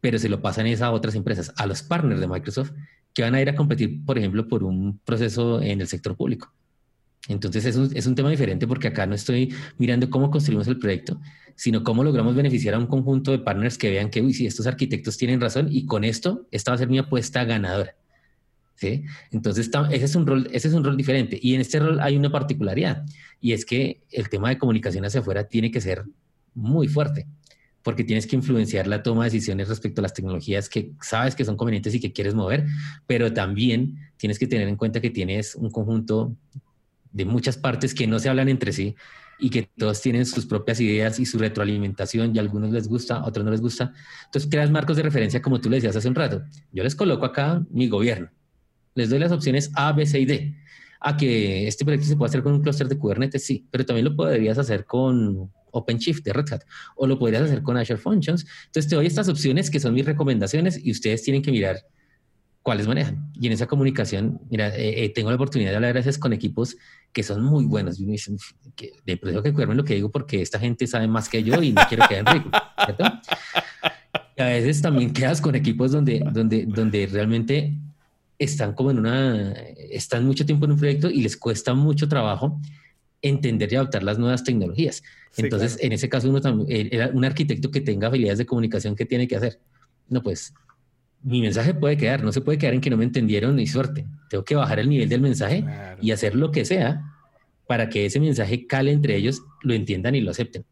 pero 0.00 0.18
se 0.18 0.28
lo 0.28 0.40
pasan 0.40 0.66
a 0.66 0.90
otras 0.90 1.14
empresas, 1.14 1.52
a 1.56 1.66
los 1.66 1.82
partners 1.82 2.20
de 2.20 2.28
Microsoft 2.28 2.72
que 3.14 3.22
van 3.22 3.34
a 3.34 3.40
ir 3.40 3.48
a 3.48 3.54
competir, 3.54 4.04
por 4.04 4.18
ejemplo, 4.18 4.46
por 4.46 4.64
un 4.64 4.98
proceso 5.04 5.60
en 5.60 5.80
el 5.80 5.88
sector 5.88 6.16
público. 6.16 6.52
Entonces 7.28 7.64
es 7.66 7.76
un, 7.76 7.90
es 7.94 8.06
un 8.06 8.14
tema 8.14 8.30
diferente 8.30 8.66
porque 8.66 8.88
acá 8.88 9.06
no 9.06 9.14
estoy 9.14 9.54
mirando 9.76 10.08
cómo 10.08 10.30
construimos 10.30 10.66
el 10.68 10.78
proyecto, 10.78 11.20
sino 11.54 11.82
cómo 11.82 12.02
logramos 12.02 12.34
beneficiar 12.34 12.74
a 12.74 12.78
un 12.78 12.86
conjunto 12.86 13.32
de 13.32 13.40
partners 13.40 13.76
que 13.76 13.90
vean 13.90 14.08
que, 14.10 14.22
uy, 14.22 14.32
sí, 14.32 14.46
estos 14.46 14.66
arquitectos 14.66 15.16
tienen 15.18 15.40
razón 15.40 15.68
y 15.70 15.84
con 15.84 16.04
esto, 16.04 16.46
esta 16.50 16.70
va 16.70 16.76
a 16.76 16.78
ser 16.78 16.88
mi 16.88 16.98
apuesta 16.98 17.44
ganadora. 17.44 17.94
¿Sí? 18.76 19.02
Entonces, 19.32 19.68
ese 19.90 20.04
es, 20.04 20.14
un 20.14 20.24
rol, 20.24 20.48
ese 20.52 20.68
es 20.68 20.74
un 20.74 20.84
rol 20.84 20.96
diferente. 20.96 21.36
Y 21.42 21.54
en 21.54 21.60
este 21.60 21.80
rol 21.80 21.98
hay 21.98 22.16
una 22.16 22.30
particularidad, 22.30 23.04
y 23.40 23.52
es 23.52 23.64
que 23.64 24.02
el 24.12 24.28
tema 24.28 24.50
de 24.50 24.58
comunicación 24.58 25.04
hacia 25.04 25.18
afuera 25.18 25.48
tiene 25.48 25.72
que 25.72 25.80
ser 25.80 26.04
muy 26.54 26.86
fuerte 26.86 27.26
porque 27.82 28.04
tienes 28.04 28.26
que 28.26 28.36
influenciar 28.36 28.86
la 28.86 29.02
toma 29.02 29.24
de 29.24 29.30
decisiones 29.30 29.68
respecto 29.68 30.00
a 30.00 30.02
las 30.02 30.12
tecnologías 30.12 30.68
que 30.68 30.92
sabes 31.00 31.34
que 31.34 31.44
son 31.44 31.56
convenientes 31.56 31.94
y 31.94 32.00
que 32.00 32.12
quieres 32.12 32.34
mover, 32.34 32.66
pero 33.06 33.32
también 33.32 33.96
tienes 34.16 34.38
que 34.38 34.46
tener 34.46 34.68
en 34.68 34.76
cuenta 34.76 35.00
que 35.00 35.10
tienes 35.10 35.54
un 35.54 35.70
conjunto 35.70 36.36
de 37.12 37.24
muchas 37.24 37.56
partes 37.56 37.94
que 37.94 38.06
no 38.06 38.18
se 38.18 38.28
hablan 38.28 38.48
entre 38.48 38.72
sí 38.72 38.94
y 39.38 39.50
que 39.50 39.70
todos 39.76 40.00
tienen 40.00 40.26
sus 40.26 40.46
propias 40.46 40.80
ideas 40.80 41.20
y 41.20 41.26
su 41.26 41.38
retroalimentación 41.38 42.34
y 42.34 42.38
a 42.38 42.42
algunos 42.42 42.72
les 42.72 42.88
gusta, 42.88 43.16
a 43.16 43.26
otros 43.26 43.44
no 43.44 43.52
les 43.52 43.60
gusta. 43.60 43.92
Entonces 44.26 44.50
creas 44.50 44.70
marcos 44.70 44.96
de 44.96 45.04
referencia 45.04 45.40
como 45.40 45.60
tú 45.60 45.70
le 45.70 45.76
decías 45.76 45.94
hace 45.94 46.08
un 46.08 46.14
rato. 46.14 46.42
Yo 46.72 46.82
les 46.82 46.96
coloco 46.96 47.24
acá 47.24 47.64
mi 47.70 47.88
gobierno. 47.88 48.30
Les 48.94 49.10
doy 49.10 49.20
las 49.20 49.30
opciones 49.30 49.70
A, 49.74 49.92
B, 49.92 50.04
C 50.06 50.18
y 50.18 50.24
D. 50.24 50.56
A 51.00 51.16
que 51.16 51.68
este 51.68 51.84
proyecto 51.84 52.08
se 52.08 52.16
puede 52.16 52.30
hacer 52.30 52.42
con 52.42 52.54
un 52.54 52.62
clúster 52.62 52.88
de 52.88 52.98
Kubernetes, 52.98 53.44
sí, 53.44 53.64
pero 53.70 53.86
también 53.86 54.06
lo 54.06 54.16
podrías 54.16 54.58
hacer 54.58 54.84
con 54.84 55.52
OpenShift 55.78 56.24
de 56.24 56.32
Red 56.32 56.52
Hat, 56.52 56.62
o 56.96 57.06
lo 57.06 57.18
podrías 57.18 57.42
hacer 57.42 57.62
con 57.62 57.76
Azure 57.76 57.98
Functions. 57.98 58.46
Entonces 58.66 58.88
te 58.88 58.96
doy 58.96 59.06
estas 59.06 59.28
opciones 59.28 59.70
que 59.70 59.80
son 59.80 59.94
mis 59.94 60.04
recomendaciones 60.04 60.80
y 60.82 60.90
ustedes 60.90 61.22
tienen 61.22 61.42
que 61.42 61.50
mirar 61.50 61.82
cuáles 62.62 62.86
manejan. 62.86 63.30
Y 63.40 63.46
en 63.46 63.54
esa 63.54 63.66
comunicación, 63.66 64.40
mira, 64.50 64.68
eh, 64.76 65.04
eh, 65.04 65.08
tengo 65.08 65.30
la 65.30 65.36
oportunidad 65.36 65.70
de 65.70 65.76
hablar 65.76 65.94
gracias 65.94 66.18
con 66.18 66.32
equipos 66.32 66.76
que 67.12 67.22
son 67.22 67.42
muy 67.42 67.64
buenos. 67.64 67.98
Me 67.98 68.12
dicen, 68.12 68.36
que, 68.76 68.92
de 69.06 69.16
tengo 69.16 69.42
que 69.42 69.52
cuidarme 69.52 69.74
lo 69.74 69.84
que 69.84 69.94
digo 69.94 70.10
porque 70.10 70.42
esta 70.42 70.58
gente 70.58 70.86
sabe 70.86 71.08
más 71.08 71.28
que 71.28 71.42
yo 71.42 71.62
y 71.62 71.72
no 71.72 71.80
quiero 71.88 72.06
quedar 72.06 72.34
rico. 72.34 72.50
¿cierto? 72.84 73.04
Y 74.36 74.42
a 74.42 74.46
veces 74.46 74.82
también 74.82 75.12
quedas 75.12 75.40
con 75.40 75.54
equipos 75.54 75.92
donde, 75.92 76.22
donde, 76.30 76.66
donde 76.66 77.06
realmente 77.06 77.74
están 78.38 78.74
como 78.74 78.90
en 78.90 78.98
una, 78.98 79.52
están 79.90 80.24
mucho 80.26 80.46
tiempo 80.46 80.66
en 80.66 80.72
un 80.72 80.78
proyecto 80.78 81.10
y 81.10 81.22
les 81.22 81.36
cuesta 81.36 81.74
mucho 81.74 82.08
trabajo 82.08 82.60
entender 83.22 83.72
y 83.72 83.76
adoptar 83.76 84.02
las 84.02 84.18
nuevas 84.18 84.44
tecnologías. 84.44 85.02
Entonces, 85.36 85.78
en 85.80 85.92
ese 85.92 86.08
caso, 86.08 86.28
uno 86.28 86.40
también, 86.40 86.88
era 86.92 87.08
un 87.08 87.24
arquitecto 87.24 87.70
que 87.70 87.80
tenga 87.80 88.08
habilidades 88.08 88.38
de 88.38 88.46
comunicación, 88.46 88.96
¿qué 88.96 89.04
tiene 89.04 89.28
que 89.28 89.36
hacer? 89.36 89.60
No, 90.08 90.22
pues 90.22 90.54
mi 91.22 91.40
mensaje 91.40 91.74
puede 91.74 91.96
quedar, 91.96 92.22
no 92.22 92.32
se 92.32 92.40
puede 92.40 92.58
quedar 92.58 92.74
en 92.74 92.80
que 92.80 92.90
no 92.90 92.96
me 92.96 93.04
entendieron 93.04 93.56
ni 93.56 93.66
suerte. 93.66 94.06
Tengo 94.30 94.44
que 94.44 94.54
bajar 94.54 94.78
el 94.78 94.88
nivel 94.88 95.08
del 95.08 95.20
mensaje 95.20 95.64
y 96.00 96.12
hacer 96.12 96.34
lo 96.34 96.50
que 96.50 96.64
sea 96.64 97.02
para 97.66 97.88
que 97.88 98.06
ese 98.06 98.20
mensaje 98.20 98.66
cale 98.66 98.92
entre 98.92 99.16
ellos, 99.16 99.42
lo 99.62 99.74
entiendan 99.74 100.14
y 100.14 100.20
lo 100.20 100.30
acepten. 100.30 100.64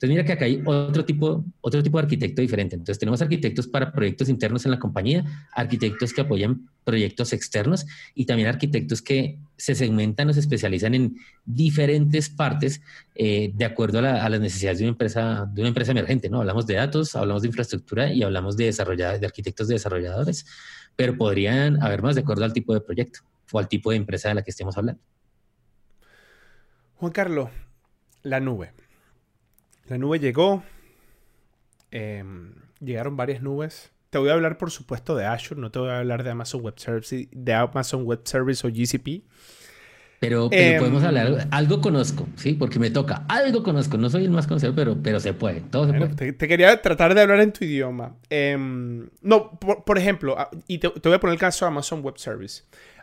Entonces 0.00 0.16
mira 0.16 0.24
que 0.24 0.32
acá 0.32 0.46
hay 0.46 0.62
otro 0.64 1.04
tipo, 1.04 1.44
otro 1.60 1.82
tipo 1.82 1.98
de 1.98 2.04
arquitecto 2.04 2.40
diferente. 2.40 2.74
Entonces 2.74 2.98
tenemos 2.98 3.20
arquitectos 3.20 3.66
para 3.66 3.92
proyectos 3.92 4.30
internos 4.30 4.64
en 4.64 4.70
la 4.70 4.78
compañía, 4.78 5.46
arquitectos 5.52 6.14
que 6.14 6.22
apoyan 6.22 6.70
proyectos 6.84 7.34
externos 7.34 7.84
y 8.14 8.24
también 8.24 8.48
arquitectos 8.48 9.02
que 9.02 9.38
se 9.58 9.74
segmentan 9.74 10.30
o 10.30 10.32
se 10.32 10.40
especializan 10.40 10.94
en 10.94 11.16
diferentes 11.44 12.30
partes 12.30 12.80
eh, 13.14 13.52
de 13.54 13.64
acuerdo 13.66 13.98
a, 13.98 14.26
las 14.26 14.40
necesidades 14.40 14.78
de 14.78 14.84
una 14.84 14.92
empresa, 14.92 15.46
de 15.52 15.60
una 15.60 15.68
empresa 15.68 15.90
emergente. 15.90 16.30
¿no? 16.30 16.38
Hablamos 16.40 16.66
de 16.66 16.76
datos, 16.76 17.14
hablamos 17.14 17.42
de 17.42 17.48
infraestructura 17.48 18.10
y 18.10 18.22
hablamos 18.22 18.56
de, 18.56 18.72
de 18.72 19.26
arquitectos 19.26 19.68
de 19.68 19.74
desarrolladores, 19.74 20.46
pero 20.96 21.14
podrían 21.14 21.82
haber 21.82 22.00
más 22.00 22.14
de 22.14 22.22
acuerdo 22.22 22.46
al 22.46 22.54
tipo 22.54 22.72
de 22.72 22.80
proyecto 22.80 23.20
o 23.52 23.58
al 23.58 23.68
tipo 23.68 23.90
de 23.90 23.98
empresa 23.98 24.30
de 24.30 24.36
la 24.36 24.42
que 24.42 24.50
estemos 24.50 24.78
hablando. 24.78 25.02
Juan 26.94 27.12
Carlos, 27.12 27.50
la 28.22 28.40
nube. 28.40 28.72
La 29.90 29.98
nube 29.98 30.20
llegó. 30.20 30.62
Em, 31.90 32.54
llegaron 32.78 33.16
varias 33.16 33.42
nubes. 33.42 33.90
Te 34.10 34.18
voy 34.18 34.30
a 34.30 34.34
hablar, 34.34 34.56
por 34.56 34.70
supuesto, 34.70 35.16
de 35.16 35.26
Azure. 35.26 35.60
No 35.60 35.72
te 35.72 35.80
voy 35.80 35.90
a 35.90 35.98
hablar 35.98 36.22
de 36.22 36.30
Amazon 36.30 36.62
Web 36.62 36.78
Service, 36.78 37.28
de 37.32 37.54
Amazon 37.54 38.04
Web 38.04 38.20
Service 38.22 38.64
o 38.64 38.70
GCP. 38.70 39.24
Pero, 40.20 40.48
podemos 40.48 41.02
em, 41.02 41.08
hablar, 41.08 41.48
algo 41.50 41.80
conozco, 41.80 42.28
¿sí? 42.36 42.52
Porque 42.52 42.78
me 42.78 42.90
toca, 42.90 43.24
algo 43.26 43.64
conozco, 43.64 43.96
no 43.96 44.10
soy 44.10 44.26
el 44.26 44.30
más 44.30 44.46
conocido, 44.46 44.74
pero, 44.74 44.96
pero 45.02 45.18
se 45.18 45.32
puede, 45.32 45.62
todo 45.62 45.90
se 45.90 45.98
puede. 45.98 46.34
Te, 46.34 46.46
quería 46.46 46.80
tratar 46.82 47.14
de 47.14 47.22
hablar 47.22 47.40
en 47.40 47.52
tu 47.52 47.64
idioma. 47.64 48.14
Em, 48.28 49.08
no, 49.22 49.58
por, 49.58 49.98
ejemplo, 49.98 50.36
y 50.68 50.78
te, 50.78 50.90
te, 50.90 51.08
voy 51.08 51.16
a 51.16 51.20
poner 51.20 51.34
el 51.34 51.40
caso 51.40 51.64
de 51.64 51.70
Amazon 51.70 52.02
Web 52.02 52.18
Service. 52.18 52.62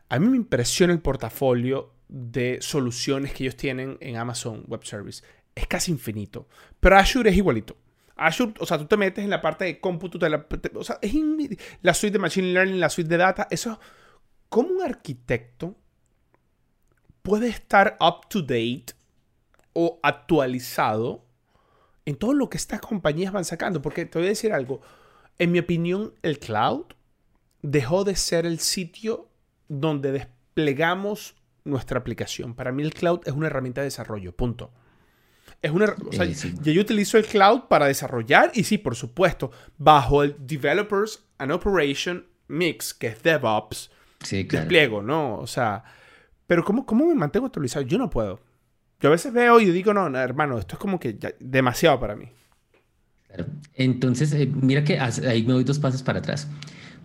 A 0.09 0.19
mí 0.19 0.27
me 0.29 0.37
impresiona 0.37 0.93
el 0.93 0.99
portafolio 0.99 1.91
de 2.07 2.59
soluciones 2.61 3.33
que 3.33 3.43
ellos 3.43 3.57
tienen 3.57 3.97
en 3.99 4.15
Amazon 4.15 4.63
Web 4.67 4.85
Service 4.85 5.23
es 5.57 5.67
casi 5.67 5.91
infinito. 5.91 6.47
Pero 6.79 6.97
Azure 6.97 7.29
es 7.29 7.35
igualito. 7.35 7.75
Azure, 8.15 8.53
o 8.59 8.65
sea, 8.65 8.77
tú 8.77 8.85
te 8.85 8.97
metes 8.97 9.23
en 9.23 9.29
la 9.29 9.41
parte 9.41 9.65
de 9.65 9.79
cómputo, 9.79 10.17
la, 10.27 10.45
o 10.75 10.83
sea, 10.83 10.97
es 11.01 11.13
la 11.81 11.93
suite 11.93 12.13
de 12.13 12.19
Machine 12.19 12.53
Learning, 12.53 12.79
la 12.79 12.89
suite 12.89 13.09
de 13.09 13.17
data. 13.17 13.47
Eso, 13.49 13.79
¿cómo 14.49 14.69
un 14.69 14.81
arquitecto 14.81 15.75
puede 17.21 17.47
estar 17.47 17.97
up 17.99 18.27
to 18.29 18.41
date 18.41 18.85
o 19.73 19.99
actualizado 20.01 21.25
en 22.05 22.15
todo 22.15 22.33
lo 22.33 22.49
que 22.49 22.57
estas 22.57 22.81
compañías 22.81 23.31
van 23.31 23.45
sacando? 23.45 23.81
Porque 23.81 24.05
te 24.05 24.17
voy 24.17 24.27
a 24.27 24.29
decir 24.29 24.53
algo. 24.53 24.81
En 25.39 25.51
mi 25.51 25.59
opinión, 25.59 26.13
el 26.23 26.39
cloud 26.39 26.85
dejó 27.61 28.03
de 28.03 28.15
ser 28.15 28.45
el 28.45 28.59
sitio 28.59 29.29
donde 29.67 30.11
desplegamos 30.11 31.35
nuestra 31.63 31.99
aplicación. 31.99 32.55
Para 32.55 32.71
mí 32.71 32.81
el 32.81 32.93
cloud 32.93 33.21
es 33.25 33.33
una 33.33 33.47
herramienta 33.47 33.81
de 33.81 33.85
desarrollo, 33.85 34.35
punto. 34.35 34.71
Es 35.61 35.71
una, 35.71 35.85
o 35.85 36.13
sea, 36.13 36.25
yo 36.25 36.81
utilizo 36.81 37.17
el 37.17 37.25
cloud 37.25 37.61
para 37.67 37.87
desarrollar 37.87 38.51
y 38.53 38.63
sí, 38.63 38.77
por 38.77 38.95
supuesto, 38.95 39.51
bajo 39.77 40.23
el 40.23 40.35
Developers 40.39 41.23
and 41.39 41.51
Operation 41.51 42.25
Mix, 42.47 42.93
que 42.93 43.07
es 43.07 43.23
DevOps, 43.23 43.89
sí, 44.23 44.43
despliego, 44.43 45.01
¿no? 45.01 45.37
O 45.37 45.47
sea, 45.47 45.83
pero 46.45 46.63
¿cómo, 46.63 46.85
¿cómo 46.85 47.07
me 47.07 47.15
mantengo 47.15 47.47
actualizado? 47.47 47.85
Yo 47.85 47.97
no 47.97 48.09
puedo. 48.09 48.39
Yo 48.99 49.09
a 49.09 49.11
veces 49.11 49.33
veo 49.33 49.59
y 49.59 49.65
digo, 49.65 49.93
no, 49.93 50.15
hermano, 50.17 50.57
esto 50.57 50.75
es 50.75 50.79
como 50.79 50.99
que 50.99 51.17
demasiado 51.39 51.99
para 51.99 52.15
mí. 52.15 52.29
Entonces, 53.73 54.33
eh, 54.33 54.47
mira 54.47 54.83
que 54.83 54.99
ahí 54.99 55.43
me 55.43 55.53
doy 55.53 55.63
dos 55.63 55.79
pasos 55.79 56.01
para 56.01 56.19
atrás 56.19 56.47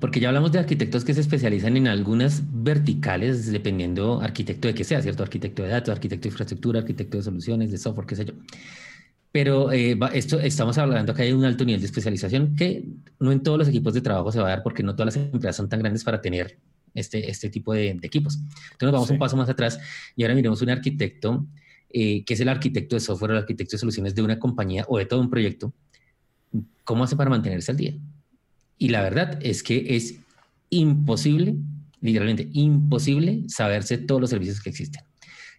porque 0.03 0.19
ya 0.19 0.31
hablamos 0.31 0.51
de 0.51 0.59
arquitectos 0.59 1.05
que 1.05 1.15
se 1.15 1.21
especializan 1.21 1.77
en 1.77 1.87
algunas 1.87 2.43
verticales, 2.53 3.53
dependiendo 3.53 4.21
arquitecto 4.21 4.67
de 4.67 4.75
que 4.75 4.83
sea, 4.83 5.01
¿cierto? 5.01 5.23
Arquitecto 5.23 5.63
de 5.63 5.69
datos, 5.69 5.93
arquitecto 5.93 6.25
de 6.25 6.31
infraestructura, 6.31 6.81
arquitecto 6.81 7.19
de 7.19 7.23
soluciones, 7.23 7.71
de 7.71 7.79
software, 7.79 8.09
qué 8.09 8.17
sé 8.17 8.25
yo. 8.25 8.33
Pero 9.31 9.71
eh, 9.71 9.97
esto 10.13 10.41
estamos 10.41 10.77
hablando 10.77 11.15
que 11.15 11.23
hay 11.23 11.33
un 11.33 11.45
alto 11.45 11.65
nivel 11.65 11.81
de 11.81 11.87
especialización 11.87 12.57
que 12.57 12.85
no 13.21 13.31
en 13.31 13.45
todos 13.45 13.57
los 13.57 13.69
equipos 13.69 13.95
de 13.95 14.01
trabajo 14.01 14.33
se 14.33 14.41
va 14.41 14.49
a 14.49 14.51
dar 14.51 14.65
porque 14.65 14.83
no 14.83 14.97
todas 14.97 15.15
las 15.15 15.25
empresas 15.25 15.55
son 15.55 15.69
tan 15.69 15.79
grandes 15.79 16.03
para 16.03 16.21
tener 16.21 16.59
este, 16.95 17.31
este 17.31 17.49
tipo 17.49 17.73
de, 17.73 17.91
equipos. 18.03 18.41
Entonces 18.73 18.83
nos 18.83 18.93
vamos 18.93 19.11
un 19.11 19.19
paso 19.21 19.37
más 19.37 19.49
atrás 19.49 19.79
y 20.17 20.25
ahora 20.25 20.35
miremos 20.35 20.61
un 20.63 20.71
arquitecto 20.71 21.47
eh, 21.91 22.25
que 22.25 22.35
es 22.35 22.41
el 22.41 22.49
arquitecto 22.49 22.97
de 22.97 23.01
software 23.01 23.31
o 23.31 23.35
el 23.35 23.41
arquitecto 23.43 23.77
de 23.77 23.79
soluciones 23.79 24.17
de 24.17 24.23
una 24.23 24.41
compañía 24.41 24.85
o 24.89 24.99
de 24.99 25.07
todo 25.07 25.21
un 25.21 25.31
proyecto, 25.31 25.73
¿cómo 26.83 27.05
hace 27.05 27.15
para 27.15 27.31
mantenerse 27.31 27.71
al 27.71 27.77
día? 27.77 27.95
Y 28.83 28.89
la 28.89 29.01
verdad 29.01 29.39
es 29.41 29.63
que 29.63 29.95
es 29.95 30.17
imposible, 30.69 31.55
literalmente 32.01 32.49
imposible, 32.53 33.45
saberse 33.47 33.97
todos 33.97 34.21
los 34.21 34.31
servicios 34.31 34.61
que 34.61 34.71
existen. 34.71 35.05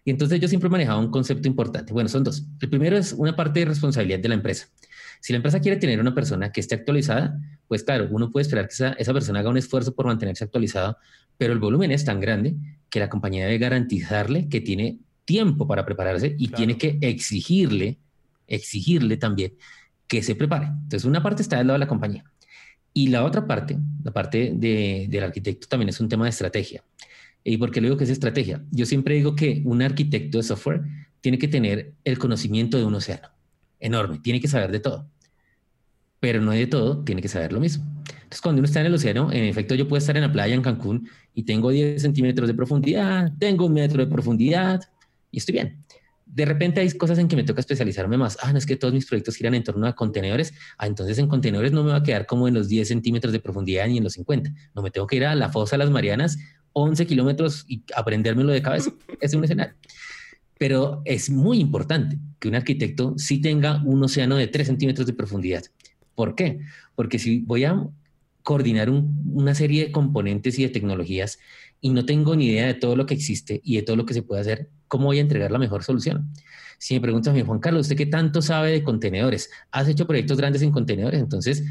Y 0.04 0.10
entonces 0.10 0.38
yo 0.40 0.46
siempre 0.46 0.66
he 0.66 0.70
manejado 0.70 1.00
un 1.00 1.10
concepto 1.10 1.48
importante. 1.48 1.94
Bueno, 1.94 2.10
son 2.10 2.22
dos. 2.22 2.44
El 2.60 2.68
primero 2.68 2.98
es 2.98 3.14
una 3.14 3.34
parte 3.34 3.60
de 3.60 3.64
responsabilidad 3.64 4.18
de 4.18 4.28
la 4.28 4.34
empresa. 4.34 4.68
Si 5.22 5.32
la 5.32 5.38
empresa 5.38 5.58
quiere 5.60 5.78
tener 5.78 6.00
una 6.00 6.14
persona 6.14 6.52
que 6.52 6.60
esté 6.60 6.74
actualizada, 6.74 7.40
pues 7.66 7.82
claro, 7.82 8.08
uno 8.10 8.30
puede 8.30 8.42
esperar 8.42 8.68
que 8.68 8.74
esa, 8.74 8.92
esa 8.92 9.14
persona 9.14 9.40
haga 9.40 9.48
un 9.48 9.56
esfuerzo 9.56 9.94
por 9.94 10.04
mantenerse 10.04 10.44
actualizado, 10.44 10.98
pero 11.38 11.54
el 11.54 11.60
volumen 11.60 11.92
es 11.92 12.04
tan 12.04 12.20
grande 12.20 12.54
que 12.90 13.00
la 13.00 13.08
compañía 13.08 13.46
debe 13.46 13.56
garantizarle 13.56 14.50
que 14.50 14.60
tiene 14.60 14.98
tiempo 15.24 15.66
para 15.66 15.86
prepararse 15.86 16.36
y 16.38 16.48
tiene 16.48 16.76
que 16.76 16.98
exigirle, 17.00 17.96
exigirle 18.46 19.16
también 19.16 19.54
que 20.06 20.22
se 20.22 20.34
prepare. 20.34 20.66
Entonces, 20.66 21.06
una 21.06 21.22
parte 21.22 21.40
está 21.40 21.56
del 21.56 21.68
lado 21.68 21.76
de 21.76 21.86
la 21.86 21.88
compañía. 21.88 22.24
Y 22.94 23.08
la 23.08 23.24
otra 23.24 23.46
parte, 23.46 23.76
la 24.02 24.12
parte 24.12 24.52
de, 24.54 25.06
del 25.10 25.24
arquitecto, 25.24 25.66
también 25.68 25.90
es 25.90 26.00
un 26.00 26.08
tema 26.08 26.24
de 26.24 26.30
estrategia. 26.30 26.82
¿Y 27.42 27.58
por 27.58 27.70
qué 27.70 27.82
le 27.82 27.88
digo 27.88 27.98
que 27.98 28.04
es 28.04 28.10
estrategia? 28.10 28.64
Yo 28.70 28.86
siempre 28.86 29.16
digo 29.16 29.34
que 29.34 29.60
un 29.66 29.82
arquitecto 29.82 30.38
de 30.38 30.44
software 30.44 30.82
tiene 31.20 31.38
que 31.38 31.48
tener 31.48 31.92
el 32.04 32.18
conocimiento 32.18 32.78
de 32.78 32.84
un 32.84 32.94
océano 32.94 33.28
enorme, 33.80 34.20
tiene 34.20 34.40
que 34.40 34.48
saber 34.48 34.70
de 34.70 34.80
todo 34.80 35.06
pero 36.24 36.40
no 36.40 36.52
de 36.52 36.66
todo 36.66 37.04
tiene 37.04 37.20
que 37.20 37.28
saber 37.28 37.52
lo 37.52 37.60
mismo. 37.60 37.84
Entonces, 38.06 38.40
cuando 38.40 38.60
uno 38.60 38.64
está 38.64 38.80
en 38.80 38.86
el 38.86 38.94
océano, 38.94 39.30
en 39.30 39.44
efecto, 39.44 39.74
yo 39.74 39.86
puedo 39.86 39.98
estar 39.98 40.16
en 40.16 40.22
la 40.22 40.32
playa 40.32 40.54
en 40.54 40.62
Cancún 40.62 41.06
y 41.34 41.42
tengo 41.42 41.68
10 41.68 42.00
centímetros 42.00 42.48
de 42.48 42.54
profundidad, 42.54 43.30
tengo 43.38 43.66
un 43.66 43.74
metro 43.74 44.02
de 44.02 44.10
profundidad 44.10 44.80
y 45.30 45.36
estoy 45.36 45.52
bien. 45.52 45.83
De 46.34 46.44
repente 46.44 46.80
hay 46.80 46.90
cosas 46.92 47.18
en 47.18 47.28
que 47.28 47.36
me 47.36 47.44
toca 47.44 47.60
especializarme 47.60 48.16
más. 48.16 48.36
Ah, 48.42 48.52
no 48.52 48.58
es 48.58 48.66
que 48.66 48.76
todos 48.76 48.92
mis 48.92 49.06
proyectos 49.06 49.36
giran 49.36 49.54
en 49.54 49.62
torno 49.62 49.86
a 49.86 49.94
contenedores. 49.94 50.52
Ah, 50.78 50.86
entonces 50.86 51.18
en 51.18 51.28
contenedores 51.28 51.72
no 51.72 51.84
me 51.84 51.90
va 51.90 51.98
a 51.98 52.02
quedar 52.02 52.26
como 52.26 52.48
en 52.48 52.54
los 52.54 52.68
10 52.68 52.88
centímetros 52.88 53.32
de 53.32 53.40
profundidad 53.40 53.86
ni 53.86 53.98
en 53.98 54.04
los 54.04 54.14
50. 54.14 54.50
No 54.74 54.82
me 54.82 54.90
tengo 54.90 55.06
que 55.06 55.16
ir 55.16 55.24
a 55.24 55.34
la 55.34 55.50
fosa 55.50 55.76
de 55.76 55.84
las 55.84 55.90
Marianas, 55.90 56.38
11 56.72 57.06
kilómetros 57.06 57.64
y 57.68 57.84
aprendérmelo 57.94 58.52
de 58.52 58.62
cabeza. 58.62 58.90
Es 59.20 59.32
un 59.34 59.44
escenario. 59.44 59.74
Pero 60.58 61.02
es 61.04 61.30
muy 61.30 61.58
importante 61.58 62.18
que 62.38 62.48
un 62.48 62.54
arquitecto 62.54 63.14
sí 63.16 63.40
tenga 63.40 63.82
un 63.84 64.02
océano 64.02 64.36
de 64.36 64.48
3 64.48 64.66
centímetros 64.66 65.06
de 65.06 65.12
profundidad 65.12 65.64
¿Por 66.14 66.34
qué? 66.34 66.60
Porque 66.94 67.18
si 67.18 67.40
voy 67.40 67.64
a 67.64 67.88
coordinar 68.42 68.90
una 68.90 69.54
serie 69.54 69.86
de 69.86 69.92
componentes 69.92 70.58
y 70.58 70.62
de 70.62 70.68
tecnologías 70.68 71.38
y 71.84 71.90
no 71.90 72.06
tengo 72.06 72.34
ni 72.34 72.46
idea 72.46 72.66
de 72.66 72.72
todo 72.72 72.96
lo 72.96 73.04
que 73.04 73.12
existe 73.12 73.60
y 73.62 73.76
de 73.76 73.82
todo 73.82 73.96
lo 73.96 74.06
que 74.06 74.14
se 74.14 74.22
puede 74.22 74.40
hacer, 74.40 74.70
¿cómo 74.88 75.04
voy 75.04 75.18
a 75.18 75.20
entregar 75.20 75.50
la 75.50 75.58
mejor 75.58 75.84
solución? 75.84 76.32
Si 76.78 76.94
me 76.94 77.00
preguntas 77.02 77.30
a 77.30 77.34
mí, 77.34 77.42
Juan 77.42 77.58
Carlos, 77.58 77.82
¿usted 77.82 77.94
qué 77.94 78.06
tanto 78.06 78.40
sabe 78.40 78.72
de 78.72 78.82
contenedores? 78.82 79.50
¿Has 79.70 79.86
hecho 79.86 80.06
proyectos 80.06 80.38
grandes 80.38 80.62
en 80.62 80.70
contenedores? 80.70 81.20
Entonces, 81.20 81.62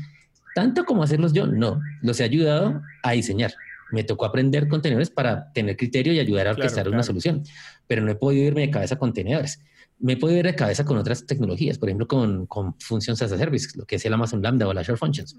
¿tanto 0.54 0.86
como 0.86 1.02
hacerlos 1.02 1.34
yo? 1.34 1.48
No, 1.48 1.82
los 2.04 2.20
he 2.20 2.26
ayudado 2.26 2.80
a 3.02 3.14
diseñar. 3.14 3.56
Me 3.92 4.04
tocó 4.04 4.26
aprender 4.26 4.68
contenedores 4.68 5.10
para 5.10 5.52
tener 5.52 5.78
criterio 5.78 6.14
y 6.14 6.20
ayudar 6.20 6.48
a 6.48 6.52
orquestar 6.52 6.88
una 6.90 7.02
solución, 7.02 7.42
pero 7.88 8.04
no 8.04 8.12
he 8.12 8.16
podido 8.16 8.46
irme 8.46 8.62
de 8.62 8.70
cabeza 8.70 8.94
a 8.94 9.00
contenedores 9.00 9.62
me 10.00 10.18
puedo 10.18 10.36
ir 10.36 10.46
de 10.46 10.56
cabeza 10.56 10.84
con 10.84 10.98
otras 10.98 11.26
tecnologías, 11.26 11.78
por 11.78 11.88
ejemplo, 11.88 12.08
con, 12.08 12.46
con 12.48 12.76
Functions 12.80 13.22
as 13.22 13.32
a 13.32 13.38
Service, 13.38 13.70
lo 13.78 13.86
que 13.86 13.96
es 13.96 14.06
el 14.06 14.14
Amazon 14.14 14.42
Lambda 14.42 14.68
o 14.68 14.74
la 14.74 14.82
Azure 14.82 14.98
Functions. 14.98 15.38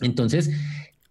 Entonces, 0.00 0.50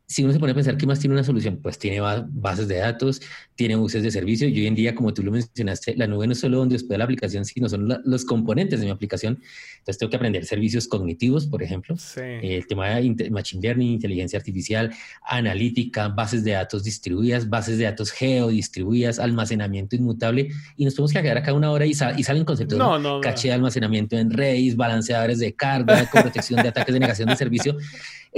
si 0.09 0.23
uno 0.23 0.31
se 0.31 0.39
pone 0.39 0.53
a 0.53 0.55
pensar 0.55 0.77
qué 0.77 0.87
más 0.87 0.99
tiene 0.99 1.15
una 1.15 1.23
solución, 1.23 1.59
pues 1.61 1.77
tiene 1.77 1.99
bases 1.99 2.69
de 2.69 2.77
datos, 2.77 3.21
tiene 3.55 3.75
buses 3.75 4.01
de 4.03 4.09
servicio 4.09 4.47
y 4.47 4.57
hoy 4.57 4.67
en 4.67 4.73
día, 4.73 4.95
como 4.95 5.13
tú 5.13 5.21
lo 5.21 5.31
mencionaste, 5.31 5.97
la 5.97 6.07
nube 6.07 6.25
no 6.27 6.31
es 6.33 6.39
solo 6.39 6.59
donde 6.59 6.77
hospeda 6.77 6.99
la 6.99 7.03
aplicación, 7.03 7.43
sino 7.43 7.67
son 7.67 7.89
los 8.05 8.23
componentes 8.23 8.79
de 8.79 8.85
mi 8.85 8.91
aplicación. 8.91 9.41
Entonces 9.79 9.97
tengo 9.97 10.09
que 10.09 10.15
aprender 10.15 10.45
servicios 10.45 10.87
cognitivos, 10.87 11.45
por 11.47 11.61
ejemplo, 11.61 11.97
el 12.15 12.65
tema 12.67 12.87
de 12.87 13.29
machine 13.29 13.61
learning, 13.61 13.91
inteligencia 13.91 14.39
artificial, 14.39 14.93
analítica, 15.23 16.07
bases 16.07 16.45
de 16.45 16.51
datos 16.51 16.85
distribuidas, 16.85 17.49
bases 17.49 17.77
de 17.77 17.83
datos 17.83 18.11
geodistribuidas, 18.11 19.19
almacenamiento 19.19 19.97
inmutable 19.97 20.47
y 20.77 20.85
nos 20.85 20.95
podemos 20.95 21.11
quedar 21.11 21.37
acá 21.37 21.51
una 21.51 21.69
hora 21.69 21.85
y, 21.85 21.91
y 21.91 22.23
salen 22.23 22.45
conceptos 22.45 22.77
no, 22.79 22.97
no, 22.97 23.19
caché 23.19 23.49
de 23.49 23.55
almacenamiento 23.55 24.17
en 24.17 24.31
RAID, 24.31 24.77
balanceadores 24.77 25.39
de 25.39 25.53
carga, 25.53 26.09
protección 26.09 26.61
de 26.61 26.69
ataques 26.69 26.93
de 26.93 26.99
negación 27.01 27.27
de 27.27 27.35
servicio. 27.35 27.77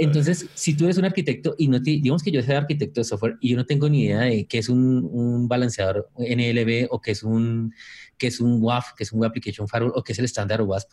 Entonces, 0.04 0.46
si 0.54 0.74
tú 0.76 0.84
eres 0.84 0.98
un 0.98 1.04
arquitecto 1.04 1.54
y 1.58 1.68
no 1.68 1.82
te, 1.82 1.90
digamos 1.90 2.22
que 2.22 2.30
yo 2.30 2.42
soy 2.42 2.54
arquitecto 2.54 3.00
de 3.00 3.04
software 3.04 3.36
y 3.40 3.50
yo 3.50 3.56
no 3.56 3.66
tengo 3.66 3.88
ni 3.88 4.04
idea 4.04 4.20
de 4.20 4.46
qué 4.46 4.58
es 4.58 4.68
un, 4.68 5.08
un 5.12 5.48
balanceador 5.48 6.08
NLB 6.16 6.86
o 6.90 7.00
qué 7.00 7.10
es 7.12 7.22
un, 7.22 7.74
qué 8.16 8.28
es 8.28 8.40
un 8.40 8.62
WAF, 8.62 8.92
qué 8.96 9.04
es 9.04 9.12
un 9.12 9.20
Web 9.20 9.30
Application 9.30 9.68
Firewall 9.68 9.92
o 9.94 10.02
qué 10.02 10.12
es 10.12 10.18
el 10.18 10.24
estándar 10.24 10.62
WASP. 10.62 10.90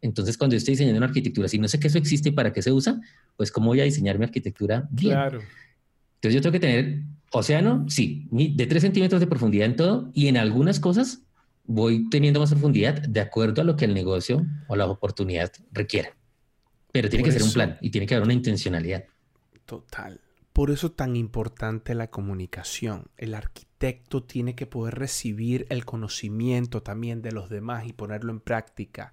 Entonces, 0.00 0.36
cuando 0.36 0.54
yo 0.54 0.58
estoy 0.58 0.72
diseñando 0.72 0.98
una 0.98 1.06
arquitectura, 1.06 1.48
si 1.48 1.58
no 1.58 1.68
sé 1.68 1.80
que 1.80 1.88
eso 1.88 1.98
existe 1.98 2.28
y 2.28 2.32
para 2.32 2.52
qué 2.52 2.62
se 2.62 2.72
usa, 2.72 3.00
pues 3.36 3.50
cómo 3.50 3.68
voy 3.68 3.80
a 3.80 3.84
diseñar 3.84 4.18
mi 4.18 4.24
arquitectura 4.24 4.88
bien. 4.90 5.14
Claro. 5.14 5.40
Entonces, 6.16 6.34
yo 6.34 6.40
tengo 6.40 6.52
que 6.52 6.60
tener 6.60 7.02
océano, 7.32 7.84
sí, 7.88 8.28
de 8.30 8.66
3 8.66 8.82
centímetros 8.82 9.20
de 9.20 9.26
profundidad 9.26 9.66
en 9.66 9.76
todo 9.76 10.10
y 10.14 10.28
en 10.28 10.36
algunas 10.36 10.80
cosas 10.80 11.22
voy 11.64 12.08
teniendo 12.08 12.40
más 12.40 12.50
profundidad 12.50 12.94
de 12.94 13.20
acuerdo 13.20 13.60
a 13.62 13.64
lo 13.64 13.76
que 13.76 13.84
el 13.84 13.94
negocio 13.94 14.44
o 14.68 14.76
la 14.76 14.86
oportunidad 14.86 15.52
requiere. 15.72 16.17
Pero 16.92 17.08
tiene 17.08 17.24
que 17.24 17.32
ser 17.32 17.42
un 17.42 17.52
plan 17.52 17.78
y 17.80 17.90
tiene 17.90 18.06
que 18.06 18.14
haber 18.14 18.24
una 18.24 18.34
intencionalidad. 18.34 19.04
Total. 19.66 20.20
Por 20.52 20.70
eso 20.70 20.90
tan 20.90 21.14
importante 21.14 21.94
la 21.94 22.10
comunicación. 22.10 23.10
El 23.16 23.34
arquitecto 23.34 24.24
tiene 24.24 24.54
que 24.54 24.66
poder 24.66 24.94
recibir 24.96 25.66
el 25.68 25.84
conocimiento 25.84 26.82
también 26.82 27.22
de 27.22 27.32
los 27.32 27.48
demás 27.48 27.86
y 27.86 27.92
ponerlo 27.92 28.32
en 28.32 28.40
práctica. 28.40 29.12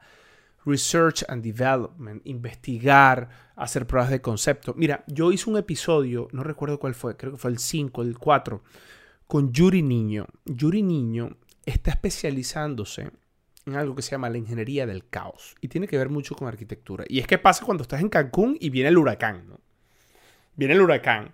Research 0.66 1.24
and 1.28 1.44
Development, 1.44 2.26
investigar, 2.26 3.30
hacer 3.56 3.86
pruebas 3.86 4.10
de 4.10 4.22
concepto. 4.22 4.74
Mira, 4.76 5.04
yo 5.08 5.32
hice 5.32 5.50
un 5.50 5.58
episodio, 5.58 6.28
no 6.32 6.44
recuerdo 6.44 6.80
cuál 6.80 6.96
fue, 6.96 7.16
creo 7.16 7.34
que 7.34 7.38
fue 7.38 7.52
el 7.52 7.60
5, 7.60 8.02
el 8.02 8.18
4, 8.18 8.64
con 9.28 9.52
Yuri 9.52 9.84
Niño. 9.84 10.26
Yuri 10.46 10.82
Niño 10.82 11.38
está 11.66 11.92
especializándose 11.92 13.12
en 13.66 13.76
algo 13.76 13.96
que 13.96 14.02
se 14.02 14.12
llama 14.12 14.30
la 14.30 14.38
ingeniería 14.38 14.86
del 14.86 15.08
caos 15.08 15.56
y 15.62 15.68
tiene 15.68 15.88
que 15.88 15.98
ver 15.98 16.10
mucho 16.10 16.36
con 16.36 16.48
arquitectura. 16.48 17.06
Y 17.08 17.20
es 17.20 17.28
que 17.28 17.38
pasa 17.38 17.66
cuando 17.66 17.82
estás 17.82 18.02
en 18.02 18.10
Cancún 18.10 18.58
y 18.60 18.70
viene 18.70 18.90
el 18.90 18.98
huracán, 18.98 19.48
¿no? 19.50 19.60
Viene 20.56 20.76
el 20.76 20.82
huracán. 20.82 21.34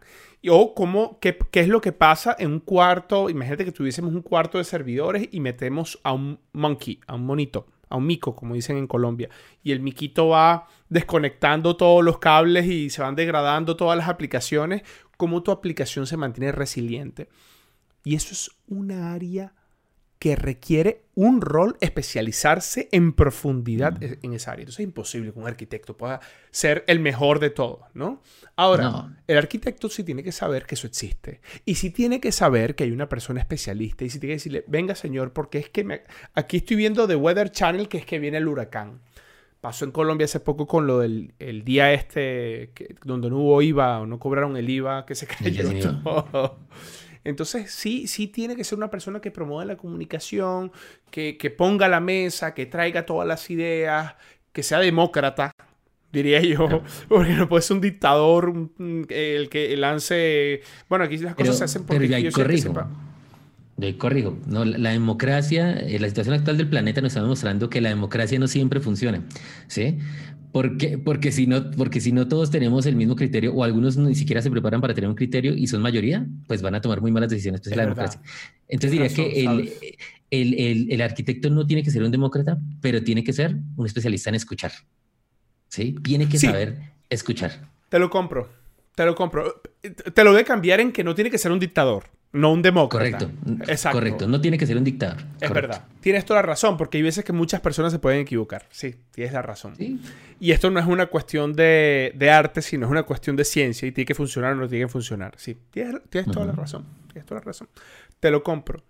O 0.50 0.74
cómo, 0.74 1.20
qué, 1.20 1.38
qué, 1.52 1.60
es 1.60 1.68
lo 1.68 1.82
que 1.82 1.92
pasa 1.92 2.36
en 2.40 2.52
un 2.52 2.60
cuarto, 2.60 3.30
imagínate 3.30 3.66
que 3.66 3.72
tuviésemos 3.72 4.14
un 4.14 4.24
cuarto 4.24 4.58
de 4.58 4.64
servidores 4.64 5.28
y 5.32 5.40
metemos 5.40 6.00
a 6.04 6.14
un 6.14 6.40
monkey, 6.54 7.00
a 7.06 7.14
un 7.14 7.26
monito, 7.26 7.68
a 7.90 7.98
un 7.98 8.08
mico, 8.08 8.36
como 8.36 8.56
dicen 8.56 8.78
en 8.78 8.88
Colombia. 8.88 9.30
Y 9.62 9.72
el 9.72 9.82
miquito 9.82 10.30
va 10.30 10.68
desconectando 10.90 11.78
todos 11.78 12.04
los 12.04 12.18
cables 12.18 12.66
y 12.66 12.90
se 12.90 13.04
van 13.04 13.16
degradando 13.16 13.76
todas 13.76 13.98
las 13.98 14.08
aplicaciones. 14.08 14.82
Cómo 15.18 15.44
tu 15.44 15.52
aplicación 15.52 16.08
se 16.08 16.18
mantiene 16.18 16.52
resiliente. 16.52 17.30
Y 18.04 18.16
eso 18.16 18.32
es 18.32 18.50
una 18.68 19.14
área 19.14 19.54
que 20.22 20.36
requiere 20.36 21.02
un 21.16 21.42
rol 21.42 21.78
especializarse 21.82 22.90
en 22.92 23.14
profundidad 23.14 24.00
mm. 24.00 24.20
en 24.22 24.34
esa 24.34 24.52
área. 24.52 24.62
Entonces 24.62 24.82
es 24.82 24.84
imposible 24.84 25.34
que 25.34 25.40
un 25.40 25.48
arquitecto 25.48 25.98
pueda 25.98 26.20
ser 26.52 26.84
el 26.86 27.00
mejor 27.00 27.40
de 27.40 27.50
todos, 27.50 27.80
¿no? 27.96 28.22
Ahora, 28.56 29.18
el 29.26 29.38
arquitecto 29.40 29.90
sí 29.90 30.04
tiene 30.04 30.22
que 30.22 30.32
saber 30.32 30.68
que 30.68 30.76
eso 30.76 30.86
existe. 30.86 31.42
Y 31.66 31.74
sí 31.74 31.90
tiene 31.90 32.20
que 32.20 32.32
saber 32.32 32.76
que 32.76 32.84
hay 32.84 32.92
una 32.92 33.10
persona 33.10 33.40
especialista. 33.40 34.06
Y 34.06 34.12
sí 34.12 34.20
tiene 34.20 34.34
que 34.34 34.36
decirle, 34.36 34.64
venga 34.68 34.94
señor, 34.94 35.34
porque 35.34 35.58
es 35.58 35.70
que 35.70 35.84
me... 35.84 36.04
aquí 36.36 36.58
estoy 36.58 36.78
viendo 36.78 37.08
The 37.08 37.16
Weather 37.16 37.50
Channel 37.50 37.90
que 37.90 37.98
es 37.98 38.06
que 38.06 38.20
viene 38.20 38.38
el 38.38 38.48
huracán. 38.48 39.02
Pasó 39.60 39.86
en 39.86 39.92
Colombia 39.92 40.26
hace 40.26 40.40
poco 40.40 40.68
con 40.68 40.86
lo 40.86 41.00
del 41.00 41.34
el 41.40 41.64
día 41.64 41.94
este 41.94 42.74
donde 43.04 43.32
no 43.32 43.40
hubo 43.40 43.62
IVA 43.64 44.02
o 44.02 44.06
no 44.06 44.20
cobraron 44.20 44.56
el 44.56 44.70
IVA 44.70 45.04
que 45.08 45.16
se 45.16 45.26
creyó. 45.26 45.64
Entonces, 47.24 47.72
sí, 47.72 48.08
sí 48.08 48.28
tiene 48.28 48.56
que 48.56 48.64
ser 48.64 48.78
una 48.78 48.90
persona 48.90 49.20
que 49.20 49.32
promueva 49.32 49.66
la 49.66 49.78
comunicación, 49.78 50.72
que, 51.12 51.56
ponga 51.56 51.88
la 51.88 52.00
mesa, 52.00 52.54
que 52.54 52.66
traiga 52.66 53.06
todas 53.06 53.28
las 53.28 53.50
ideas, 53.50 54.16
que 54.52 54.64
sea 54.64 54.80
demócrata, 54.80 55.52
diría 56.12 56.42
yo, 56.42 56.84
porque 57.10 57.34
no 57.34 57.48
puede 57.48 57.62
ser 57.62 57.76
un 57.76 57.82
dictador 57.82 58.54
el 59.10 59.50
que 59.50 59.78
lance... 59.78 60.62
Bueno, 60.90 61.06
aquí 61.06 61.18
las 61.18 61.36
cosas 61.36 61.58
se 61.58 61.64
hacen 61.66 61.84
porque 61.84 62.08
pero 62.08 62.20
yo 62.20 62.32
corrijo. 62.32 62.74
De 63.78 63.98
corrijo, 63.98 64.38
no, 64.46 64.64
la 64.64 64.92
democracia, 64.92 65.72
eh, 65.72 65.98
la 65.98 66.08
situación 66.08 66.36
actual 66.36 66.58
del 66.58 66.68
planeta 66.68 67.02
nos 67.02 67.14
está 67.14 67.22
demostrando 67.22 67.70
que 67.70 67.82
la 67.82 67.90
democracia 67.90 68.38
no 68.38 68.48
siempre 68.48 68.80
funciona, 68.80 69.24
¿sí? 69.68 69.98
Porque, 70.52 70.98
porque, 70.98 71.32
si 71.32 71.48
no, 71.48 71.72
porque 71.72 72.02
si 72.02 72.12
no 72.12 72.28
todos 72.28 72.52
tenemos 72.52 72.86
el 72.86 72.96
mismo 72.96 73.16
criterio 73.16 73.54
o 73.54 73.64
algunos 73.64 73.96
ni 73.98 74.16
siquiera 74.16 74.42
se 74.42 74.52
preparan 74.52 74.82
para 74.82 74.94
tener 74.94 75.10
un 75.10 75.16
criterio 75.16 75.54
y 75.54 75.68
son 75.68 75.82
mayoría, 75.82 76.28
pues 76.48 76.62
van 76.62 76.76
a 76.76 76.82
tomar 76.82 77.00
muy 77.02 77.12
malas 77.12 77.30
decisiones. 77.30 77.62
Pues, 77.62 77.76
la 77.76 77.84
democracia. 77.84 78.22
Entonces 78.68 78.92
diría 78.92 79.10
que 79.10 79.44
el, 79.44 79.74
el, 80.30 80.54
el, 80.54 80.92
el, 80.92 81.02
arquitecto 81.02 81.50
no 81.50 81.66
tiene 81.66 81.84
que 81.84 81.92
ser 81.92 82.04
un 82.04 82.12
demócrata, 82.12 82.58
pero 82.82 83.02
tiene 83.02 83.24
que 83.24 83.32
ser 83.32 83.56
un 83.78 83.86
especialista 83.86 84.30
en 84.30 84.36
escuchar. 84.36 84.72
¿Sí? 85.70 85.96
Tiene 86.04 86.28
que 86.28 86.38
saber 86.38 86.78
escuchar. 87.10 87.70
Te 87.88 87.98
lo 87.98 88.10
compro. 88.10 88.50
Te 88.96 89.06
lo 89.06 89.16
compro. 89.16 89.62
Te 89.82 90.24
lo 90.24 90.32
voy 90.32 90.42
a 90.42 90.44
cambiar 90.44 90.82
en 90.82 90.92
que 90.92 91.04
no 91.04 91.16
tiene 91.16 91.32
que 91.32 91.38
ser 91.38 91.52
un 91.52 91.60
dictador. 91.60 92.04
No 92.34 92.54
un 92.54 92.62
demócrata. 92.62 93.18
Correcto. 93.18 93.72
Exacto. 93.72 93.98
Correcto. 93.98 94.28
No 94.28 94.40
tiene 94.40 94.58
que 94.58 94.66
ser 94.66 94.78
un 94.78 94.84
dictador. 94.84 95.18
Es 95.40 95.52
verdad. 95.52 95.86
Tienes 96.00 96.26
toda 96.26 96.42
la 96.42 96.48
razón, 96.48 96.78
porque 96.78 96.98
hay 96.98 97.04
veces 97.04 97.26
que 97.26 97.34
muchas 97.34 97.60
personas 97.62 97.92
se 97.92 98.00
pueden 98.00 98.22
equivocar. 98.22 98.68
Sí, 98.72 98.96
tienes 99.12 99.34
la 99.34 99.42
razón. 99.42 99.76
Y 100.40 100.52
esto 100.52 100.72
no 100.72 100.80
es 100.80 100.86
una 100.86 101.08
cuestión 101.08 101.54
de, 101.54 102.30
arte, 102.32 102.62
sino 102.62 102.86
es 102.86 102.92
una 102.92 103.04
cuestión 103.04 103.36
de 103.36 103.44
ciencia 103.44 103.88
y 103.88 103.92
tiene 103.92 104.06
que 104.06 104.16
funcionar 104.16 104.54
o 104.54 104.56
no 104.56 104.68
tiene 104.68 104.86
que 104.86 104.92
funcionar. 104.92 105.34
Sí, 105.38 105.58
tienes, 105.72 106.02
toda 106.32 106.46
la 106.46 106.54
razón. 106.54 106.86
Tienes 107.12 107.26
toda 107.26 107.42
la 107.42 107.46
razón. 107.46 107.68
Te 108.20 108.32
lo 108.32 108.44
compro. 108.44 108.84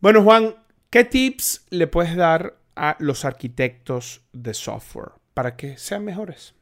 Bueno, 0.00 0.22
Juan, 0.22 0.54
¿qué 0.90 1.04
tips 1.04 1.66
le 1.70 1.86
puedes 1.86 2.14
dar 2.14 2.58
a 2.76 2.96
los 3.00 3.24
arquitectos 3.24 4.20
de 4.32 4.54
software 4.54 5.12
para 5.34 5.56
que 5.56 5.78
sean 5.78 6.04
mejores? 6.04 6.54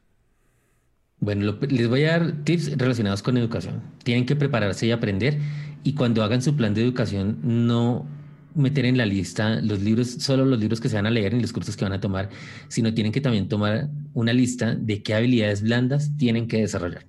Bueno, 1.19 1.57
les 1.67 1.87
voy 1.87 2.03
a 2.03 2.11
dar 2.11 2.43
tips 2.43 2.77
relacionados 2.77 3.23
con 3.23 3.37
educación. 3.37 3.81
Tienen 4.03 4.25
que 4.25 4.35
prepararse 4.35 4.85
y 4.85 4.91
aprender 4.91 5.39
y 5.83 5.93
cuando 5.93 6.23
hagan 6.23 6.41
su 6.41 6.55
plan 6.55 6.73
de 6.73 6.83
educación 6.83 7.39
no 7.43 8.07
meter 8.53 8.85
en 8.85 8.97
la 8.97 9.05
lista 9.05 9.61
los 9.61 9.81
libros, 9.81 10.09
solo 10.19 10.45
los 10.45 10.59
libros 10.59 10.79
que 10.79 10.89
se 10.89 10.95
van 10.95 11.05
a 11.05 11.11
leer 11.11 11.33
y 11.33 11.41
los 11.41 11.53
cursos 11.53 11.75
que 11.75 11.85
van 11.85 11.93
a 11.93 11.99
tomar, 11.99 12.29
sino 12.67 12.93
tienen 12.93 13.11
que 13.11 13.21
también 13.21 13.47
tomar 13.47 13.89
una 14.13 14.33
lista 14.33 14.75
de 14.75 15.01
qué 15.03 15.15
habilidades 15.15 15.61
blandas 15.61 16.11
tienen 16.17 16.47
que 16.47 16.57
desarrollar. 16.57 17.05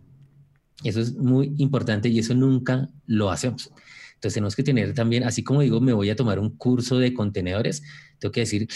Eso 0.84 1.00
es 1.00 1.14
muy 1.16 1.54
importante 1.58 2.08
y 2.08 2.18
eso 2.18 2.34
nunca 2.34 2.88
lo 3.06 3.30
hacemos. 3.30 3.70
Entonces 4.14 4.34
tenemos 4.34 4.56
que 4.56 4.62
tener 4.62 4.94
también, 4.94 5.24
así 5.24 5.42
como 5.42 5.60
digo, 5.60 5.80
me 5.80 5.92
voy 5.92 6.10
a 6.10 6.16
tomar 6.16 6.38
un 6.38 6.56
curso 6.56 6.98
de 6.98 7.14
contenedores, 7.14 7.82
tengo 8.18 8.32
que 8.32 8.40
decir, 8.40 8.68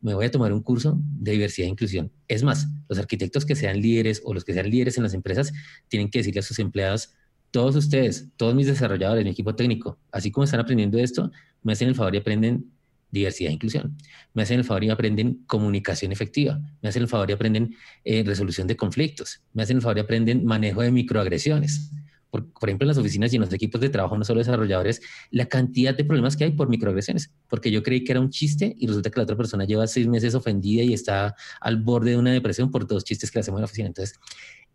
me 0.00 0.14
voy 0.14 0.26
a 0.26 0.30
tomar 0.30 0.52
un 0.52 0.62
curso 0.62 0.98
de 1.00 1.32
diversidad 1.32 1.66
e 1.66 1.70
inclusión. 1.70 2.12
Es 2.28 2.42
más, 2.42 2.68
los 2.88 2.98
arquitectos 2.98 3.44
que 3.44 3.56
sean 3.56 3.80
líderes 3.80 4.22
o 4.24 4.32
los 4.32 4.44
que 4.44 4.52
sean 4.52 4.70
líderes 4.70 4.96
en 4.96 5.02
las 5.02 5.14
empresas 5.14 5.52
tienen 5.88 6.10
que 6.10 6.20
decirle 6.20 6.40
a 6.40 6.42
sus 6.42 6.58
empleados, 6.58 7.14
todos 7.50 7.76
ustedes, 7.76 8.28
todos 8.36 8.54
mis 8.54 8.66
desarrolladores, 8.66 9.24
mi 9.24 9.30
equipo 9.30 9.54
técnico, 9.54 9.98
así 10.12 10.30
como 10.30 10.44
están 10.44 10.60
aprendiendo 10.60 10.98
esto, 10.98 11.30
me 11.62 11.72
hacen 11.72 11.88
el 11.88 11.94
favor 11.94 12.14
y 12.14 12.18
aprenden 12.18 12.70
diversidad 13.10 13.50
e 13.50 13.54
inclusión. 13.54 13.96
Me 14.34 14.42
hacen 14.42 14.58
el 14.58 14.64
favor 14.64 14.84
y 14.84 14.90
aprenden 14.90 15.44
comunicación 15.46 16.12
efectiva. 16.12 16.60
Me 16.82 16.90
hacen 16.90 17.02
el 17.02 17.08
favor 17.08 17.30
y 17.30 17.32
aprenden 17.32 17.74
eh, 18.04 18.22
resolución 18.24 18.66
de 18.66 18.76
conflictos. 18.76 19.40
Me 19.54 19.62
hacen 19.62 19.78
el 19.78 19.82
favor 19.82 19.96
y 19.96 20.00
aprenden 20.00 20.44
manejo 20.44 20.82
de 20.82 20.90
microagresiones 20.90 21.90
por, 22.30 22.46
ejemplo, 22.62 22.84
en 22.84 22.88
las 22.88 22.98
oficinas 22.98 23.32
y 23.32 23.36
en 23.36 23.42
los 23.42 23.52
equipos 23.52 23.80
de 23.80 23.88
trabajo, 23.88 24.16
no 24.16 24.24
solo 24.24 24.38
desarrolladores, 24.38 25.00
la 25.30 25.46
cantidad 25.46 25.96
de 25.96 26.04
problemas 26.04 26.36
que 26.36 26.44
hay 26.44 26.52
por 26.52 26.68
microagresiones, 26.68 27.32
porque 27.48 27.70
yo 27.70 27.82
creí 27.82 28.04
que 28.04 28.12
era 28.12 28.20
un 28.20 28.30
chiste 28.30 28.74
y 28.78 28.86
resulta 28.86 29.10
que 29.10 29.18
la 29.18 29.24
otra 29.24 29.36
persona 29.36 29.64
lleva 29.64 29.86
seis 29.86 30.06
meses 30.06 30.34
ofendida 30.34 30.82
y 30.82 30.92
está 30.92 31.34
al 31.60 31.78
borde 31.78 32.10
de 32.10 32.16
una 32.18 32.32
depresión 32.32 32.70
por 32.70 32.86
dos 32.86 33.04
chistes 33.04 33.30
que 33.30 33.38
hacemos 33.38 33.58
en 33.58 33.62
la 33.62 33.66
oficina. 33.66 33.88
Entonces, 33.88 34.18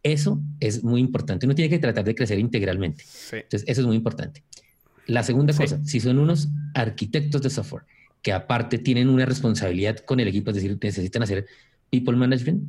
eso 0.01 0.41
es 0.59 0.83
muy 0.83 0.99
importante. 0.99 1.45
Uno 1.45 1.55
tiene 1.55 1.69
que 1.69 1.79
tratar 1.79 2.03
de 2.03 2.15
crecer 2.15 2.39
integralmente. 2.39 3.03
Entonces, 3.31 3.63
eso 3.67 3.81
es 3.81 3.87
muy 3.87 3.95
importante. 3.95 4.43
La 5.05 5.21
segunda 5.23 5.53
cosa, 5.53 5.83
si 5.85 5.99
son 5.99 6.17
unos 6.17 6.49
arquitectos 6.73 7.41
de 7.41 7.49
software 7.49 7.83
que 8.21 8.31
aparte 8.31 8.77
tienen 8.77 9.09
una 9.09 9.25
responsabilidad 9.25 9.97
con 9.97 10.19
el 10.19 10.27
equipo, 10.27 10.49
es 10.49 10.55
decir, 10.55 10.77
necesitan 10.81 11.23
hacer 11.23 11.45
people 11.91 12.15
management, 12.15 12.63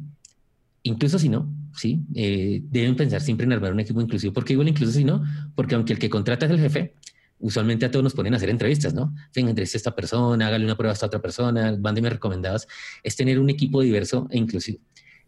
incluso 0.83 1.19
si 1.19 1.29
no, 1.29 1.49
¿sí? 1.75 2.03
Eh, 2.15 2.63
deben 2.65 2.97
pensar 2.97 3.21
siempre 3.21 3.45
en 3.45 3.53
armar 3.53 3.73
un 3.73 3.81
equipo 3.81 4.01
inclusivo. 4.01 4.33
¿Por 4.33 4.45
qué 4.45 4.55
digo 4.55 4.63
incluso 4.63 4.93
si 4.93 5.05
no? 5.05 5.23
Porque 5.55 5.75
aunque 5.75 5.93
el 5.93 5.99
que 5.99 6.11
contrata 6.11 6.47
es 6.47 6.53
el 6.53 6.61
jefe, 6.61 6.95
usualmente 7.39 7.87
a 7.87 7.91
todos 7.91 8.03
nos 8.03 8.15
ponen 8.15 8.35
a 8.35 8.37
hacer 8.37 8.51
entrevistas, 8.51 8.95
¿no? 8.95 9.15
Venga, 9.35 9.51
entrevista 9.51 9.77
a 9.77 9.81
esta 9.81 9.95
persona, 9.95 10.47
hágale 10.47 10.65
una 10.65 10.77
prueba 10.77 10.93
a 10.93 10.95
esta 10.95 11.07
otra 11.07 11.21
persona, 11.21 11.77
mándeme 11.79 12.11
recomendados. 12.11 12.67
Es 13.03 13.17
tener 13.17 13.39
un 13.39 13.51
equipo 13.51 13.83
diverso 13.83 14.27
e 14.31 14.39
inclusivo. 14.39 14.79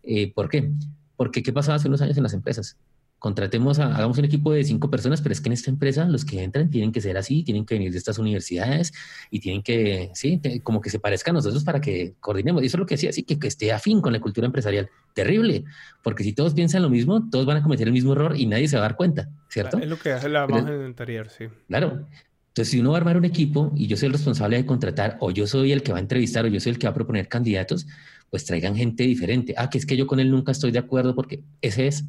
Eh, 0.03 0.33
¿Por 0.33 0.49
qué? 0.49 0.71
Porque 1.17 1.43
¿qué 1.43 1.53
pasaba 1.53 1.77
hace 1.77 1.89
unos 1.89 2.01
años 2.01 2.17
en 2.17 2.23
las 2.23 2.35
empresas? 2.35 2.77
Contratemos, 3.19 3.79
a, 3.79 3.95
hagamos 3.95 4.19
un 4.19 4.25
equipo 4.25 4.53
de 4.53 4.65
cinco 4.65 4.91
personas, 4.91 5.21
pero 5.21 5.33
es 5.33 5.41
que 5.41 5.49
en 5.49 5.55
esta 5.55 5.71
empresa 5.71 6.05
los 6.05 6.25
que 6.25 6.43
entran 6.43 6.71
tienen 6.71 6.93
que 6.93 7.01
ser 7.01 7.17
así, 7.17 7.43
tienen 7.43 7.65
que 7.65 7.75
venir 7.75 7.93
de 7.93 7.99
estas 7.99 8.19
universidades 8.19 8.93
y 9.31 9.41
tienen 9.41 9.63
que, 9.63 10.11
sí, 10.15 10.41
como 10.63 10.81
que 10.81 10.91
se 10.91 10.99
parezcan 10.99 11.35
a 11.35 11.39
nosotros 11.39 11.65
para 11.65 11.81
que 11.81 12.15
coordinemos. 12.21 12.63
Y 12.63 12.67
eso 12.67 12.77
es 12.77 12.81
lo 12.81 12.87
que 12.87 12.95
decía, 12.95 13.11
así 13.11 13.23
que, 13.23 13.39
que 13.39 13.49
esté 13.49 13.73
afín 13.73 14.01
con 14.01 14.13
la 14.13 14.21
cultura 14.21 14.47
empresarial. 14.47 14.89
Terrible, 15.15 15.65
porque 16.03 16.23
si 16.23 16.33
todos 16.33 16.55
piensan 16.55 16.83
lo 16.83 16.91
mismo, 16.91 17.29
todos 17.31 17.47
van 17.47 17.57
a 17.57 17.63
cometer 17.63 17.87
el 17.87 17.93
mismo 17.93 18.13
error 18.13 18.37
y 18.37 18.47
nadie 18.47 18.69
se 18.69 18.77
va 18.77 18.85
a 18.85 18.89
dar 18.89 18.97
cuenta, 18.97 19.31
¿cierto? 19.49 19.79
Es 19.79 19.89
lo 19.89 19.99
que 19.99 20.13
hace 20.13 20.29
la 20.29 20.45
imagen 20.45 20.83
anterior, 20.83 21.29
sí. 21.31 21.47
Claro. 21.69 22.07
Entonces, 22.49 22.73
si 22.73 22.81
uno 22.81 22.93
va 22.93 22.97
a 22.97 23.01
armar 23.01 23.19
un 23.19 23.27
equipo 23.27 23.71
y 23.77 23.87
yo 23.87 23.99
soy 23.99 24.07
el 24.07 24.13
responsable 24.15 24.57
de 24.57 24.65
contratar, 24.65 25.19
o 25.21 25.31
yo 25.31 25.47
soy 25.47 25.73
el 25.73 25.83
que 25.83 25.93
va 25.93 25.99
a 25.99 26.01
entrevistar, 26.01 26.45
o 26.47 26.49
yo 26.49 26.59
soy 26.59 26.73
el 26.73 26.79
que 26.79 26.87
va 26.87 26.93
a 26.93 26.95
proponer 26.95 27.29
candidatos, 27.29 27.87
pues 28.31 28.45
traigan 28.45 28.75
gente 28.75 29.05
diferente. 29.05 29.55
Ah, 29.59 29.69
que 29.69 29.77
es 29.79 29.85
que 29.85 29.97
yo 29.97 30.07
con 30.07 30.21
él 30.21 30.31
nunca 30.31 30.53
estoy 30.53 30.71
de 30.71 30.79
acuerdo 30.79 31.15
porque 31.15 31.43
ese 31.61 31.87
es 31.87 32.05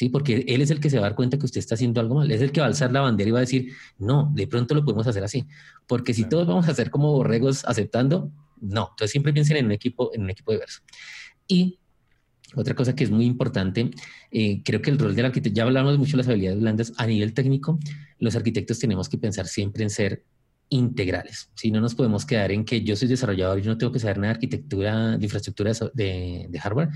¿sí? 0.00 0.08
Porque 0.08 0.46
él 0.48 0.62
es 0.62 0.70
el 0.70 0.80
que 0.80 0.88
se 0.88 0.96
va 0.96 1.04
a 1.04 1.08
dar 1.10 1.14
cuenta 1.14 1.38
que 1.38 1.44
usted 1.44 1.58
está 1.58 1.74
haciendo 1.74 2.00
algo 2.00 2.14
mal, 2.14 2.30
es 2.30 2.40
el 2.40 2.52
que 2.52 2.60
va 2.60 2.66
a 2.66 2.70
alzar 2.70 2.90
la 2.90 3.02
bandera 3.02 3.28
y 3.28 3.32
va 3.32 3.40
a 3.40 3.42
decir, 3.42 3.74
no, 3.98 4.32
de 4.34 4.46
pronto 4.46 4.74
lo 4.74 4.82
podemos 4.82 5.06
hacer 5.06 5.22
así, 5.22 5.46
porque 5.86 6.14
si 6.14 6.24
todos 6.24 6.46
vamos 6.46 6.68
a 6.68 6.70
hacer 6.70 6.88
como 6.90 7.12
borregos 7.12 7.66
aceptando, 7.66 8.32
no, 8.62 8.88
entonces 8.92 9.10
siempre 9.10 9.34
piensen 9.34 9.58
en 9.58 9.66
un 9.66 9.72
equipo, 9.72 10.10
en 10.14 10.22
un 10.22 10.30
equipo 10.30 10.52
diverso. 10.52 10.80
Y 11.46 11.78
otra 12.54 12.74
cosa 12.74 12.94
que 12.94 13.04
es 13.04 13.10
muy 13.10 13.26
importante, 13.26 13.90
eh, 14.30 14.62
creo 14.64 14.80
que 14.80 14.88
el 14.88 14.98
rol 14.98 15.14
del 15.14 15.26
arquitecto, 15.26 15.54
ya 15.54 15.64
hablamos 15.64 15.98
mucho 15.98 16.12
de 16.12 16.16
las 16.16 16.28
habilidades 16.28 16.60
blandas, 16.60 16.94
a 16.96 17.06
nivel 17.06 17.34
técnico, 17.34 17.78
los 18.18 18.34
arquitectos 18.34 18.78
tenemos 18.78 19.06
que 19.06 19.18
pensar 19.18 19.48
siempre 19.48 19.82
en 19.82 19.90
ser 19.90 20.24
integrales. 20.70 21.50
Si 21.56 21.70
no 21.70 21.82
nos 21.82 21.94
podemos 21.94 22.24
quedar 22.24 22.52
en 22.52 22.64
que 22.64 22.82
yo 22.82 22.96
soy 22.96 23.08
desarrollador 23.08 23.58
y 23.58 23.62
yo 23.62 23.70
no 23.70 23.76
tengo 23.76 23.92
que 23.92 23.98
saber 23.98 24.16
nada 24.16 24.28
de 24.28 24.36
arquitectura, 24.36 25.18
de 25.18 25.24
infraestructura 25.26 25.72
de, 25.92 26.46
de 26.48 26.58
hardware, 26.58 26.88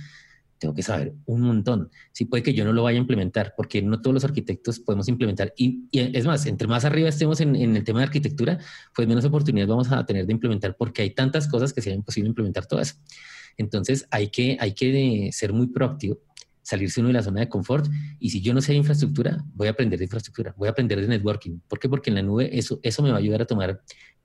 tengo 0.59 0.75
que 0.75 0.83
saber 0.83 1.15
un 1.27 1.43
montón. 1.43 1.91
Sí 2.13 2.25
puede 2.25 2.43
que 2.43 2.55
yo 2.55 2.65
no 2.65 2.73
lo 2.73 2.83
vaya 2.83 2.99
a 2.99 3.01
implementar, 3.01 3.55
porque 3.57 3.83
no 3.83 4.01
todos 4.01 4.15
los 4.15 4.25
arquitectos 4.25 4.81
podemos 4.81 5.09
implementar. 5.09 5.53
Y, 5.57 5.89
es 5.93 6.25
más, 6.27 6.47
entre 6.47 6.69
más 6.69 6.85
arriba 6.85 7.09
estemos 7.09 7.41
en, 7.41 7.57
el 7.57 7.85
tema 7.85 8.01
de 8.01 8.07
arquitectura, 8.07 8.59
pues 8.95 9.09
menos 9.09 9.25
oportunidades 9.25 9.69
vamos 9.69 9.93
a 9.93 10.05
tener 10.07 10.27
de 10.27 10.33
implementar, 10.33 10.77
porque 10.77 11.03
hay 11.03 11.11
tantas 11.11 11.49
cosas 11.49 11.73
que 11.73 11.81
sea 11.81 11.95
imposible 11.95 12.29
implementar 12.29 12.67
todas. 12.67 13.01
Entonces 13.57 14.07
hay 14.11 14.29
que, 14.29 14.57
hay 14.61 14.73
que 14.73 15.31
ser 15.33 15.53
muy 15.53 15.69
proactivo, 15.69 16.19
salirse 16.63 17.01
uno 17.01 17.09
de 17.09 17.15
la 17.15 17.23
zona 17.23 17.41
de 17.41 17.49
confort. 17.49 17.87
Y 18.19 18.31
si 18.31 18.41
yo 18.41 18.55
no 18.55 18.61
sé 18.61 18.73
de 18.73 18.79
infraestructura, 18.79 19.45
voy 19.55 19.69
a 19.69 19.73
aprender 19.73 19.99
de 19.99 20.05
infraestructura, 20.05 20.55
voy 20.57 20.69
a 20.69 20.71
aprender 20.73 21.01
de 21.01 21.09
networking. 21.09 21.61
¿Por 21.69 21.79
qué? 21.79 21.89
Porque 21.89 22.11
en 22.11 22.17
la 22.17 22.23
nube 22.23 22.57
eso, 22.57 22.81
eso 22.83 23.03
me 23.03 23.11
va 23.11 23.17
a 23.17 23.19
ayudar 23.19 23.43
a 23.43 23.47
tomar 23.47 23.83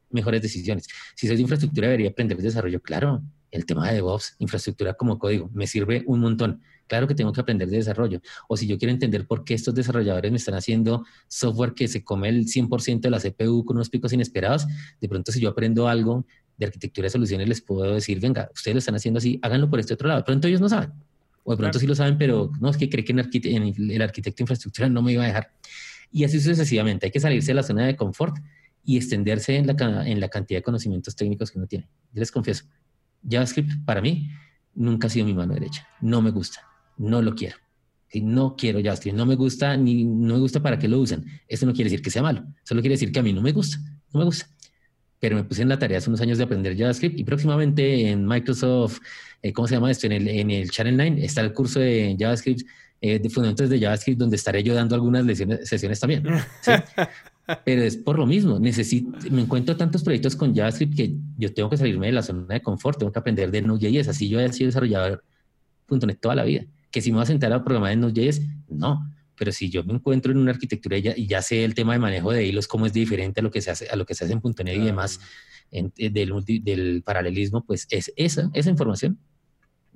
mejores 0.09 0.41
decisiones. 0.41 0.87
Si 1.15 1.27
soy 1.27 1.35
de 1.35 1.43
infraestructura, 1.43 1.87
debería 1.87 2.09
aprender 2.09 2.37
de 2.37 2.43
desarrollo. 2.43 2.81
Claro, 2.81 3.23
el 3.51 3.65
tema 3.65 3.87
de 3.87 3.95
DevOps, 3.95 4.35
infraestructura 4.39 4.93
como 4.93 5.17
código, 5.19 5.49
me 5.53 5.67
sirve 5.67 6.03
un 6.07 6.19
montón. 6.19 6.61
Claro 6.87 7.07
que 7.07 7.15
tengo 7.15 7.31
que 7.31 7.41
aprender 7.41 7.69
de 7.69 7.77
desarrollo. 7.77 8.19
O 8.47 8.57
si 8.57 8.65
yo 8.67 8.77
quiero 8.77 8.91
entender 8.91 9.27
por 9.27 9.43
qué 9.43 9.53
estos 9.53 9.75
desarrolladores 9.75 10.31
me 10.31 10.37
están 10.37 10.55
haciendo 10.55 11.05
software 11.27 11.73
que 11.73 11.87
se 11.87 12.03
come 12.03 12.29
el 12.29 12.45
100% 12.45 13.01
de 13.01 13.09
la 13.11 13.19
CPU 13.19 13.63
con 13.63 13.77
unos 13.77 13.89
picos 13.89 14.11
inesperados, 14.11 14.65
de 14.99 15.07
pronto 15.07 15.31
si 15.31 15.39
yo 15.39 15.49
aprendo 15.49 15.87
algo 15.87 16.25
de 16.57 16.65
arquitectura 16.65 17.05
de 17.05 17.11
soluciones, 17.11 17.47
les 17.47 17.61
puedo 17.61 17.93
decir, 17.93 18.19
venga, 18.19 18.49
ustedes 18.53 18.75
lo 18.75 18.79
están 18.79 18.95
haciendo 18.95 19.19
así, 19.19 19.39
háganlo 19.41 19.69
por 19.69 19.79
este 19.79 19.93
otro 19.93 20.07
lado. 20.07 20.21
De 20.21 20.25
pronto 20.25 20.47
ellos 20.47 20.61
no 20.61 20.67
saben. 20.67 20.91
O 21.43 21.51
de 21.51 21.57
pronto 21.57 21.79
sí 21.79 21.87
lo 21.87 21.95
saben, 21.95 22.17
pero 22.17 22.51
no, 22.59 22.69
es 22.69 22.77
que 22.77 22.89
cree 22.89 23.05
que 23.05 23.13
en, 23.13 23.91
el 23.91 24.01
arquitecto 24.01 24.37
de 24.37 24.43
infraestructura 24.43 24.89
no 24.89 25.01
me 25.01 25.13
iba 25.13 25.23
a 25.23 25.27
dejar. 25.27 25.51
Y 26.11 26.23
así 26.23 26.39
sucesivamente. 26.39 27.05
Hay 27.05 27.11
que 27.11 27.19
salirse 27.19 27.51
de 27.51 27.55
la 27.55 27.63
zona 27.63 27.85
de 27.85 27.95
confort 27.95 28.35
y 28.83 28.97
extenderse 28.97 29.55
en 29.55 29.67
la, 29.67 30.07
en 30.07 30.19
la 30.19 30.29
cantidad 30.29 30.59
de 30.59 30.63
conocimientos 30.63 31.15
técnicos 31.15 31.51
que 31.51 31.59
uno 31.59 31.67
tiene. 31.67 31.87
Yo 32.11 32.19
les 32.19 32.31
confieso, 32.31 32.65
JavaScript 33.27 33.85
para 33.85 34.01
mí 34.01 34.29
nunca 34.75 35.07
ha 35.07 35.09
sido 35.09 35.25
mi 35.25 35.33
mano 35.33 35.53
derecha. 35.53 35.87
No 36.01 36.21
me 36.21 36.31
gusta, 36.31 36.61
no 36.97 37.21
lo 37.21 37.35
quiero. 37.35 37.57
No 38.13 38.55
quiero 38.57 38.79
JavaScript, 38.79 39.15
no 39.15 39.25
me 39.25 39.35
gusta 39.35 39.77
ni 39.77 40.03
no 40.03 40.33
me 40.35 40.39
gusta 40.39 40.61
para 40.61 40.79
qué 40.79 40.87
lo 40.87 40.99
usan. 40.99 41.25
Eso 41.47 41.65
no 41.65 41.73
quiere 41.73 41.89
decir 41.89 42.01
que 42.01 42.09
sea 42.09 42.23
malo, 42.23 42.43
solo 42.63 42.81
quiere 42.81 42.95
decir 42.95 43.11
que 43.11 43.19
a 43.19 43.23
mí 43.23 43.33
no 43.33 43.41
me 43.41 43.51
gusta, 43.51 43.77
no 44.13 44.19
me 44.19 44.25
gusta. 44.25 44.47
Pero 45.19 45.35
me 45.35 45.43
puse 45.43 45.61
en 45.61 45.69
la 45.69 45.77
tarea 45.77 45.97
hace 45.97 46.09
unos 46.09 46.21
años 46.21 46.37
de 46.37 46.45
aprender 46.45 46.77
JavaScript 46.77 47.19
y 47.19 47.23
próximamente 47.23 48.09
en 48.09 48.25
Microsoft, 48.25 48.99
eh, 49.41 49.53
¿cómo 49.53 49.67
se 49.67 49.75
llama 49.75 49.91
esto? 49.91 50.07
En 50.07 50.49
el, 50.51 50.71
Channel 50.71 50.95
9 50.95 51.25
está 51.25 51.41
el 51.41 51.53
curso 51.53 51.79
de 51.79 52.15
JavaScript, 52.17 52.61
eh, 53.01 53.19
de 53.19 53.29
fundamentos 53.29 53.69
de 53.69 53.79
JavaScript, 53.79 54.17
donde 54.17 54.37
estaré 54.37 54.63
yo 54.63 54.73
dando 54.73 54.95
algunas 54.95 55.25
sesiones 55.67 55.99
también. 55.99 56.23
¿sí? 56.61 56.71
Pero 57.65 57.81
es 57.81 57.97
por 57.97 58.19
lo 58.19 58.25
mismo, 58.25 58.59
necesito, 58.59 59.17
me 59.31 59.41
encuentro 59.41 59.75
tantos 59.75 60.03
proyectos 60.03 60.35
con 60.35 60.55
JavaScript 60.55 60.95
que 60.95 61.15
yo 61.37 61.53
tengo 61.53 61.69
que 61.69 61.77
salirme 61.77 62.07
de 62.07 62.13
la 62.13 62.23
zona 62.23 62.45
de 62.47 62.61
confort, 62.61 62.99
tengo 62.99 63.11
que 63.11 63.19
aprender 63.19 63.49
de 63.51 63.61
Node.js, 63.61 64.07
así 64.07 64.29
yo 64.29 64.39
he 64.39 64.53
sido 64.53 64.67
desarrollador 64.67 65.23
.NET 65.89 66.19
toda 66.19 66.35
la 66.35 66.43
vida. 66.43 66.65
Que 66.91 67.01
si 67.01 67.11
me 67.11 67.15
voy 67.15 67.23
a 67.23 67.27
sentar 67.27 67.51
a 67.53 67.63
programar 67.63 67.91
en 67.93 68.01
Node.js, 68.01 68.41
no. 68.69 69.11
Pero 69.35 69.51
si 69.51 69.69
yo 69.69 69.83
me 69.83 69.93
encuentro 69.93 70.31
en 70.31 70.37
una 70.37 70.51
arquitectura 70.51 70.97
y 70.97 71.01
ya, 71.01 71.13
y 71.15 71.27
ya, 71.27 71.41
sé 71.41 71.63
el 71.63 71.73
tema 71.73 71.93
de 71.93 71.99
manejo 71.99 72.31
de 72.31 72.45
hilos, 72.45 72.67
cómo 72.67 72.85
es 72.85 72.93
diferente 72.93 73.39
a 73.39 73.43
lo 73.43 73.51
que 73.51 73.61
se 73.61 73.71
hace, 73.71 73.87
a 73.89 73.95
lo 73.95 74.05
que 74.05 74.13
se 74.13 74.25
hace 74.25 74.33
en 74.33 74.41
.NET 74.43 74.77
y 74.77 74.85
demás, 74.85 75.19
en, 75.71 75.93
del, 75.95 76.43
del 76.63 77.03
paralelismo, 77.03 77.65
pues 77.65 77.87
es 77.89 78.11
esa, 78.15 78.49
esa 78.53 78.69
información 78.69 79.17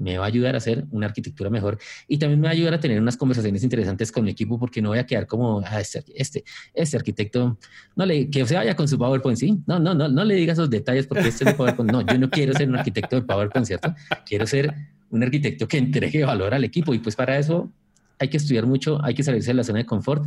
me 0.03 0.17
va 0.17 0.25
a 0.25 0.27
ayudar 0.27 0.55
a 0.55 0.57
hacer 0.57 0.85
una 0.91 1.07
arquitectura 1.07 1.49
mejor 1.49 1.77
y 2.07 2.17
también 2.17 2.39
me 2.39 2.47
va 2.47 2.51
a 2.51 2.53
ayudar 2.53 2.73
a 2.73 2.79
tener 2.79 2.99
unas 2.99 3.15
conversaciones 3.15 3.63
interesantes 3.63 4.11
con 4.11 4.25
mi 4.25 4.31
equipo 4.31 4.59
porque 4.59 4.81
no 4.81 4.89
voy 4.89 4.99
a 4.99 5.05
quedar 5.05 5.25
como 5.27 5.61
ah, 5.65 5.79
este, 5.79 6.03
este, 6.15 6.43
este 6.73 6.97
arquitecto, 6.97 7.57
no 7.95 8.05
le, 8.05 8.29
que 8.29 8.45
se 8.45 8.55
vaya 8.55 8.75
con 8.75 8.87
su 8.87 8.97
PowerPoint, 8.97 9.39
sí, 9.39 9.61
no, 9.65 9.79
no, 9.79 9.93
no, 9.93 10.09
no 10.09 10.23
le 10.23 10.35
diga 10.35 10.53
esos 10.53 10.69
detalles 10.69 11.07
porque 11.07 11.29
este 11.29 11.45
es 11.45 11.51
de 11.51 11.55
PowerPoint, 11.55 11.91
no, 11.91 12.01
yo 12.01 12.17
no 12.17 12.29
quiero 12.29 12.53
ser 12.53 12.67
un 12.67 12.75
arquitecto 12.75 13.15
de 13.15 13.21
PowerPoint, 13.21 13.65
¿cierto? 13.65 13.95
Quiero 14.25 14.45
ser 14.45 14.73
un 15.09 15.23
arquitecto 15.23 15.67
que 15.67 15.77
entregue 15.77 16.25
valor 16.25 16.53
al 16.53 16.63
equipo 16.63 16.93
y 16.93 16.99
pues 16.99 17.15
para 17.15 17.37
eso 17.37 17.71
hay 18.19 18.27
que 18.27 18.37
estudiar 18.37 18.65
mucho, 18.65 19.03
hay 19.03 19.13
que 19.13 19.23
salirse 19.23 19.51
de 19.51 19.55
la 19.55 19.63
zona 19.63 19.79
de 19.79 19.85
confort 19.85 20.25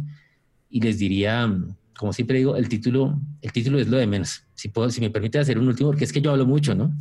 y 0.71 0.81
les 0.81 0.99
diría, 0.99 1.53
como 1.97 2.13
siempre 2.13 2.39
digo, 2.39 2.57
el 2.57 2.69
título, 2.69 3.19
el 3.43 3.53
título 3.53 3.79
es 3.79 3.89
lo 3.89 3.97
de 3.97 4.07
menos. 4.07 4.45
Si, 4.55 4.69
puedo, 4.69 4.91
si 4.91 5.01
me 5.01 5.11
permite 5.11 5.39
hacer 5.39 5.59
un 5.59 5.69
último, 5.69 5.91
porque 5.91 6.05
es 6.05 6.13
que 6.13 6.21
yo 6.21 6.31
hablo 6.31 6.47
mucho, 6.47 6.75
¿no? 6.75 6.95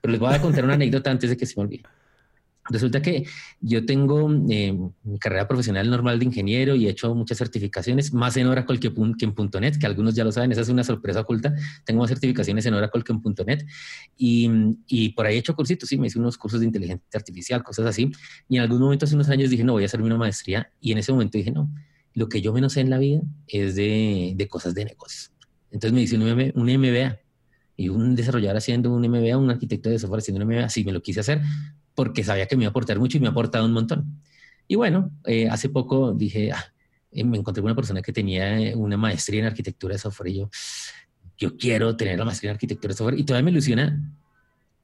Pero 0.00 0.12
les 0.12 0.20
voy 0.20 0.34
a 0.34 0.40
contar 0.40 0.64
una 0.64 0.74
anécdota 0.74 1.10
antes 1.10 1.30
de 1.30 1.36
que 1.36 1.46
se 1.46 1.54
me 1.56 1.64
olvide. 1.64 1.84
Resulta 2.72 3.02
que 3.02 3.26
yo 3.60 3.84
tengo 3.84 4.30
eh, 4.48 4.72
mi 5.04 5.18
carrera 5.18 5.46
profesional 5.46 5.90
normal 5.90 6.18
de 6.18 6.24
ingeniero 6.24 6.74
y 6.74 6.86
he 6.86 6.90
hecho 6.90 7.14
muchas 7.14 7.38
certificaciones, 7.38 8.12
más 8.12 8.36
en 8.36 8.46
Oracle 8.46 8.80
que, 8.80 8.92
que 8.92 9.24
en 9.24 9.34
.NET, 9.60 9.78
que 9.78 9.86
algunos 9.86 10.14
ya 10.14 10.24
lo 10.24 10.32
saben, 10.32 10.52
esa 10.52 10.62
es 10.62 10.68
una 10.68 10.82
sorpresa 10.82 11.20
oculta. 11.20 11.54
Tengo 11.84 12.00
más 12.00 12.08
certificaciones 12.08 12.64
en 12.66 12.74
Oracle 12.74 13.02
que 13.02 13.12
en 13.12 13.22
.NET 13.46 13.66
y, 14.16 14.50
y 14.86 15.10
por 15.10 15.26
ahí 15.26 15.36
he 15.36 15.38
hecho 15.38 15.54
cursitos, 15.54 15.88
sí, 15.88 15.98
me 15.98 16.06
hice 16.06 16.18
unos 16.18 16.38
cursos 16.38 16.60
de 16.60 16.66
inteligencia 16.66 17.04
artificial, 17.14 17.62
cosas 17.62 17.86
así. 17.86 18.10
Y 18.48 18.56
en 18.56 18.62
algún 18.62 18.80
momento 18.80 19.04
hace 19.04 19.14
unos 19.14 19.28
años 19.28 19.50
dije, 19.50 19.64
no, 19.64 19.72
voy 19.72 19.82
a 19.82 19.86
hacerme 19.86 20.06
una 20.06 20.16
maestría 20.16 20.70
y 20.80 20.92
en 20.92 20.98
ese 20.98 21.12
momento 21.12 21.36
dije, 21.36 21.50
no, 21.50 21.70
lo 22.14 22.28
que 22.28 22.40
yo 22.40 22.52
menos 22.52 22.74
sé 22.74 22.80
en 22.80 22.90
la 22.90 22.98
vida 22.98 23.20
es 23.46 23.74
de, 23.74 24.32
de 24.34 24.48
cosas 24.48 24.74
de 24.74 24.84
negocios. 24.84 25.32
Entonces 25.70 25.92
me 25.92 26.02
hice 26.02 26.16
un, 26.16 26.52
un 26.54 26.78
MBA 26.78 27.18
y 27.76 27.88
un 27.88 28.14
desarrollador 28.14 28.58
haciendo 28.58 28.92
un 28.92 29.02
MBA, 29.02 29.36
un 29.36 29.50
arquitecto 29.50 29.88
de 29.90 29.98
software 29.98 30.20
haciendo 30.20 30.44
un 30.44 30.50
MBA, 30.50 30.68
sí 30.68 30.84
me 30.84 30.92
lo 30.92 31.02
quise 31.02 31.20
hacer 31.20 31.40
porque 31.94 32.24
sabía 32.24 32.46
que 32.46 32.56
me 32.56 32.64
iba 32.64 32.68
a 32.68 32.70
aportar 32.70 32.98
mucho 32.98 33.16
y 33.16 33.20
me 33.20 33.26
ha 33.26 33.30
aportado 33.30 33.64
un 33.64 33.72
montón. 33.72 34.22
Y 34.68 34.76
bueno, 34.76 35.10
eh, 35.26 35.48
hace 35.48 35.68
poco 35.68 36.12
dije, 36.12 36.52
ah, 36.52 36.64
eh, 37.10 37.24
me 37.24 37.38
encontré 37.38 37.60
con 37.62 37.70
una 37.70 37.76
persona 37.76 38.02
que 38.02 38.12
tenía 38.12 38.58
eh, 38.58 38.74
una 38.74 38.96
maestría 38.96 39.40
en 39.40 39.46
arquitectura 39.46 39.94
de 39.94 39.98
software 39.98 40.30
y 40.30 40.34
yo, 40.36 40.50
yo 41.36 41.56
quiero 41.56 41.96
tener 41.96 42.18
la 42.18 42.24
maestría 42.24 42.50
en 42.50 42.54
arquitectura 42.54 42.92
de 42.92 42.96
software 42.96 43.18
y 43.18 43.24
todavía 43.24 43.44
me 43.44 43.50
ilusiona 43.50 44.00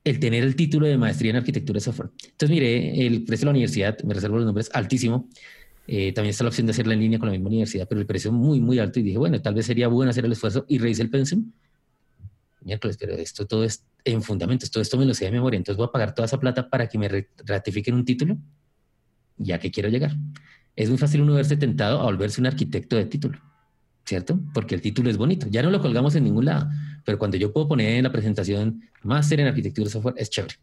el 0.05 0.21
tener 0.21 0.43
el 0.43 0.57
título 0.57 0.87
de 0.87 0.97
maestría 0.97 1.31
en 1.31 1.37
arquitectura 1.37 1.79
de 1.79 1.81
software. 1.81 2.11
Entonces 2.23 2.51
miré 2.51 3.07
el 3.07 3.25
precio 3.25 3.45
de 3.45 3.47
la 3.47 3.51
universidad, 3.53 3.99
me 4.05 4.15
reservo 4.15 4.37
los 4.37 4.47
nombres, 4.47 4.71
altísimo. 4.73 5.29
también 5.87 6.29
está 6.29 6.45
la 6.45 6.49
opción 6.49 6.67
de 6.67 6.73
hacerla 6.73 6.95
en 6.95 7.01
línea 7.01 7.19
con 7.19 7.29
la 7.29 7.33
misma 7.33 7.49
universidad, 7.49 7.87
pero 7.89 8.01
el 8.01 8.07
precio 8.07 8.33
muy, 8.33 8.61
muy 8.61 8.79
alto 8.79 9.01
y 9.01 9.03
dije, 9.03 9.19
bueno, 9.19 9.41
tal 9.41 9.55
vez 9.55 9.67
sería 9.67 9.89
bueno 9.89 10.11
hacer 10.11 10.25
el 10.25 10.33
esfuerzo 10.33 10.65
y 10.69 10.79
revisé 10.79 11.03
el 11.03 11.11
pensum 11.11 11.51
miércoles, 12.69 12.97
pero 12.99 13.15
esto 13.15 13.47
todo 13.47 13.65
es 13.65 13.85
en 14.05 14.23
fundamentos, 14.23 14.71
todo 14.71 14.83
esto 14.83 14.97
me 14.97 15.05
lo 15.05 15.15
sé 15.15 15.27
de 15.27 15.33
memoria, 15.33 15.57
entonces 15.57 15.77
voy 15.77 15.87
a 15.87 15.93
pagar 15.93 16.15
toda 16.15 16.27
esa 16.27 16.39
plata 16.39 16.69
para 16.69 16.89
que 16.89 16.99
me 16.99 17.27
ratifiquen 17.45 17.95
un 17.95 18.05
título, 18.05 18.39
ya 19.37 19.59
que 19.59 19.71
quiero 19.71 19.89
llegar. 19.89 20.17
Es 20.77 20.89
muy 20.89 20.99
fácil 20.99 21.23
uno 21.23 21.35
verse 21.35 21.57
tentado 21.57 22.01
a 22.01 22.05
volverse 22.05 22.41
un 22.41 22.47
arquitecto 22.47 22.97
de 22.97 23.05
título, 23.07 23.39
¿cierto? 24.05 24.41
Porque 24.55 24.75
el 24.75 24.81
título 24.81 25.11
es 25.11 25.17
bonito, 25.17 25.47
ya 25.51 25.63
no 25.63 25.71
lo 25.71 25.81
colgamos 25.81 26.15
en 26.15 26.25
ningún 26.25 26.47
lado, 26.47 26.69
pero 27.05 27.19
cuando 27.19 27.37
yo 27.37 27.53
puedo 27.53 27.69
poner 27.69 27.97
en 27.97 28.05
la 28.05 28.13
presentación 28.13 28.83
máster 29.03 29.41
en 29.41 29.49
arquitectura 29.49 29.91
software, 29.91 30.15
es 30.17 30.31
chévere. 30.31 30.55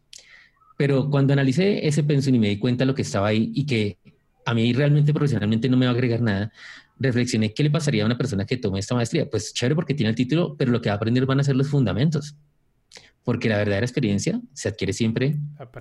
Pero 0.76 1.08
cuando 1.10 1.32
analicé 1.32 1.86
ese 1.86 2.02
pensum 2.04 2.34
y 2.34 2.38
me 2.38 2.48
di 2.48 2.58
cuenta 2.58 2.84
lo 2.84 2.94
que 2.94 3.02
estaba 3.02 3.28
ahí 3.28 3.50
y 3.54 3.64
que 3.64 3.98
a 4.44 4.54
mí 4.54 4.72
realmente 4.72 5.12
profesionalmente 5.12 5.68
no 5.68 5.76
me 5.76 5.86
va 5.86 5.92
a 5.92 5.94
agregar 5.94 6.20
nada, 6.20 6.52
reflexioné 6.98 7.52
qué 7.52 7.62
le 7.62 7.70
pasaría 7.70 8.02
a 8.02 8.06
una 8.06 8.16
persona 8.16 8.44
que 8.44 8.56
tome 8.56 8.78
esta 8.78 8.94
maestría. 8.94 9.28
Pues 9.28 9.52
chévere 9.52 9.74
porque 9.74 9.94
tiene 9.94 10.10
el 10.10 10.16
título, 10.16 10.54
pero 10.56 10.70
lo 10.70 10.80
que 10.80 10.88
va 10.88 10.94
a 10.94 10.96
aprender 10.96 11.26
van 11.26 11.40
a 11.40 11.44
ser 11.44 11.56
los 11.56 11.68
fundamentos. 11.68 12.36
Porque 13.26 13.50
la 13.50 13.58
verdadera 13.58 13.84
experiencia 13.84 14.40
se 14.54 14.68
adquiere 14.68 14.92
siempre 14.92 15.36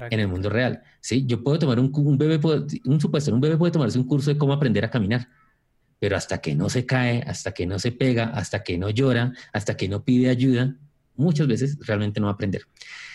en 0.10 0.20
el 0.20 0.28
mundo 0.28 0.50
real. 0.50 0.82
¿sí? 1.00 1.26
Yo 1.26 1.44
puedo 1.44 1.60
tomar 1.60 1.80
un, 1.80 1.92
un 1.94 2.18
bebé, 2.18 2.40
un 2.86 3.00
supuesto, 3.00 3.34
un 3.34 3.40
bebé 3.40 3.56
puede 3.56 3.72
tomarse 3.72 4.00
un 4.00 4.06
curso 4.06 4.32
de 4.32 4.38
cómo 4.38 4.52
aprender 4.52 4.84
a 4.84 4.90
caminar, 4.90 5.30
pero 6.00 6.18
hasta 6.18 6.40
que 6.40 6.56
no 6.56 6.70
se 6.70 6.88
cae, 6.88 7.22
hasta 7.22 7.54
que 7.54 7.68
no 7.68 7.78
se 7.78 7.92
pega, 7.92 8.26
hasta 8.26 8.64
que 8.64 8.80
no 8.80 8.90
llora, 8.90 9.32
hasta 9.54 9.78
que 9.78 9.88
no 9.88 10.04
pide 10.04 10.30
ayuda, 10.30 10.76
muchas 11.16 11.48
veces 11.48 11.78
realmente 11.82 12.20
no 12.20 12.26
va 12.26 12.32
a 12.32 12.34
aprender. 12.34 12.64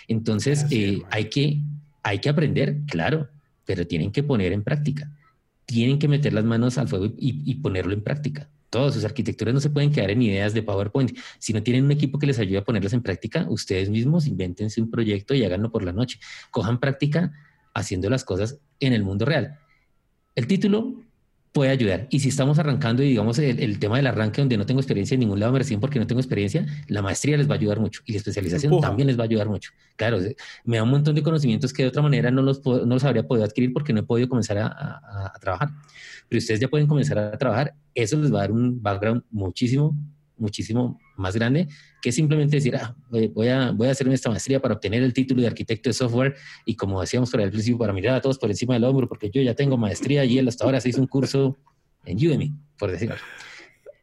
Entonces, 0.06 0.64
eh, 0.70 1.02
hay, 1.10 1.24
que, 1.24 1.60
hay 2.02 2.20
que 2.20 2.28
aprender, 2.28 2.78
claro, 2.86 3.28
pero 3.66 3.86
tienen 3.86 4.12
que 4.12 4.22
poner 4.22 4.52
en 4.52 4.62
práctica 4.62 5.10
tienen 5.70 6.00
que 6.00 6.08
meter 6.08 6.32
las 6.32 6.44
manos 6.44 6.78
al 6.78 6.88
fuego 6.88 7.06
y, 7.16 7.54
ponerlo 7.56 7.92
en 7.92 8.02
práctica. 8.02 8.48
Todas 8.70 8.94
sus 8.94 9.04
arquitecturas 9.04 9.52
no 9.52 9.60
se 9.60 9.68
pueden 9.68 9.92
quedar 9.92 10.10
en 10.10 10.22
ideas 10.22 10.54
de 10.54 10.62
PowerPoint. 10.62 11.18
Si 11.38 11.52
no 11.52 11.62
tienen 11.62 11.84
un 11.84 11.90
equipo 11.90 12.18
que 12.18 12.26
les 12.26 12.38
ayude 12.38 12.58
a 12.58 12.64
ponerlas 12.64 12.92
en 12.92 13.02
práctica, 13.02 13.46
ustedes 13.48 13.90
mismos 13.90 14.26
invéntense 14.26 14.80
un 14.80 14.90
proyecto 14.90 15.34
y 15.34 15.44
háganlo 15.44 15.72
por 15.72 15.82
la 15.82 15.92
noche. 15.92 16.20
Cojan 16.50 16.78
práctica 16.78 17.32
haciendo 17.74 18.08
las 18.08 18.24
cosas 18.24 18.60
en 18.78 18.92
el 18.92 19.02
mundo 19.02 19.24
real. 19.24 19.58
El 20.36 20.46
título 20.46 21.02
puede 21.52 21.70
ayudar. 21.70 22.06
Y 22.10 22.20
si 22.20 22.28
estamos 22.28 22.58
arrancando 22.58 23.02
y 23.02 23.08
digamos 23.08 23.38
el, 23.38 23.78
tema 23.78 23.96
del 23.96 24.06
arranque 24.06 24.40
donde 24.40 24.56
no 24.56 24.66
tengo 24.66 24.80
experiencia 24.80 25.14
en 25.14 25.20
ningún 25.20 25.40
lado, 25.40 25.52
me 25.52 25.58
reciben 25.58 25.80
porque 25.80 25.98
no 25.98 26.06
tengo 26.06 26.20
experiencia, 26.20 26.66
la 26.86 27.02
maestría 27.02 27.36
les 27.36 27.48
va 27.48 27.54
a 27.54 27.58
ayudar 27.58 27.80
mucho 27.80 28.02
y 28.06 28.12
la 28.12 28.18
especialización 28.18 28.80
también 28.80 29.08
les 29.08 29.18
va 29.18 29.22
a 29.22 29.24
ayudar 29.24 29.48
mucho. 29.48 29.72
Claro, 29.96 30.18
me 30.64 30.76
da 30.76 30.82
un 30.84 30.90
montón 30.90 31.14
de 31.14 31.22
conocimientos 31.22 31.72
que 31.72 31.82
de 31.82 31.88
otra 31.88 32.02
manera 32.02 32.30
no 32.30 32.42
los, 32.42 32.64
no 32.64 32.86
los 32.86 33.04
habría 33.04 33.26
podido 33.26 33.44
adquirir 33.44 33.72
porque 33.72 33.92
no 33.92 34.00
he 34.00 34.04
podido 34.04 34.28
comenzar 34.28 34.58
a, 34.58 34.66
a, 34.66 35.32
trabajar. 35.40 35.70
Pero 36.28 36.38
ustedes 36.38 36.60
ya 36.60 36.68
pueden 36.68 36.86
comenzar 36.86 37.18
a 37.18 37.36
trabajar, 37.36 37.74
eso 37.94 38.16
les 38.20 38.32
va 38.32 38.38
a 38.38 38.42
dar 38.42 38.52
un 38.52 38.80
background 38.80 39.24
muchísimo, 39.30 39.96
muchísimo 40.36 41.00
más 41.20 41.34
grande 41.34 41.68
que 42.02 42.10
simplemente 42.12 42.56
decir, 42.56 42.74
ah, 42.76 42.96
voy 43.08 43.48
a, 43.48 43.70
voy 43.72 43.88
a 43.88 43.90
hacer 43.90 44.08
esta 44.08 44.30
maestría 44.30 44.60
para 44.60 44.74
obtener 44.74 45.02
el 45.02 45.12
título 45.12 45.42
de 45.42 45.48
arquitecto 45.48 45.90
de 45.90 45.94
software 45.94 46.34
y 46.64 46.74
como 46.74 47.00
decíamos 47.00 47.30
por 47.30 47.40
el 47.40 47.50
principio, 47.50 47.78
para 47.78 47.92
mirar 47.92 48.16
a 48.16 48.20
todos 48.20 48.38
por 48.38 48.50
encima 48.50 48.74
del 48.74 48.84
hombro, 48.84 49.08
porque 49.08 49.30
yo 49.30 49.42
ya 49.42 49.54
tengo 49.54 49.76
maestría 49.76 50.24
y 50.24 50.38
él 50.38 50.48
hasta 50.48 50.64
ahora 50.64 50.80
se 50.80 50.88
hizo 50.88 51.00
un 51.00 51.06
curso 51.06 51.56
en 52.04 52.16
Udemy, 52.16 52.52
por 52.78 52.90
decirlo. 52.90 53.16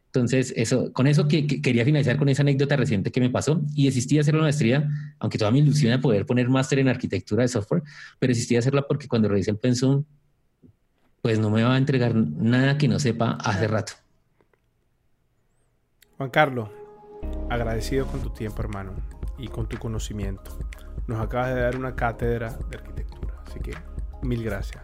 Entonces, 0.06 0.54
eso, 0.56 0.90
con 0.92 1.06
eso 1.06 1.28
que, 1.28 1.46
quería 1.46 1.84
finalizar 1.84 2.16
con 2.16 2.28
esa 2.28 2.42
anécdota 2.42 2.76
reciente 2.76 3.12
que 3.12 3.20
me 3.20 3.28
pasó 3.28 3.60
y 3.74 3.84
desistí 3.84 4.18
hacer 4.18 4.34
la 4.34 4.42
maestría, 4.42 4.88
aunque 5.18 5.36
toda 5.36 5.50
mi 5.50 5.58
ilusión 5.58 5.92
era 5.92 6.00
poder 6.00 6.24
poner 6.24 6.48
máster 6.48 6.78
en 6.78 6.88
arquitectura 6.88 7.42
de 7.42 7.48
software, 7.48 7.82
pero 8.18 8.30
desistí 8.30 8.54
de 8.54 8.60
hacerla 8.60 8.82
porque 8.82 9.06
cuando 9.06 9.28
revisé 9.28 9.50
el 9.50 9.58
pensum, 9.58 10.04
pues 11.20 11.38
no 11.38 11.50
me 11.50 11.62
va 11.62 11.74
a 11.74 11.78
entregar 11.78 12.14
nada 12.14 12.78
que 12.78 12.88
no 12.88 12.98
sepa 12.98 13.32
hace 13.32 13.68
rato. 13.68 13.92
Juan 16.16 16.30
Carlos, 16.30 16.70
agradecido 17.50 18.06
con 18.06 18.20
tu 18.20 18.30
tiempo, 18.30 18.62
hermano, 18.62 18.92
y 19.38 19.48
con 19.48 19.68
tu 19.68 19.78
conocimiento. 19.78 20.58
Nos 21.06 21.20
acabas 21.20 21.54
de 21.54 21.62
dar 21.62 21.76
una 21.76 21.94
cátedra 21.94 22.58
de 22.70 22.76
arquitectura, 22.76 23.34
así 23.46 23.60
que 23.60 23.72
mil 24.22 24.42
gracias. 24.42 24.82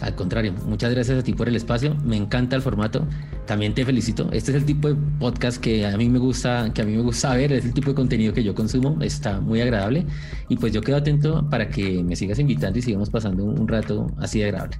Al 0.00 0.14
contrario, 0.14 0.54
muchas 0.64 0.92
gracias 0.92 1.18
a 1.18 1.22
ti 1.24 1.32
por 1.32 1.48
el 1.48 1.56
espacio. 1.56 1.96
Me 2.04 2.16
encanta 2.16 2.54
el 2.54 2.62
formato. 2.62 3.04
También 3.46 3.74
te 3.74 3.84
felicito. 3.84 4.30
Este 4.30 4.52
es 4.52 4.56
el 4.56 4.64
tipo 4.64 4.88
de 4.88 4.94
podcast 5.18 5.60
que 5.60 5.86
a 5.86 5.96
mí 5.96 6.08
me 6.08 6.20
gusta, 6.20 6.72
que 6.72 6.82
a 6.82 6.84
mí 6.84 6.94
me 6.94 7.02
gusta 7.02 7.34
ver. 7.34 7.52
Es 7.52 7.64
el 7.64 7.74
tipo 7.74 7.90
de 7.90 7.96
contenido 7.96 8.32
que 8.32 8.44
yo 8.44 8.54
consumo. 8.54 8.96
Está 9.02 9.40
muy 9.40 9.60
agradable. 9.60 10.06
Y 10.48 10.56
pues 10.56 10.72
yo 10.72 10.82
quedo 10.82 10.98
atento 10.98 11.48
para 11.50 11.68
que 11.68 12.04
me 12.04 12.14
sigas 12.14 12.38
invitando 12.38 12.78
y 12.78 12.82
sigamos 12.82 13.10
pasando 13.10 13.44
un 13.44 13.66
rato 13.66 14.06
así 14.18 14.38
de 14.38 14.46
agradable. 14.46 14.78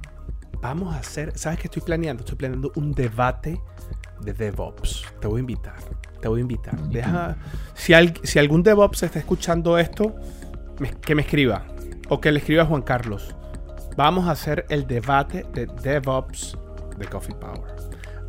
Vamos 0.61 0.93
a 0.93 0.99
hacer, 0.99 1.37
¿sabes 1.37 1.59
qué 1.59 1.67
estoy 1.67 1.81
planeando? 1.81 2.21
Estoy 2.21 2.37
planeando 2.37 2.71
un 2.75 2.91
debate 2.93 3.61
de 4.21 4.33
DevOps. 4.33 5.05
Te 5.19 5.27
voy 5.27 5.37
a 5.37 5.41
invitar 5.41 5.75
te 6.19 6.27
voy 6.27 6.39
a 6.39 6.41
invitar. 6.41 6.77
Deja, 6.89 7.37
si, 7.73 7.93
si 8.23 8.39
algún 8.39 8.63
DevOps 8.63 9.03
está 9.03 9.19
escuchando 9.19 9.77
esto, 9.77 10.15
que 11.01 11.15
me 11.15 11.21
escriba. 11.21 11.63
O 12.09 12.19
que 12.19 12.31
le 12.31 12.39
escriba 12.39 12.63
a 12.63 12.65
Juan 12.65 12.81
Carlos. 12.81 13.35
Vamos 13.95 14.27
a 14.27 14.31
hacer 14.31 14.65
el 14.69 14.87
debate 14.87 15.45
de 15.53 15.67
DevOps 15.67 16.57
de 16.97 17.05
Coffee 17.05 17.35
Power. 17.35 17.78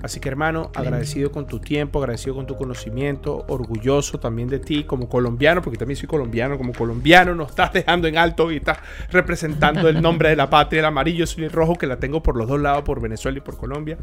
Así 0.03 0.21
que 0.21 0.29
hermano, 0.29 0.71
agradecido 0.75 1.31
con 1.31 1.47
tu 1.47 1.59
tiempo, 1.59 1.99
agradecido 1.99 2.35
con 2.35 2.47
tu 2.47 2.57
conocimiento, 2.57 3.45
orgulloso 3.49 4.19
también 4.19 4.49
de 4.49 4.59
ti 4.59 4.85
como 4.85 5.09
colombiano, 5.09 5.63
porque 5.63 5.79
también 5.79 5.97
soy 5.97 6.09
colombiano, 6.09 6.57
como 6.57 6.73
colombiano 6.73 7.35
nos 7.35 7.51
estás 7.51 7.73
dejando 7.73 8.09
en 8.09 8.17
alto 8.17 8.51
y 8.51 8.57
estás 8.57 8.79
representando 9.11 9.89
el 9.89 10.01
nombre 10.01 10.31
de 10.31 10.37
la 10.37 10.49
patria, 10.49 10.81
el 10.81 10.87
amarillo, 10.87 11.25
y 11.37 11.45
el 11.45 11.51
rojo, 11.51 11.75
que 11.75 11.87
la 11.87 11.99
tengo 11.99 12.23
por 12.23 12.37
los 12.37 12.49
dos 12.49 12.61
lados, 12.61 12.83
por 12.83 13.01
Venezuela 13.01 13.39
y 13.39 13.41
por 13.41 13.57
Colombia. 13.57 13.99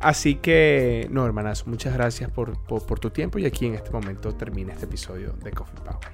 Así 0.00 0.36
que, 0.36 1.08
no, 1.10 1.26
hermanas, 1.26 1.66
muchas 1.66 1.92
gracias 1.94 2.30
por, 2.30 2.56
tu 3.00 3.10
tiempo 3.10 3.38
y 3.38 3.46
aquí 3.46 3.66
en 3.66 3.74
este 3.74 3.90
momento 3.90 4.34
termina 4.34 4.72
este 4.72 4.86
episodio 4.86 5.32
de 5.42 5.50
Coffee 5.50 5.80
Power. 5.84 6.08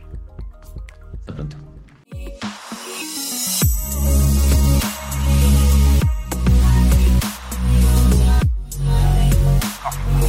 Hasta 1.19 1.35
pronto. 1.35 1.74
Coffee. 9.85 10.24